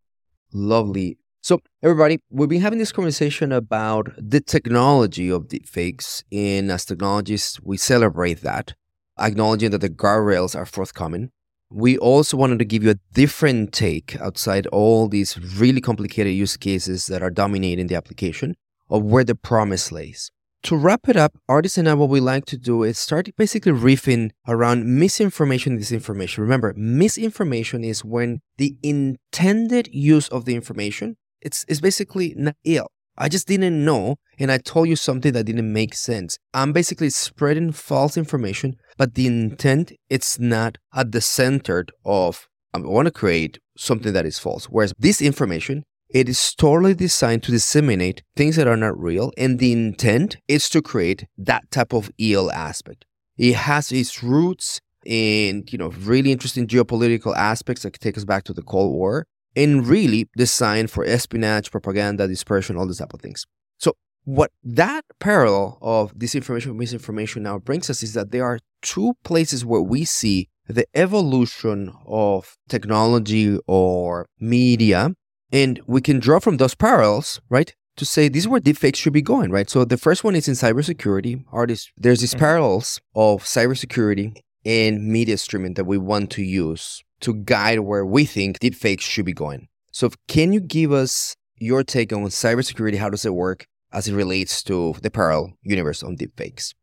lovely 0.52 1.20
so, 1.42 1.62
everybody, 1.82 2.20
we've 2.30 2.50
been 2.50 2.62
having 2.62 2.80
this 2.80 2.92
conversation 2.92 3.52
about 3.54 4.10
the 4.18 4.42
technology 4.42 5.30
of 5.30 5.48
deepfakes. 5.48 6.24
And 6.32 6.70
as 6.70 6.84
technologists, 6.86 7.62
we 7.62 7.78
celebrate 7.78 8.42
that, 8.42 8.74
acknowledging 9.18 9.72
that 9.72 9.80
the 9.80 9.90
guardrails 9.90 10.56
are 10.56 10.66
forthcoming. 10.66 11.32
We 11.72 11.98
also 11.98 12.36
wanted 12.36 12.60
to 12.60 12.66
give 12.66 12.84
you 12.84 12.90
a 12.92 13.00
different 13.14 13.72
take 13.72 14.20
outside 14.20 14.68
all 14.68 15.08
these 15.08 15.38
really 15.58 15.82
complicated 15.82 16.34
use 16.34 16.58
cases 16.58 17.08
that 17.08 17.24
are 17.24 17.30
dominating 17.30 17.88
the 17.88 17.96
application 17.96 18.56
of 18.90 19.04
where 19.04 19.24
the 19.24 19.36
promise 19.36 19.92
lays. 19.92 20.32
To 20.64 20.76
wrap 20.76 21.08
it 21.08 21.16
up, 21.16 21.38
Ardis 21.50 21.78
and 21.78 21.88
I, 21.88 21.94
what 21.94 22.10
we 22.10 22.20
like 22.20 22.46
to 22.48 22.58
do 22.58 22.84
is 22.84 23.00
start 23.00 23.30
basically 23.38 23.72
riffing 23.72 24.32
around 24.46 24.86
misinformation 24.86 25.74
and 25.74 25.82
disinformation. 25.82 26.40
Remember, 26.40 26.74
misinformation 26.76 27.86
is 27.86 28.04
when 28.04 28.42
the 28.58 28.76
intended 28.84 29.88
use 29.94 30.28
of 30.28 30.44
the 30.44 30.56
information 30.56 31.16
it's, 31.42 31.66
it's 31.68 31.82
basically 31.82 32.34
not 32.38 32.56
ill. 32.64 32.88
I 33.22 33.28
just 33.28 33.48
didn't 33.48 33.84
know, 33.84 34.16
and 34.40 34.50
I 34.50 34.60
told 34.60 34.88
you 34.88 34.96
something 34.96 35.34
that 35.34 35.44
didn't 35.44 35.74
make 35.74 35.94
sense. 35.94 36.38
I'm 36.54 36.72
basically 36.72 37.10
spreading 37.10 37.74
false 37.74 38.16
information, 38.16 38.78
but 38.98 39.16
the 39.16 39.28
intent 39.28 39.92
it's 40.10 40.40
not 40.40 40.78
at 40.96 41.12
the 41.12 41.20
center 41.20 41.86
of 42.06 42.48
I 42.74 42.80
want 42.80 43.08
to 43.08 43.12
create 43.12 43.60
something 43.78 44.14
that 44.14 44.26
is 44.26 44.40
false. 44.40 44.66
Whereas 44.66 44.94
disinformation, 44.94 45.82
it 46.10 46.30
is 46.30 46.56
totally 46.56 46.94
designed 46.94 47.44
to 47.44 47.52
disseminate 47.52 48.24
things 48.38 48.56
that 48.56 48.68
are 48.68 48.78
not 48.78 48.98
real, 48.98 49.32
and 49.38 49.60
the 49.60 49.74
intent 49.74 50.38
is 50.48 50.70
to 50.70 50.82
create 50.82 51.26
that 51.38 51.70
type 51.72 51.94
of 51.94 52.10
ill 52.18 52.50
aspect. 52.52 53.06
It 53.38 53.56
has 53.56 53.92
its 53.92 54.24
roots 54.24 54.80
in 55.06 55.66
you 55.68 55.78
know 55.78 55.90
really 55.90 56.32
interesting 56.32 56.68
geopolitical 56.68 57.36
aspects 57.36 57.84
that 57.84 57.94
take 58.00 58.18
us 58.18 58.26
back 58.26 58.46
to 58.46 58.54
the 58.54 58.62
Cold 58.62 58.94
War 58.94 59.26
and 59.60 59.86
really 59.86 60.28
designed 60.38 60.90
for 60.90 61.04
espionage, 61.04 61.70
propaganda, 61.70 62.28
dispersion, 62.28 62.78
all 62.78 62.88
these 62.88 63.00
type 63.00 63.14
of 63.14 63.20
things. 63.20 63.46
So 63.78 63.94
what 64.24 64.52
that 64.64 65.04
parallel 65.20 65.78
of 65.82 66.14
disinformation 66.16 66.76
misinformation 66.76 67.44
now 67.44 67.60
brings 67.60 67.90
us 67.90 68.02
is 68.02 68.14
that 68.14 68.32
there 68.32 68.46
are 68.46 68.60
two 68.82 69.14
places 69.24 69.66
where 69.66 69.82
we 69.82 70.06
see 70.06 70.48
the 70.68 70.86
evolution 70.94 71.94
of 72.06 72.56
technology 72.70 73.60
or 73.68 74.28
media 74.40 75.12
and 75.52 75.82
we 75.88 76.00
can 76.00 76.20
draw 76.20 76.40
from 76.40 76.58
those 76.58 76.76
parallels 76.76 77.42
right 77.50 77.74
to 77.98 78.06
say 78.06 78.30
this 78.30 78.44
is 78.44 78.48
where 78.48 78.62
deepfakes 78.62 78.98
should 78.98 79.14
be 79.14 79.22
going 79.22 79.50
right 79.52 79.70
so 79.70 79.84
the 79.84 79.98
first 79.98 80.24
one 80.24 80.36
is 80.36 80.48
in 80.48 80.54
cybersecurity 80.54 81.44
Ardis 81.52 81.88
there's 81.98 82.22
these 82.22 82.32
mm-hmm. 82.32 82.40
parallels 82.40 83.02
of 83.16 83.44
cybersecurity 83.44 84.38
and 84.64 85.08
media 85.08 85.38
streaming 85.38 85.74
that 85.74 85.86
we 85.86 85.98
want 85.98 86.30
to 86.32 86.44
use 86.44 87.04
to 87.22 87.34
guide 87.34 87.80
where 87.80 88.06
we 88.06 88.26
think 88.26 88.60
deepfakes 88.60 89.02
should 89.02 89.26
be 89.26 89.34
going. 89.34 89.68
So, 89.92 90.10
can 90.28 90.54
you 90.54 90.60
give 90.60 90.92
us 90.92 91.36
your 91.58 91.84
take 91.84 92.14
on 92.14 92.24
cybersecurity? 92.26 92.98
How 92.98 93.10
does 93.10 93.26
it 93.26 93.34
work 93.34 93.66
as 93.92 94.08
it 94.08 94.16
relates 94.16 94.64
to 94.64 94.96
the 95.02 95.10
parallel 95.10 95.54
universe 95.64 96.04
on 96.04 96.16
deepfakes? 96.16 96.74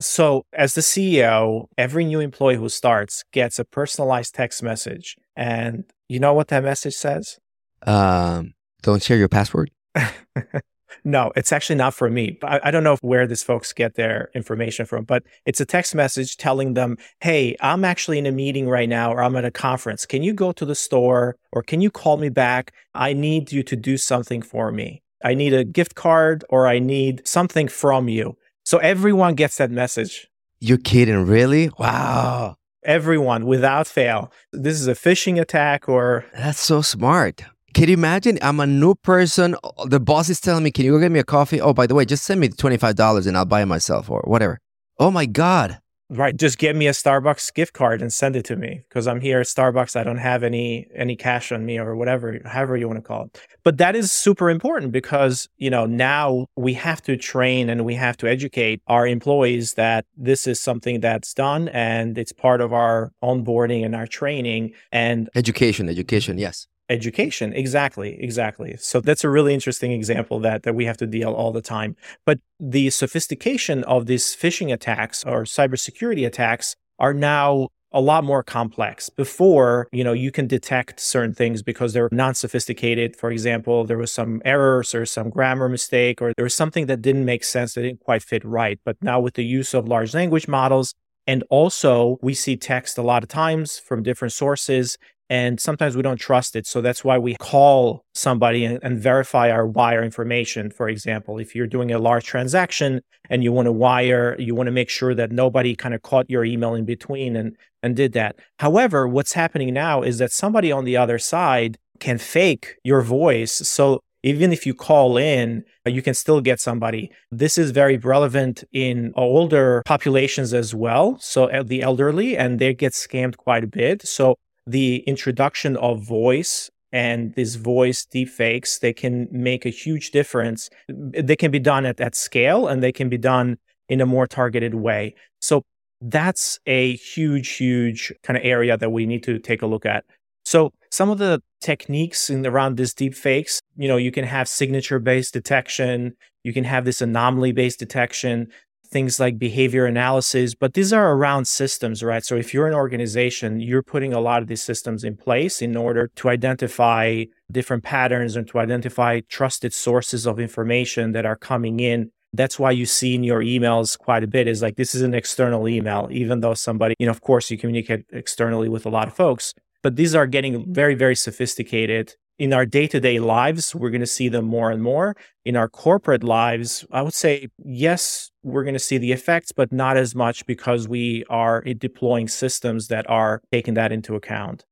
So, 0.00 0.44
as 0.52 0.74
the 0.74 0.82
CEO, 0.82 1.66
every 1.78 2.04
new 2.04 2.20
employee 2.20 2.56
who 2.56 2.68
starts 2.68 3.24
gets 3.32 3.58
a 3.58 3.64
personalized 3.64 4.34
text 4.34 4.62
message. 4.62 5.16
And 5.34 5.84
you 6.08 6.20
know 6.20 6.34
what 6.34 6.48
that 6.48 6.62
message 6.62 6.94
says? 6.94 7.38
Um, 7.86 8.54
don't 8.82 9.02
share 9.02 9.16
your 9.16 9.28
password. 9.28 9.70
No, 11.04 11.32
it's 11.36 11.52
actually 11.52 11.76
not 11.76 11.94
for 11.94 12.10
me. 12.10 12.38
I, 12.42 12.60
I 12.64 12.70
don't 12.70 12.84
know 12.84 12.96
where 13.00 13.26
these 13.26 13.42
folks 13.42 13.72
get 13.72 13.94
their 13.94 14.30
information 14.34 14.86
from, 14.86 15.04
but 15.04 15.22
it's 15.44 15.60
a 15.60 15.64
text 15.64 15.94
message 15.94 16.36
telling 16.36 16.74
them, 16.74 16.96
hey, 17.20 17.56
I'm 17.60 17.84
actually 17.84 18.18
in 18.18 18.26
a 18.26 18.32
meeting 18.32 18.68
right 18.68 18.88
now 18.88 19.12
or 19.12 19.22
I'm 19.22 19.36
at 19.36 19.44
a 19.44 19.50
conference. 19.50 20.06
Can 20.06 20.22
you 20.22 20.32
go 20.32 20.52
to 20.52 20.64
the 20.64 20.74
store 20.74 21.36
or 21.52 21.62
can 21.62 21.80
you 21.80 21.90
call 21.90 22.16
me 22.16 22.28
back? 22.28 22.72
I 22.94 23.12
need 23.12 23.52
you 23.52 23.62
to 23.64 23.76
do 23.76 23.96
something 23.96 24.42
for 24.42 24.72
me. 24.72 25.02
I 25.24 25.34
need 25.34 25.54
a 25.54 25.64
gift 25.64 25.94
card 25.94 26.44
or 26.50 26.66
I 26.66 26.78
need 26.78 27.26
something 27.26 27.68
from 27.68 28.08
you. 28.08 28.36
So 28.64 28.78
everyone 28.78 29.34
gets 29.34 29.56
that 29.58 29.70
message. 29.70 30.28
You're 30.60 30.78
kidding, 30.78 31.26
really? 31.26 31.70
Wow. 31.78 32.56
Everyone 32.84 33.46
without 33.46 33.86
fail. 33.86 34.32
This 34.52 34.80
is 34.80 34.86
a 34.86 34.94
phishing 34.94 35.40
attack 35.40 35.88
or. 35.88 36.24
That's 36.34 36.60
so 36.60 36.82
smart. 36.82 37.44
Can 37.76 37.90
you 37.90 37.92
imagine? 37.92 38.38
I'm 38.40 38.58
a 38.58 38.66
new 38.66 38.94
person. 38.94 39.54
The 39.84 40.00
boss 40.00 40.30
is 40.30 40.40
telling 40.40 40.64
me, 40.64 40.70
"Can 40.70 40.86
you 40.86 40.92
go 40.92 40.98
get 40.98 41.12
me 41.12 41.18
a 41.18 41.24
coffee?" 41.24 41.60
Oh, 41.60 41.74
by 41.74 41.86
the 41.86 41.94
way, 41.94 42.06
just 42.06 42.24
send 42.24 42.40
me 42.40 42.48
twenty 42.48 42.78
five 42.78 42.94
dollars 42.94 43.26
and 43.26 43.36
I'll 43.36 43.44
buy 43.44 43.60
it 43.60 43.66
myself 43.66 44.08
or 44.08 44.22
whatever. 44.24 44.60
Oh 44.98 45.10
my 45.10 45.26
god! 45.26 45.78
Right, 46.08 46.34
just 46.34 46.56
get 46.56 46.74
me 46.74 46.86
a 46.86 46.92
Starbucks 46.92 47.52
gift 47.52 47.74
card 47.74 48.00
and 48.00 48.10
send 48.10 48.34
it 48.34 48.46
to 48.46 48.56
me 48.56 48.80
because 48.88 49.06
I'm 49.06 49.20
here 49.20 49.40
at 49.40 49.46
Starbucks. 49.46 49.94
I 49.94 50.04
don't 50.04 50.16
have 50.16 50.42
any 50.42 50.86
any 50.94 51.16
cash 51.16 51.52
on 51.52 51.66
me 51.66 51.78
or 51.78 51.94
whatever, 51.94 52.40
however 52.46 52.78
you 52.78 52.88
want 52.88 52.96
to 52.96 53.06
call 53.06 53.24
it. 53.24 53.38
But 53.62 53.76
that 53.76 53.94
is 53.94 54.10
super 54.10 54.48
important 54.48 54.90
because 54.90 55.46
you 55.58 55.68
know 55.68 55.84
now 55.84 56.46
we 56.56 56.72
have 56.72 57.02
to 57.02 57.18
train 57.18 57.68
and 57.68 57.84
we 57.84 57.94
have 57.96 58.16
to 58.18 58.26
educate 58.26 58.80
our 58.86 59.06
employees 59.06 59.74
that 59.74 60.06
this 60.16 60.46
is 60.46 60.58
something 60.58 61.00
that's 61.00 61.34
done 61.34 61.68
and 61.68 62.16
it's 62.16 62.32
part 62.32 62.62
of 62.62 62.72
our 62.72 63.12
onboarding 63.22 63.84
and 63.84 63.94
our 63.94 64.06
training 64.06 64.72
and 64.92 65.28
education. 65.34 65.90
Education, 65.90 66.38
yes 66.38 66.68
education 66.88 67.52
exactly 67.52 68.16
exactly 68.20 68.76
so 68.78 69.00
that's 69.00 69.24
a 69.24 69.28
really 69.28 69.52
interesting 69.52 69.92
example 69.92 70.38
that 70.38 70.62
that 70.62 70.74
we 70.74 70.84
have 70.84 70.96
to 70.96 71.06
deal 71.06 71.32
all 71.32 71.52
the 71.52 71.62
time 71.62 71.96
but 72.24 72.38
the 72.60 72.90
sophistication 72.90 73.82
of 73.84 74.06
these 74.06 74.36
phishing 74.36 74.72
attacks 74.72 75.24
or 75.24 75.42
cybersecurity 75.42 76.26
attacks 76.26 76.76
are 76.98 77.12
now 77.12 77.68
a 77.92 78.00
lot 78.00 78.24
more 78.24 78.42
complex. 78.42 79.08
Before, 79.08 79.88
you 79.90 80.04
know, 80.04 80.12
you 80.12 80.30
can 80.30 80.46
detect 80.46 81.00
certain 81.00 81.34
things 81.34 81.62
because 81.62 81.94
they're 81.94 82.10
non-sophisticated. 82.12 83.16
For 83.16 83.30
example, 83.30 83.84
there 83.84 83.96
was 83.96 84.12
some 84.12 84.42
errors 84.44 84.94
or 84.94 85.06
some 85.06 85.30
grammar 85.30 85.68
mistake 85.68 86.20
or 86.20 86.34
there 86.36 86.44
was 86.44 86.54
something 86.54 86.86
that 86.86 87.00
didn't 87.00 87.24
make 87.24 87.42
sense 87.42 87.72
that 87.72 87.82
didn't 87.82 88.00
quite 88.00 88.22
fit 88.22 88.44
right. 88.44 88.78
But 88.84 88.96
now 89.00 89.20
with 89.20 89.34
the 89.34 89.44
use 89.44 89.72
of 89.72 89.88
large 89.88 90.14
language 90.14 90.46
models, 90.46 90.94
and 91.26 91.42
also 91.48 92.18
we 92.20 92.34
see 92.34 92.56
text 92.56 92.98
a 92.98 93.02
lot 93.02 93.22
of 93.22 93.28
times 93.28 93.78
from 93.78 94.02
different 94.02 94.32
sources 94.32 94.98
and 95.28 95.58
sometimes 95.60 95.96
we 95.96 96.02
don't 96.02 96.18
trust 96.18 96.54
it. 96.54 96.66
So 96.66 96.80
that's 96.80 97.04
why 97.04 97.18
we 97.18 97.36
call 97.36 98.04
somebody 98.14 98.64
and, 98.64 98.78
and, 98.82 98.98
verify 98.98 99.50
our 99.50 99.66
wire 99.66 100.02
information. 100.02 100.70
For 100.70 100.88
example, 100.88 101.38
if 101.38 101.54
you're 101.54 101.66
doing 101.66 101.92
a 101.92 101.98
large 101.98 102.24
transaction 102.24 103.00
and 103.28 103.42
you 103.42 103.52
want 103.52 103.66
to 103.66 103.72
wire, 103.72 104.36
you 104.38 104.54
want 104.54 104.68
to 104.68 104.72
make 104.72 104.88
sure 104.88 105.14
that 105.14 105.32
nobody 105.32 105.74
kind 105.74 105.94
of 105.94 106.02
caught 106.02 106.30
your 106.30 106.44
email 106.44 106.74
in 106.74 106.84
between 106.84 107.36
and, 107.36 107.56
and 107.82 107.96
did 107.96 108.12
that. 108.12 108.36
However, 108.58 109.06
what's 109.08 109.32
happening 109.32 109.74
now 109.74 110.02
is 110.02 110.18
that 110.18 110.32
somebody 110.32 110.70
on 110.70 110.84
the 110.84 110.96
other 110.96 111.18
side 111.18 111.76
can 111.98 112.18
fake 112.18 112.76
your 112.84 113.02
voice. 113.02 113.52
So 113.52 114.00
even 114.22 114.52
if 114.52 114.66
you 114.66 114.74
call 114.74 115.16
in, 115.16 115.64
you 115.84 116.02
can 116.02 116.14
still 116.14 116.40
get 116.40 116.58
somebody. 116.60 117.10
This 117.30 117.56
is 117.56 117.70
very 117.70 117.96
relevant 117.96 118.64
in 118.72 119.12
older 119.16 119.82
populations 119.86 120.52
as 120.52 120.74
well. 120.74 121.16
So 121.20 121.44
uh, 121.44 121.62
the 121.62 121.82
elderly, 121.82 122.36
and 122.36 122.58
they 122.58 122.74
get 122.74 122.92
scammed 122.92 123.36
quite 123.36 123.62
a 123.62 123.68
bit. 123.68 124.02
So 124.06 124.36
the 124.66 124.98
introduction 125.06 125.76
of 125.76 126.02
voice 126.02 126.70
and 126.92 127.34
these 127.34 127.56
voice 127.56 128.06
deepfakes, 128.06 128.80
they 128.80 128.92
can 128.92 129.28
make 129.30 129.66
a 129.66 129.70
huge 129.70 130.10
difference. 130.10 130.70
They 130.88 131.36
can 131.36 131.50
be 131.50 131.58
done 131.58 131.84
at 131.84 131.98
that 131.98 132.14
scale 132.14 132.66
and 132.66 132.82
they 132.82 132.92
can 132.92 133.08
be 133.08 133.18
done 133.18 133.58
in 133.88 134.00
a 134.00 134.06
more 134.06 134.26
targeted 134.26 134.74
way. 134.74 135.14
So 135.40 135.62
that's 136.00 136.58
a 136.66 136.96
huge, 136.96 137.56
huge 137.56 138.12
kind 138.22 138.36
of 138.36 138.44
area 138.44 138.76
that 138.76 138.90
we 138.90 139.06
need 139.06 139.22
to 139.24 139.38
take 139.38 139.62
a 139.62 139.66
look 139.66 139.86
at. 139.86 140.04
So 140.44 140.72
some 140.90 141.10
of 141.10 141.18
the 141.18 141.42
techniques 141.60 142.30
in 142.30 142.46
around 142.46 142.76
this 142.76 142.94
deepfakes, 142.94 143.58
you 143.76 143.88
know, 143.88 143.96
you 143.96 144.12
can 144.12 144.24
have 144.24 144.48
signature 144.48 144.98
based 144.98 145.32
detection, 145.32 146.14
you 146.44 146.52
can 146.52 146.64
have 146.64 146.84
this 146.84 147.00
anomaly 147.00 147.52
based 147.52 147.80
detection 147.80 148.48
things 148.86 149.20
like 149.20 149.38
behavior 149.38 149.86
analysis, 149.86 150.54
but 150.54 150.74
these 150.74 150.92
are 150.92 151.12
around 151.12 151.46
systems, 151.46 152.02
right? 152.02 152.24
So 152.24 152.36
if 152.36 152.54
you're 152.54 152.66
an 152.66 152.74
organization, 152.74 153.60
you're 153.60 153.82
putting 153.82 154.12
a 154.12 154.20
lot 154.20 154.42
of 154.42 154.48
these 154.48 154.62
systems 154.62 155.04
in 155.04 155.16
place 155.16 155.60
in 155.60 155.76
order 155.76 156.10
to 156.16 156.28
identify 156.28 157.24
different 157.50 157.84
patterns 157.84 158.36
and 158.36 158.48
to 158.48 158.58
identify 158.58 159.20
trusted 159.28 159.72
sources 159.72 160.26
of 160.26 160.38
information 160.40 161.12
that 161.12 161.26
are 161.26 161.36
coming 161.36 161.80
in. 161.80 162.10
That's 162.32 162.58
why 162.58 162.72
you 162.72 162.86
see 162.86 163.14
in 163.14 163.24
your 163.24 163.40
emails 163.40 163.98
quite 163.98 164.22
a 164.22 164.26
bit 164.26 164.46
is 164.46 164.62
like 164.62 164.76
this 164.76 164.94
is 164.94 165.02
an 165.02 165.14
external 165.14 165.68
email, 165.68 166.08
even 166.10 166.40
though 166.40 166.54
somebody, 166.54 166.94
you 166.98 167.06
know, 167.06 167.12
of 167.12 167.20
course 167.20 167.50
you 167.50 167.56
communicate 167.56 168.04
externally 168.12 168.68
with 168.68 168.84
a 168.84 168.90
lot 168.90 169.08
of 169.08 169.14
folks, 169.14 169.54
but 169.82 169.96
these 169.96 170.14
are 170.14 170.26
getting 170.26 170.72
very, 170.72 170.94
very 170.94 171.14
sophisticated. 171.16 172.14
In 172.38 172.52
our 172.52 172.66
day 172.66 172.86
to 172.88 173.00
day 173.00 173.18
lives, 173.18 173.74
we're 173.74 173.88
going 173.88 174.02
to 174.02 174.06
see 174.06 174.28
them 174.28 174.44
more 174.44 174.70
and 174.70 174.82
more. 174.82 175.16
In 175.46 175.56
our 175.56 175.70
corporate 175.70 176.22
lives, 176.22 176.84
I 176.92 177.00
would 177.00 177.14
say, 177.14 177.48
yes, 177.64 178.30
we're 178.42 178.62
going 178.62 178.74
to 178.74 178.78
see 178.78 178.98
the 178.98 179.12
effects, 179.12 179.52
but 179.52 179.72
not 179.72 179.96
as 179.96 180.14
much 180.14 180.44
because 180.44 180.86
we 180.86 181.24
are 181.30 181.62
eh, 181.64 181.72
deploying 181.78 182.28
systems 182.28 182.88
that 182.88 183.08
are 183.08 183.40
taking 183.50 183.72
that 183.74 183.90
into 183.90 184.14
account. 184.14 184.66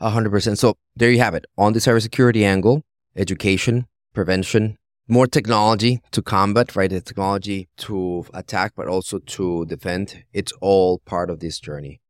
100%. 0.00 0.56
So 0.56 0.76
there 0.94 1.10
you 1.10 1.18
have 1.18 1.34
it. 1.34 1.46
On 1.58 1.72
the 1.72 1.80
cybersecurity 1.80 2.44
angle, 2.44 2.84
education, 3.16 3.86
prevention, 4.14 4.78
more 5.08 5.26
technology 5.26 6.00
to 6.12 6.22
combat, 6.22 6.76
right? 6.76 6.88
The 6.88 7.00
technology 7.00 7.68
to 7.78 8.24
attack, 8.32 8.74
but 8.76 8.86
also 8.86 9.18
to 9.18 9.66
defend. 9.66 10.22
It's 10.32 10.52
all 10.60 11.00
part 11.00 11.28
of 11.28 11.40
this 11.40 11.58
journey. 11.58 12.00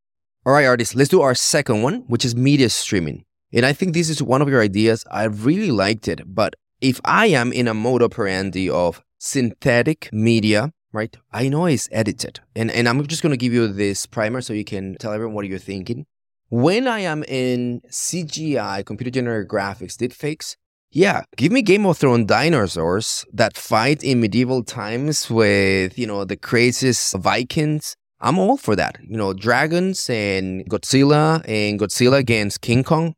All 0.44 0.52
right, 0.52 0.66
Ardis, 0.66 0.94
let's 0.94 1.08
do 1.08 1.22
our 1.22 1.34
second 1.34 1.82
one, 1.82 2.04
which 2.06 2.26
is 2.26 2.36
media 2.36 2.68
streaming. 2.68 3.24
And 3.52 3.66
I 3.66 3.72
think 3.72 3.94
this 3.94 4.08
is 4.08 4.22
one 4.22 4.42
of 4.42 4.48
your 4.48 4.62
ideas. 4.62 5.04
I 5.10 5.24
really 5.24 5.70
liked 5.70 6.08
it. 6.08 6.22
But 6.26 6.54
if 6.80 7.00
I 7.04 7.26
am 7.26 7.52
in 7.52 7.68
a 7.68 7.74
mode 7.74 8.02
operandi 8.02 8.70
of 8.70 9.02
synthetic 9.18 10.08
media, 10.12 10.72
right? 10.92 11.16
I 11.32 11.48
know 11.48 11.66
it's 11.66 11.88
edited. 11.92 12.40
And, 12.56 12.70
and 12.70 12.88
I'm 12.88 13.06
just 13.06 13.22
going 13.22 13.32
to 13.32 13.36
give 13.36 13.52
you 13.52 13.68
this 13.68 14.06
primer 14.06 14.40
so 14.40 14.52
you 14.52 14.64
can 14.64 14.96
tell 14.98 15.12
everyone 15.12 15.34
what 15.34 15.46
you're 15.46 15.58
thinking. 15.58 16.06
When 16.48 16.88
I 16.88 17.00
am 17.00 17.22
in 17.24 17.80
CGI, 17.90 18.84
computer 18.84 19.10
generated 19.10 19.48
graphics, 19.48 19.94
deepfakes, 19.94 20.56
yeah, 20.90 21.22
give 21.36 21.52
me 21.52 21.62
Game 21.62 21.86
of 21.86 21.98
Thrones 21.98 22.26
dinosaurs 22.26 23.24
that 23.32 23.56
fight 23.56 24.02
in 24.02 24.20
medieval 24.20 24.64
times 24.64 25.30
with, 25.30 25.96
you 25.96 26.06
know, 26.06 26.24
the 26.24 26.36
craziest 26.36 27.16
Vikings. 27.16 27.94
I'm 28.20 28.38
all 28.38 28.56
for 28.56 28.74
that. 28.74 28.98
You 29.00 29.16
know, 29.16 29.32
dragons 29.32 30.10
and 30.10 30.68
Godzilla 30.68 31.44
and 31.46 31.78
Godzilla 31.78 32.18
against 32.18 32.60
King 32.60 32.82
Kong, 32.82 33.14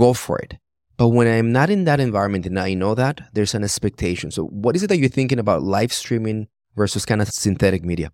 go 0.00 0.12
for 0.12 0.38
it. 0.38 0.58
But 0.96 1.08
when 1.08 1.26
I'm 1.26 1.50
not 1.52 1.70
in 1.70 1.84
that 1.84 2.00
environment 2.00 2.46
and 2.46 2.58
I 2.58 2.74
know 2.74 2.94
that, 2.94 3.20
there's 3.32 3.54
an 3.54 3.64
expectation. 3.64 4.30
So, 4.30 4.44
what 4.46 4.76
is 4.76 4.82
it 4.82 4.88
that 4.88 4.98
you're 4.98 5.18
thinking 5.18 5.38
about 5.38 5.62
live 5.62 5.92
streaming 5.92 6.48
versus 6.76 7.06
kind 7.06 7.22
of 7.22 7.28
synthetic 7.28 7.82
media? 7.84 8.12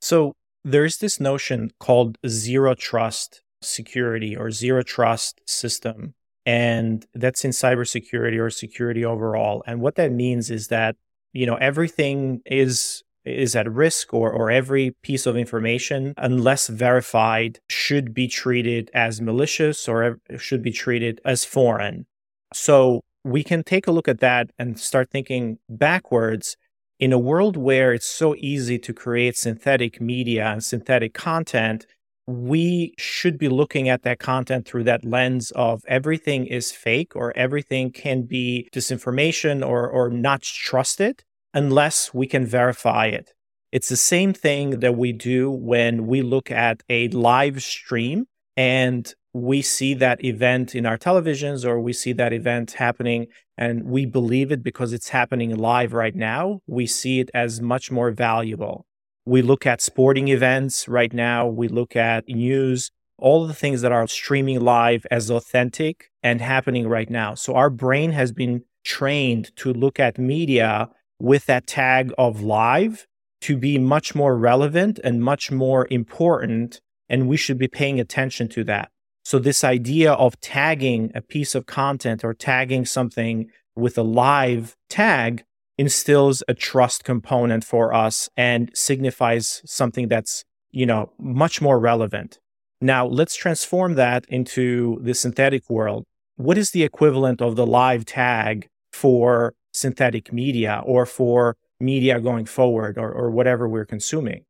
So, 0.00 0.34
there's 0.64 0.98
this 0.98 1.20
notion 1.20 1.72
called 1.78 2.18
zero 2.26 2.74
trust 2.74 3.42
security 3.60 4.36
or 4.36 4.50
zero 4.50 4.82
trust 4.82 5.40
system 5.46 6.14
and 6.44 7.06
that's 7.14 7.44
in 7.44 7.52
cybersecurity 7.52 8.38
or 8.38 8.50
security 8.50 9.04
overall. 9.04 9.62
And 9.66 9.80
what 9.80 9.94
that 9.96 10.10
means 10.10 10.50
is 10.50 10.68
that 10.68 10.96
you 11.32 11.46
know 11.46 11.56
everything 11.56 12.42
is 12.44 13.02
is 13.24 13.54
at 13.54 13.70
risk 13.70 14.12
or 14.12 14.30
or 14.30 14.50
every 14.50 14.94
piece 15.02 15.26
of 15.26 15.36
information 15.36 16.14
unless 16.16 16.68
verified 16.68 17.60
should 17.68 18.12
be 18.12 18.28
treated 18.28 18.90
as 18.94 19.20
malicious 19.20 19.88
or 19.88 20.18
should 20.36 20.62
be 20.62 20.72
treated 20.72 21.20
as 21.24 21.44
foreign. 21.44 22.06
So 22.52 23.02
we 23.24 23.44
can 23.44 23.62
take 23.62 23.86
a 23.86 23.92
look 23.92 24.08
at 24.08 24.20
that 24.20 24.50
and 24.58 24.78
start 24.78 25.10
thinking 25.10 25.58
backwards 25.68 26.56
in 26.98 27.12
a 27.12 27.18
world 27.18 27.56
where 27.56 27.92
it's 27.92 28.06
so 28.06 28.34
easy 28.36 28.78
to 28.78 28.92
create 28.92 29.36
synthetic 29.36 30.00
media 30.00 30.46
and 30.46 30.62
synthetic 30.62 31.14
content 31.14 31.86
we 32.26 32.94
should 32.98 33.36
be 33.36 33.48
looking 33.48 33.88
at 33.88 34.02
that 34.02 34.18
content 34.18 34.66
through 34.66 34.84
that 34.84 35.04
lens 35.04 35.50
of 35.52 35.82
everything 35.88 36.46
is 36.46 36.70
fake 36.70 37.16
or 37.16 37.36
everything 37.36 37.90
can 37.90 38.22
be 38.22 38.68
disinformation 38.72 39.66
or, 39.66 39.88
or 39.88 40.08
not 40.08 40.42
trusted 40.42 41.24
unless 41.54 42.14
we 42.14 42.26
can 42.26 42.46
verify 42.46 43.06
it. 43.06 43.32
It's 43.70 43.88
the 43.88 43.96
same 43.96 44.32
thing 44.34 44.80
that 44.80 44.96
we 44.96 45.12
do 45.12 45.50
when 45.50 46.06
we 46.06 46.20
look 46.22 46.50
at 46.50 46.82
a 46.90 47.08
live 47.08 47.62
stream 47.62 48.26
and 48.56 49.12
we 49.32 49.62
see 49.62 49.94
that 49.94 50.22
event 50.22 50.74
in 50.74 50.84
our 50.84 50.98
televisions 50.98 51.64
or 51.64 51.80
we 51.80 51.94
see 51.94 52.12
that 52.12 52.34
event 52.34 52.72
happening 52.72 53.28
and 53.56 53.84
we 53.84 54.04
believe 54.04 54.52
it 54.52 54.62
because 54.62 54.92
it's 54.92 55.08
happening 55.08 55.56
live 55.56 55.94
right 55.94 56.14
now. 56.14 56.60
We 56.66 56.86
see 56.86 57.20
it 57.20 57.30
as 57.32 57.60
much 57.60 57.90
more 57.90 58.10
valuable. 58.10 58.84
We 59.24 59.40
look 59.40 59.64
at 59.64 59.80
sporting 59.80 60.28
events 60.28 60.86
right 60.86 61.12
now. 61.12 61.46
We 61.46 61.68
look 61.68 61.96
at 61.96 62.28
news, 62.28 62.90
all 63.16 63.46
the 63.46 63.54
things 63.54 63.80
that 63.80 63.92
are 63.92 64.06
streaming 64.06 64.60
live 64.60 65.06
as 65.10 65.30
authentic 65.30 66.10
and 66.22 66.40
happening 66.42 66.88
right 66.88 67.08
now. 67.08 67.34
So 67.34 67.54
our 67.54 67.70
brain 67.70 68.12
has 68.12 68.32
been 68.32 68.64
trained 68.84 69.54
to 69.56 69.72
look 69.72 69.98
at 69.98 70.18
media 70.18 70.90
with 71.22 71.46
that 71.46 71.68
tag 71.68 72.12
of 72.18 72.42
live 72.42 73.06
to 73.40 73.56
be 73.56 73.78
much 73.78 74.12
more 74.12 74.36
relevant 74.36 74.98
and 75.04 75.22
much 75.22 75.52
more 75.52 75.86
important. 75.88 76.80
And 77.08 77.28
we 77.28 77.36
should 77.36 77.58
be 77.58 77.68
paying 77.68 78.00
attention 78.00 78.48
to 78.50 78.64
that. 78.64 78.90
So 79.24 79.38
this 79.38 79.62
idea 79.62 80.12
of 80.12 80.40
tagging 80.40 81.12
a 81.14 81.22
piece 81.22 81.54
of 81.54 81.64
content 81.66 82.24
or 82.24 82.34
tagging 82.34 82.84
something 82.84 83.48
with 83.76 83.96
a 83.96 84.02
live 84.02 84.76
tag 84.90 85.44
instills 85.78 86.42
a 86.48 86.54
trust 86.54 87.04
component 87.04 87.62
for 87.62 87.94
us 87.94 88.28
and 88.36 88.70
signifies 88.74 89.62
something 89.64 90.08
that's, 90.08 90.44
you 90.72 90.86
know, 90.86 91.12
much 91.20 91.62
more 91.62 91.78
relevant. 91.78 92.40
Now, 92.80 93.06
let's 93.06 93.36
transform 93.36 93.94
that 93.94 94.24
into 94.28 94.98
the 95.00 95.14
synthetic 95.14 95.70
world. 95.70 96.04
What 96.34 96.58
is 96.58 96.72
the 96.72 96.82
equivalent 96.82 97.40
of 97.40 97.54
the 97.54 97.66
live 97.66 98.04
tag 98.04 98.68
for 98.92 99.54
synthetic 99.72 100.32
media 100.32 100.82
or 100.84 101.06
for 101.06 101.56
media 101.80 102.20
going 102.20 102.46
forward 102.46 102.96
or, 102.98 103.10
or 103.10 103.30
whatever 103.30 103.68
we're 103.68 103.84
consuming? 103.84 104.44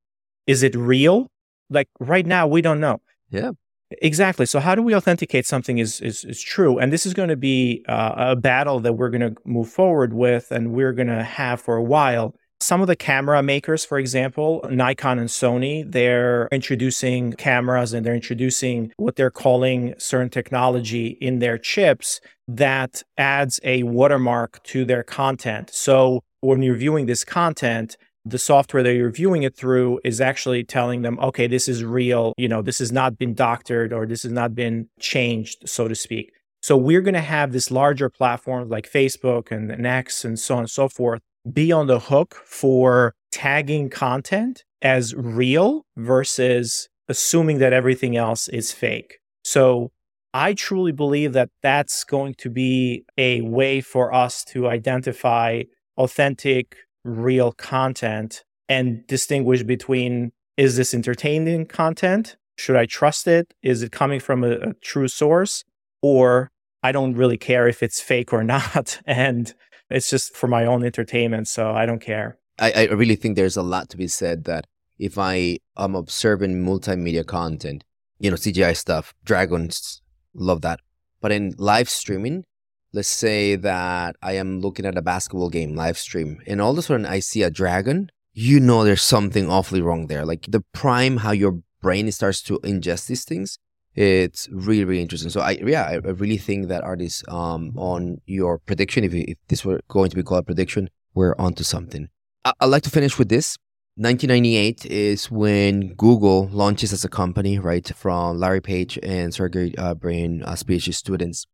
Is 0.46 0.62
it 0.62 0.74
real? 0.74 1.30
Like 1.70 1.88
right 1.98 2.26
now, 2.26 2.46
we 2.46 2.60
don't 2.60 2.80
know. 2.80 3.00
Yeah. 3.30 3.52
Exactly. 4.00 4.46
So 4.46 4.58
how 4.58 4.74
do 4.74 4.82
we 4.82 4.94
authenticate 4.94 5.46
something 5.46 5.78
is 5.78 6.00
is, 6.00 6.24
is 6.24 6.40
true? 6.40 6.78
And 6.78 6.92
this 6.92 7.04
is 7.04 7.12
going 7.12 7.28
to 7.28 7.36
be 7.36 7.84
uh, 7.88 8.14
a 8.16 8.36
battle 8.36 8.80
that 8.80 8.94
we're 8.94 9.10
going 9.10 9.34
to 9.34 9.34
move 9.44 9.68
forward 9.68 10.14
with, 10.14 10.50
and 10.50 10.72
we're 10.72 10.92
going 10.92 11.08
to 11.08 11.22
have 11.22 11.60
for 11.60 11.76
a 11.76 11.82
while. 11.82 12.34
Some 12.62 12.80
of 12.80 12.86
the 12.86 12.94
camera 12.94 13.42
makers, 13.42 13.84
for 13.84 13.98
example, 13.98 14.64
Nikon 14.70 15.18
and 15.18 15.28
Sony, 15.28 15.84
they're 15.84 16.46
introducing 16.52 17.32
cameras 17.32 17.92
and 17.92 18.06
they're 18.06 18.14
introducing 18.14 18.92
what 18.98 19.16
they're 19.16 19.32
calling 19.32 19.94
certain 19.98 20.30
technology 20.30 21.18
in 21.20 21.40
their 21.40 21.58
chips 21.58 22.20
that 22.46 23.02
adds 23.18 23.58
a 23.64 23.82
watermark 23.82 24.62
to 24.62 24.84
their 24.84 25.02
content. 25.02 25.70
So 25.72 26.22
when 26.40 26.62
you're 26.62 26.76
viewing 26.76 27.06
this 27.06 27.24
content, 27.24 27.96
the 28.24 28.38
software 28.38 28.84
that 28.84 28.94
you're 28.94 29.10
viewing 29.10 29.42
it 29.42 29.56
through 29.56 29.98
is 30.04 30.20
actually 30.20 30.62
telling 30.62 31.02
them, 31.02 31.18
okay, 31.18 31.48
this 31.48 31.66
is 31.66 31.82
real. 31.82 32.32
You 32.36 32.46
know, 32.46 32.62
this 32.62 32.78
has 32.78 32.92
not 32.92 33.18
been 33.18 33.34
doctored 33.34 33.92
or 33.92 34.06
this 34.06 34.22
has 34.22 34.30
not 34.30 34.54
been 34.54 34.88
changed, 35.00 35.68
so 35.68 35.88
to 35.88 35.96
speak. 35.96 36.30
So 36.62 36.76
we're 36.76 37.00
going 37.00 37.14
to 37.14 37.20
have 37.20 37.50
this 37.50 37.72
larger 37.72 38.08
platform 38.08 38.68
like 38.68 38.88
Facebook 38.88 39.50
and, 39.50 39.68
and 39.68 39.84
X 39.84 40.24
and 40.24 40.38
so 40.38 40.54
on 40.54 40.60
and 40.60 40.70
so 40.70 40.88
forth 40.88 41.22
be 41.50 41.72
on 41.72 41.86
the 41.86 41.98
hook 41.98 42.36
for 42.44 43.14
tagging 43.30 43.88
content 43.90 44.64
as 44.80 45.14
real 45.14 45.84
versus 45.96 46.88
assuming 47.08 47.58
that 47.58 47.72
everything 47.72 48.16
else 48.16 48.48
is 48.48 48.72
fake. 48.72 49.18
So 49.44 49.90
I 50.34 50.54
truly 50.54 50.92
believe 50.92 51.32
that 51.34 51.50
that's 51.62 52.04
going 52.04 52.34
to 52.38 52.50
be 52.50 53.04
a 53.18 53.42
way 53.42 53.80
for 53.80 54.12
us 54.14 54.44
to 54.46 54.68
identify 54.68 55.64
authentic 55.98 56.76
real 57.04 57.52
content 57.52 58.44
and 58.68 59.06
distinguish 59.06 59.62
between 59.62 60.32
is 60.56 60.76
this 60.76 60.94
entertaining 60.94 61.66
content? 61.66 62.36
Should 62.56 62.76
I 62.76 62.86
trust 62.86 63.26
it? 63.26 63.52
Is 63.62 63.82
it 63.82 63.92
coming 63.92 64.20
from 64.20 64.44
a, 64.44 64.52
a 64.52 64.74
true 64.74 65.08
source? 65.08 65.64
Or 66.02 66.50
I 66.82 66.92
don't 66.92 67.14
really 67.14 67.38
care 67.38 67.68
if 67.68 67.82
it's 67.82 68.00
fake 68.00 68.32
or 68.32 68.44
not. 68.54 69.00
And 69.06 69.54
it's 69.94 70.10
just 70.10 70.36
for 70.36 70.46
my 70.48 70.64
own 70.64 70.84
entertainment. 70.84 71.48
So 71.48 71.72
I 71.72 71.86
don't 71.86 72.00
care. 72.00 72.38
I, 72.58 72.72
I 72.72 72.84
really 72.84 73.16
think 73.16 73.36
there's 73.36 73.56
a 73.56 73.62
lot 73.62 73.88
to 73.90 73.96
be 73.96 74.08
said 74.08 74.44
that 74.44 74.66
if 74.98 75.18
I 75.18 75.58
am 75.76 75.94
observing 75.94 76.64
multimedia 76.64 77.26
content, 77.26 77.84
you 78.18 78.30
know, 78.30 78.36
CGI 78.36 78.76
stuff, 78.76 79.14
dragons, 79.24 80.02
love 80.34 80.60
that. 80.62 80.80
But 81.20 81.32
in 81.32 81.54
live 81.56 81.88
streaming, 81.88 82.44
let's 82.92 83.08
say 83.08 83.56
that 83.56 84.16
I 84.22 84.34
am 84.34 84.60
looking 84.60 84.86
at 84.86 84.98
a 84.98 85.02
basketball 85.02 85.50
game 85.50 85.74
live 85.74 85.98
stream 85.98 86.40
and 86.46 86.60
all 86.60 86.72
of 86.72 86.78
a 86.78 86.82
sudden 86.82 87.06
I 87.06 87.20
see 87.20 87.42
a 87.42 87.50
dragon, 87.50 88.10
you 88.32 88.60
know 88.60 88.84
there's 88.84 89.02
something 89.02 89.50
awfully 89.50 89.82
wrong 89.82 90.06
there. 90.06 90.24
Like 90.24 90.46
the 90.48 90.64
prime, 90.72 91.18
how 91.18 91.32
your 91.32 91.60
brain 91.80 92.10
starts 92.12 92.42
to 92.42 92.58
ingest 92.60 93.06
these 93.06 93.24
things, 93.24 93.58
it's 93.94 94.48
really, 94.50 94.84
really 94.84 95.02
interesting. 95.02 95.30
So 95.30 95.40
I, 95.40 95.50
yeah, 95.64 95.84
I, 95.84 95.96
really 95.96 96.38
think 96.38 96.68
that 96.68 96.82
Ardis, 96.82 97.28
um, 97.30 97.72
on 97.76 98.20
your 98.26 98.58
prediction, 98.58 99.04
if, 99.04 99.12
if 99.12 99.36
this 99.48 99.64
were 99.64 99.80
going 99.88 100.10
to 100.10 100.16
be 100.16 100.22
called 100.22 100.40
a 100.40 100.44
prediction, 100.44 100.88
we're 101.14 101.34
onto 101.38 101.62
something. 101.62 102.08
I, 102.44 102.52
I'd 102.60 102.66
like 102.66 102.82
to 102.84 102.90
finish 102.90 103.18
with 103.18 103.28
this. 103.28 103.58
1998 103.96 104.86
is 104.86 105.30
when 105.30 105.92
Google 105.94 106.48
launches 106.48 106.94
as 106.94 107.04
a 107.04 107.10
company, 107.10 107.58
right? 107.58 107.86
From 107.94 108.38
Larry 108.38 108.62
Page 108.62 108.98
and 109.02 109.34
Sergey 109.34 109.74
uh, 109.76 109.94
Brin 109.94 110.42
as 110.44 110.62
PhD 110.62 110.94
students. 110.94 111.46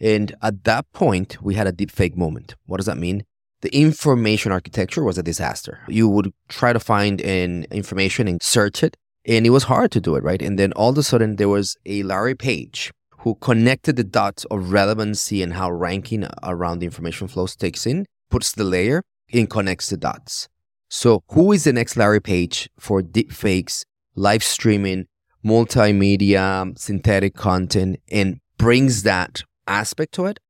And 0.00 0.34
at 0.40 0.64
that 0.64 0.90
point, 0.92 1.42
we 1.42 1.54
had 1.54 1.66
a 1.66 1.72
deepfake 1.72 2.16
moment. 2.16 2.54
What 2.64 2.78
does 2.78 2.86
that 2.86 2.96
mean? 2.96 3.24
The 3.60 3.76
information 3.76 4.50
architecture 4.50 5.04
was 5.04 5.18
a 5.18 5.22
disaster. 5.22 5.80
You 5.86 6.08
would 6.08 6.32
try 6.48 6.72
to 6.72 6.80
find 6.80 7.20
an 7.20 7.66
information 7.70 8.26
and 8.26 8.42
search 8.42 8.82
it, 8.82 8.96
and 9.26 9.46
it 9.46 9.50
was 9.50 9.64
hard 9.64 9.90
to 9.92 10.00
do 10.00 10.16
it, 10.16 10.22
right? 10.22 10.42
And 10.42 10.58
then 10.58 10.72
all 10.72 10.90
of 10.90 10.98
a 10.98 11.02
sudden, 11.02 11.36
there 11.36 11.48
was 11.48 11.76
a 11.86 12.02
Larry 12.02 12.34
Page 12.34 12.92
who 13.18 13.36
connected 13.36 13.96
the 13.96 14.04
dots 14.04 14.44
of 14.46 14.72
relevancy 14.72 15.42
and 15.42 15.52
how 15.52 15.70
ranking 15.70 16.26
around 16.42 16.80
the 16.80 16.86
information 16.86 17.28
flows 17.28 17.54
takes 17.54 17.86
in, 17.86 18.04
puts 18.30 18.52
the 18.52 18.64
layer, 18.64 19.02
and 19.32 19.48
connects 19.48 19.90
the 19.90 19.96
dots. 19.96 20.48
So, 20.88 21.22
who 21.30 21.52
is 21.52 21.64
the 21.64 21.72
next 21.72 21.96
Larry 21.96 22.20
Page 22.20 22.68
for 22.78 23.00
deepfakes, 23.00 23.84
live 24.14 24.42
streaming, 24.42 25.06
multimedia, 25.44 26.76
synthetic 26.78 27.34
content, 27.34 28.00
and 28.10 28.40
brings 28.58 29.04
that 29.04 29.42
aspect 29.66 30.12
to 30.14 30.26
it? 30.26 30.40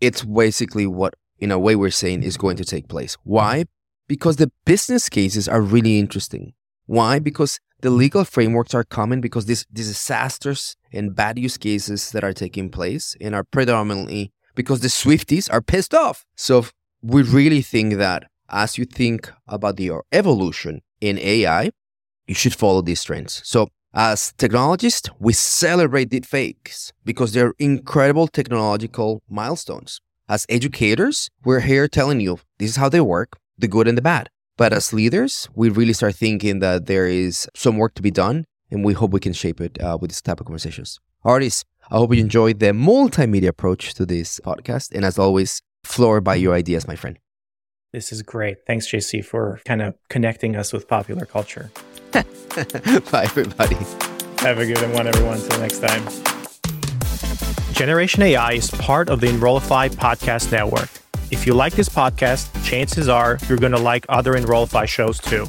It's 0.00 0.24
basically 0.24 0.86
what, 0.86 1.14
in 1.38 1.50
a 1.50 1.58
way, 1.58 1.74
we're 1.76 1.90
saying 1.90 2.22
is 2.22 2.36
going 2.36 2.56
to 2.56 2.64
take 2.64 2.88
place. 2.88 3.16
Why? 3.24 3.64
Because 4.06 4.36
the 4.36 4.50
business 4.64 5.08
cases 5.08 5.48
are 5.48 5.60
really 5.60 5.98
interesting. 5.98 6.54
Why? 6.86 7.18
Because 7.18 7.60
the 7.82 7.90
legal 7.90 8.24
frameworks 8.24 8.74
are 8.74 8.84
common 8.84 9.20
because 9.20 9.46
these, 9.46 9.66
disasters 9.72 10.76
and 10.92 11.14
bad 11.14 11.38
use 11.38 11.56
cases 11.56 12.10
that 12.12 12.24
are 12.24 12.32
taking 12.32 12.70
place 12.70 13.16
and 13.20 13.34
are 13.34 13.44
predominantly 13.44 14.32
because 14.54 14.80
the 14.80 14.88
Swifties 14.88 15.48
are 15.52 15.62
pissed 15.62 15.94
off. 15.94 16.24
So 16.36 16.66
we 17.02 17.22
really 17.22 17.62
think 17.62 17.94
that 17.94 18.24
as 18.48 18.78
you 18.78 18.84
think 18.84 19.30
about 19.46 19.76
the 19.76 19.92
evolution 20.12 20.82
in 21.00 21.18
AI, 21.18 21.70
you 22.26 22.34
should 22.34 22.54
follow 22.54 22.82
these 22.82 23.02
trends. 23.02 23.40
So 23.44 23.68
as 23.94 24.32
technologists, 24.38 25.08
we 25.18 25.32
celebrate 25.32 26.10
deepfakes 26.10 26.92
because 27.04 27.32
they're 27.32 27.54
incredible 27.58 28.28
technological 28.28 29.22
milestones. 29.28 30.00
As 30.28 30.46
educators, 30.48 31.28
we're 31.44 31.60
here 31.60 31.88
telling 31.88 32.20
you 32.20 32.38
this 32.58 32.70
is 32.70 32.76
how 32.76 32.88
they 32.88 33.00
work, 33.00 33.38
the 33.58 33.66
good 33.66 33.88
and 33.88 33.98
the 33.98 34.02
bad. 34.02 34.30
But 34.60 34.74
as 34.74 34.92
leaders, 34.92 35.48
we 35.54 35.70
really 35.70 35.94
start 35.94 36.16
thinking 36.16 36.58
that 36.58 36.84
there 36.84 37.06
is 37.06 37.48
some 37.56 37.78
work 37.78 37.94
to 37.94 38.02
be 38.02 38.10
done, 38.10 38.44
and 38.70 38.84
we 38.84 38.92
hope 38.92 39.10
we 39.10 39.18
can 39.18 39.32
shape 39.32 39.58
it 39.58 39.82
uh, 39.82 39.96
with 39.98 40.10
this 40.10 40.20
type 40.20 40.38
of 40.38 40.44
conversations. 40.44 41.00
Ardis, 41.24 41.64
I 41.90 41.96
hope 41.96 42.12
you 42.12 42.20
enjoyed 42.20 42.58
the 42.58 42.72
multimedia 42.72 43.48
approach 43.48 43.94
to 43.94 44.04
this 44.04 44.38
podcast. 44.40 44.94
And 44.94 45.02
as 45.02 45.18
always, 45.18 45.62
floor 45.82 46.20
by 46.20 46.34
your 46.34 46.52
ideas, 46.52 46.86
my 46.86 46.94
friend. 46.94 47.18
This 47.94 48.12
is 48.12 48.20
great. 48.20 48.58
Thanks, 48.66 48.86
JC, 48.86 49.24
for 49.24 49.62
kind 49.64 49.80
of 49.80 49.94
connecting 50.10 50.56
us 50.56 50.74
with 50.74 50.86
popular 50.86 51.24
culture. 51.24 51.70
Bye, 52.12 52.22
everybody. 53.32 53.76
Have 54.40 54.58
a 54.58 54.66
good 54.66 54.92
one, 54.92 55.06
everyone. 55.06 55.38
Until 55.40 55.58
next 55.58 55.78
time. 55.78 56.06
Generation 57.72 58.22
AI 58.24 58.52
is 58.52 58.70
part 58.72 59.08
of 59.08 59.22
the 59.22 59.30
Enrollify 59.30 59.88
podcast 59.88 60.52
network. 60.52 60.99
If 61.30 61.46
you 61.46 61.54
like 61.54 61.74
this 61.74 61.88
podcast, 61.88 62.48
chances 62.64 63.08
are 63.08 63.38
you're 63.48 63.56
going 63.56 63.72
to 63.72 63.78
like 63.78 64.04
other 64.08 64.36
Enrollify 64.36 64.86
shows 64.86 65.18
too. 65.18 65.42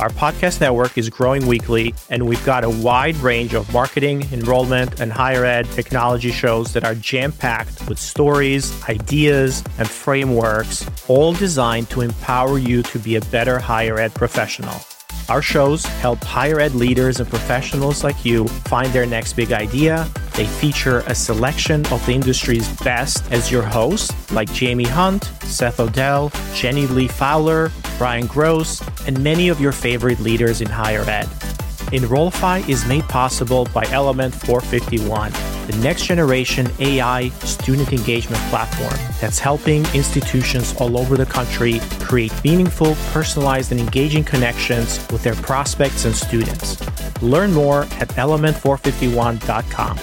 Our 0.00 0.10
podcast 0.10 0.60
network 0.60 0.98
is 0.98 1.08
growing 1.08 1.46
weekly, 1.46 1.94
and 2.10 2.26
we've 2.26 2.44
got 2.44 2.64
a 2.64 2.70
wide 2.70 3.16
range 3.18 3.54
of 3.54 3.72
marketing, 3.72 4.26
enrollment, 4.32 5.00
and 5.00 5.12
higher 5.12 5.44
ed 5.44 5.70
technology 5.70 6.32
shows 6.32 6.72
that 6.72 6.84
are 6.84 6.96
jam 6.96 7.30
packed 7.30 7.88
with 7.88 8.00
stories, 8.00 8.72
ideas, 8.88 9.62
and 9.78 9.88
frameworks, 9.88 10.84
all 11.08 11.32
designed 11.32 11.88
to 11.90 12.00
empower 12.00 12.58
you 12.58 12.82
to 12.82 12.98
be 12.98 13.14
a 13.14 13.20
better 13.26 13.60
higher 13.60 13.98
ed 13.98 14.12
professional. 14.14 14.74
Our 15.28 15.42
shows 15.42 15.84
help 15.84 16.24
higher 16.24 16.58
ed 16.58 16.74
leaders 16.74 17.20
and 17.20 17.28
professionals 17.28 18.02
like 18.02 18.24
you 18.24 18.48
find 18.48 18.90
their 18.94 19.04
next 19.04 19.34
big 19.34 19.52
idea. 19.52 20.08
They 20.32 20.46
feature 20.46 21.00
a 21.00 21.14
selection 21.14 21.84
of 21.88 22.04
the 22.06 22.12
industry's 22.12 22.66
best 22.80 23.30
as 23.30 23.52
your 23.52 23.62
hosts, 23.62 24.32
like 24.32 24.50
Jamie 24.54 24.84
Hunt, 24.84 25.24
Seth 25.42 25.80
Odell, 25.80 26.32
Jenny 26.54 26.86
Li 26.86 27.08
Fowler, 27.08 27.70
Brian 27.98 28.26
Gross, 28.26 28.80
and 29.06 29.22
many 29.22 29.50
of 29.50 29.60
your 29.60 29.72
favorite 29.72 30.20
leaders 30.20 30.62
in 30.62 30.68
higher 30.68 31.02
ed. 31.02 31.28
Enrollify 31.92 32.58
is 32.68 32.86
made 32.86 33.04
possible 33.04 33.66
by 33.72 33.84
Element 33.90 34.34
451 34.34 35.32
the 35.68 35.76
next 35.78 36.06
generation 36.06 36.66
AI 36.78 37.28
student 37.40 37.92
engagement 37.92 38.40
platform 38.48 38.94
that's 39.20 39.38
helping 39.38 39.84
institutions 39.94 40.74
all 40.80 40.96
over 40.98 41.16
the 41.16 41.26
country 41.26 41.78
create 42.00 42.32
meaningful, 42.42 42.94
personalized, 43.12 43.70
and 43.70 43.80
engaging 43.80 44.24
connections 44.24 45.06
with 45.12 45.22
their 45.22 45.34
prospects 45.34 46.06
and 46.06 46.16
students. 46.16 46.80
Learn 47.22 47.52
more 47.52 47.82
at 48.00 48.08
element451.com. 48.08 49.98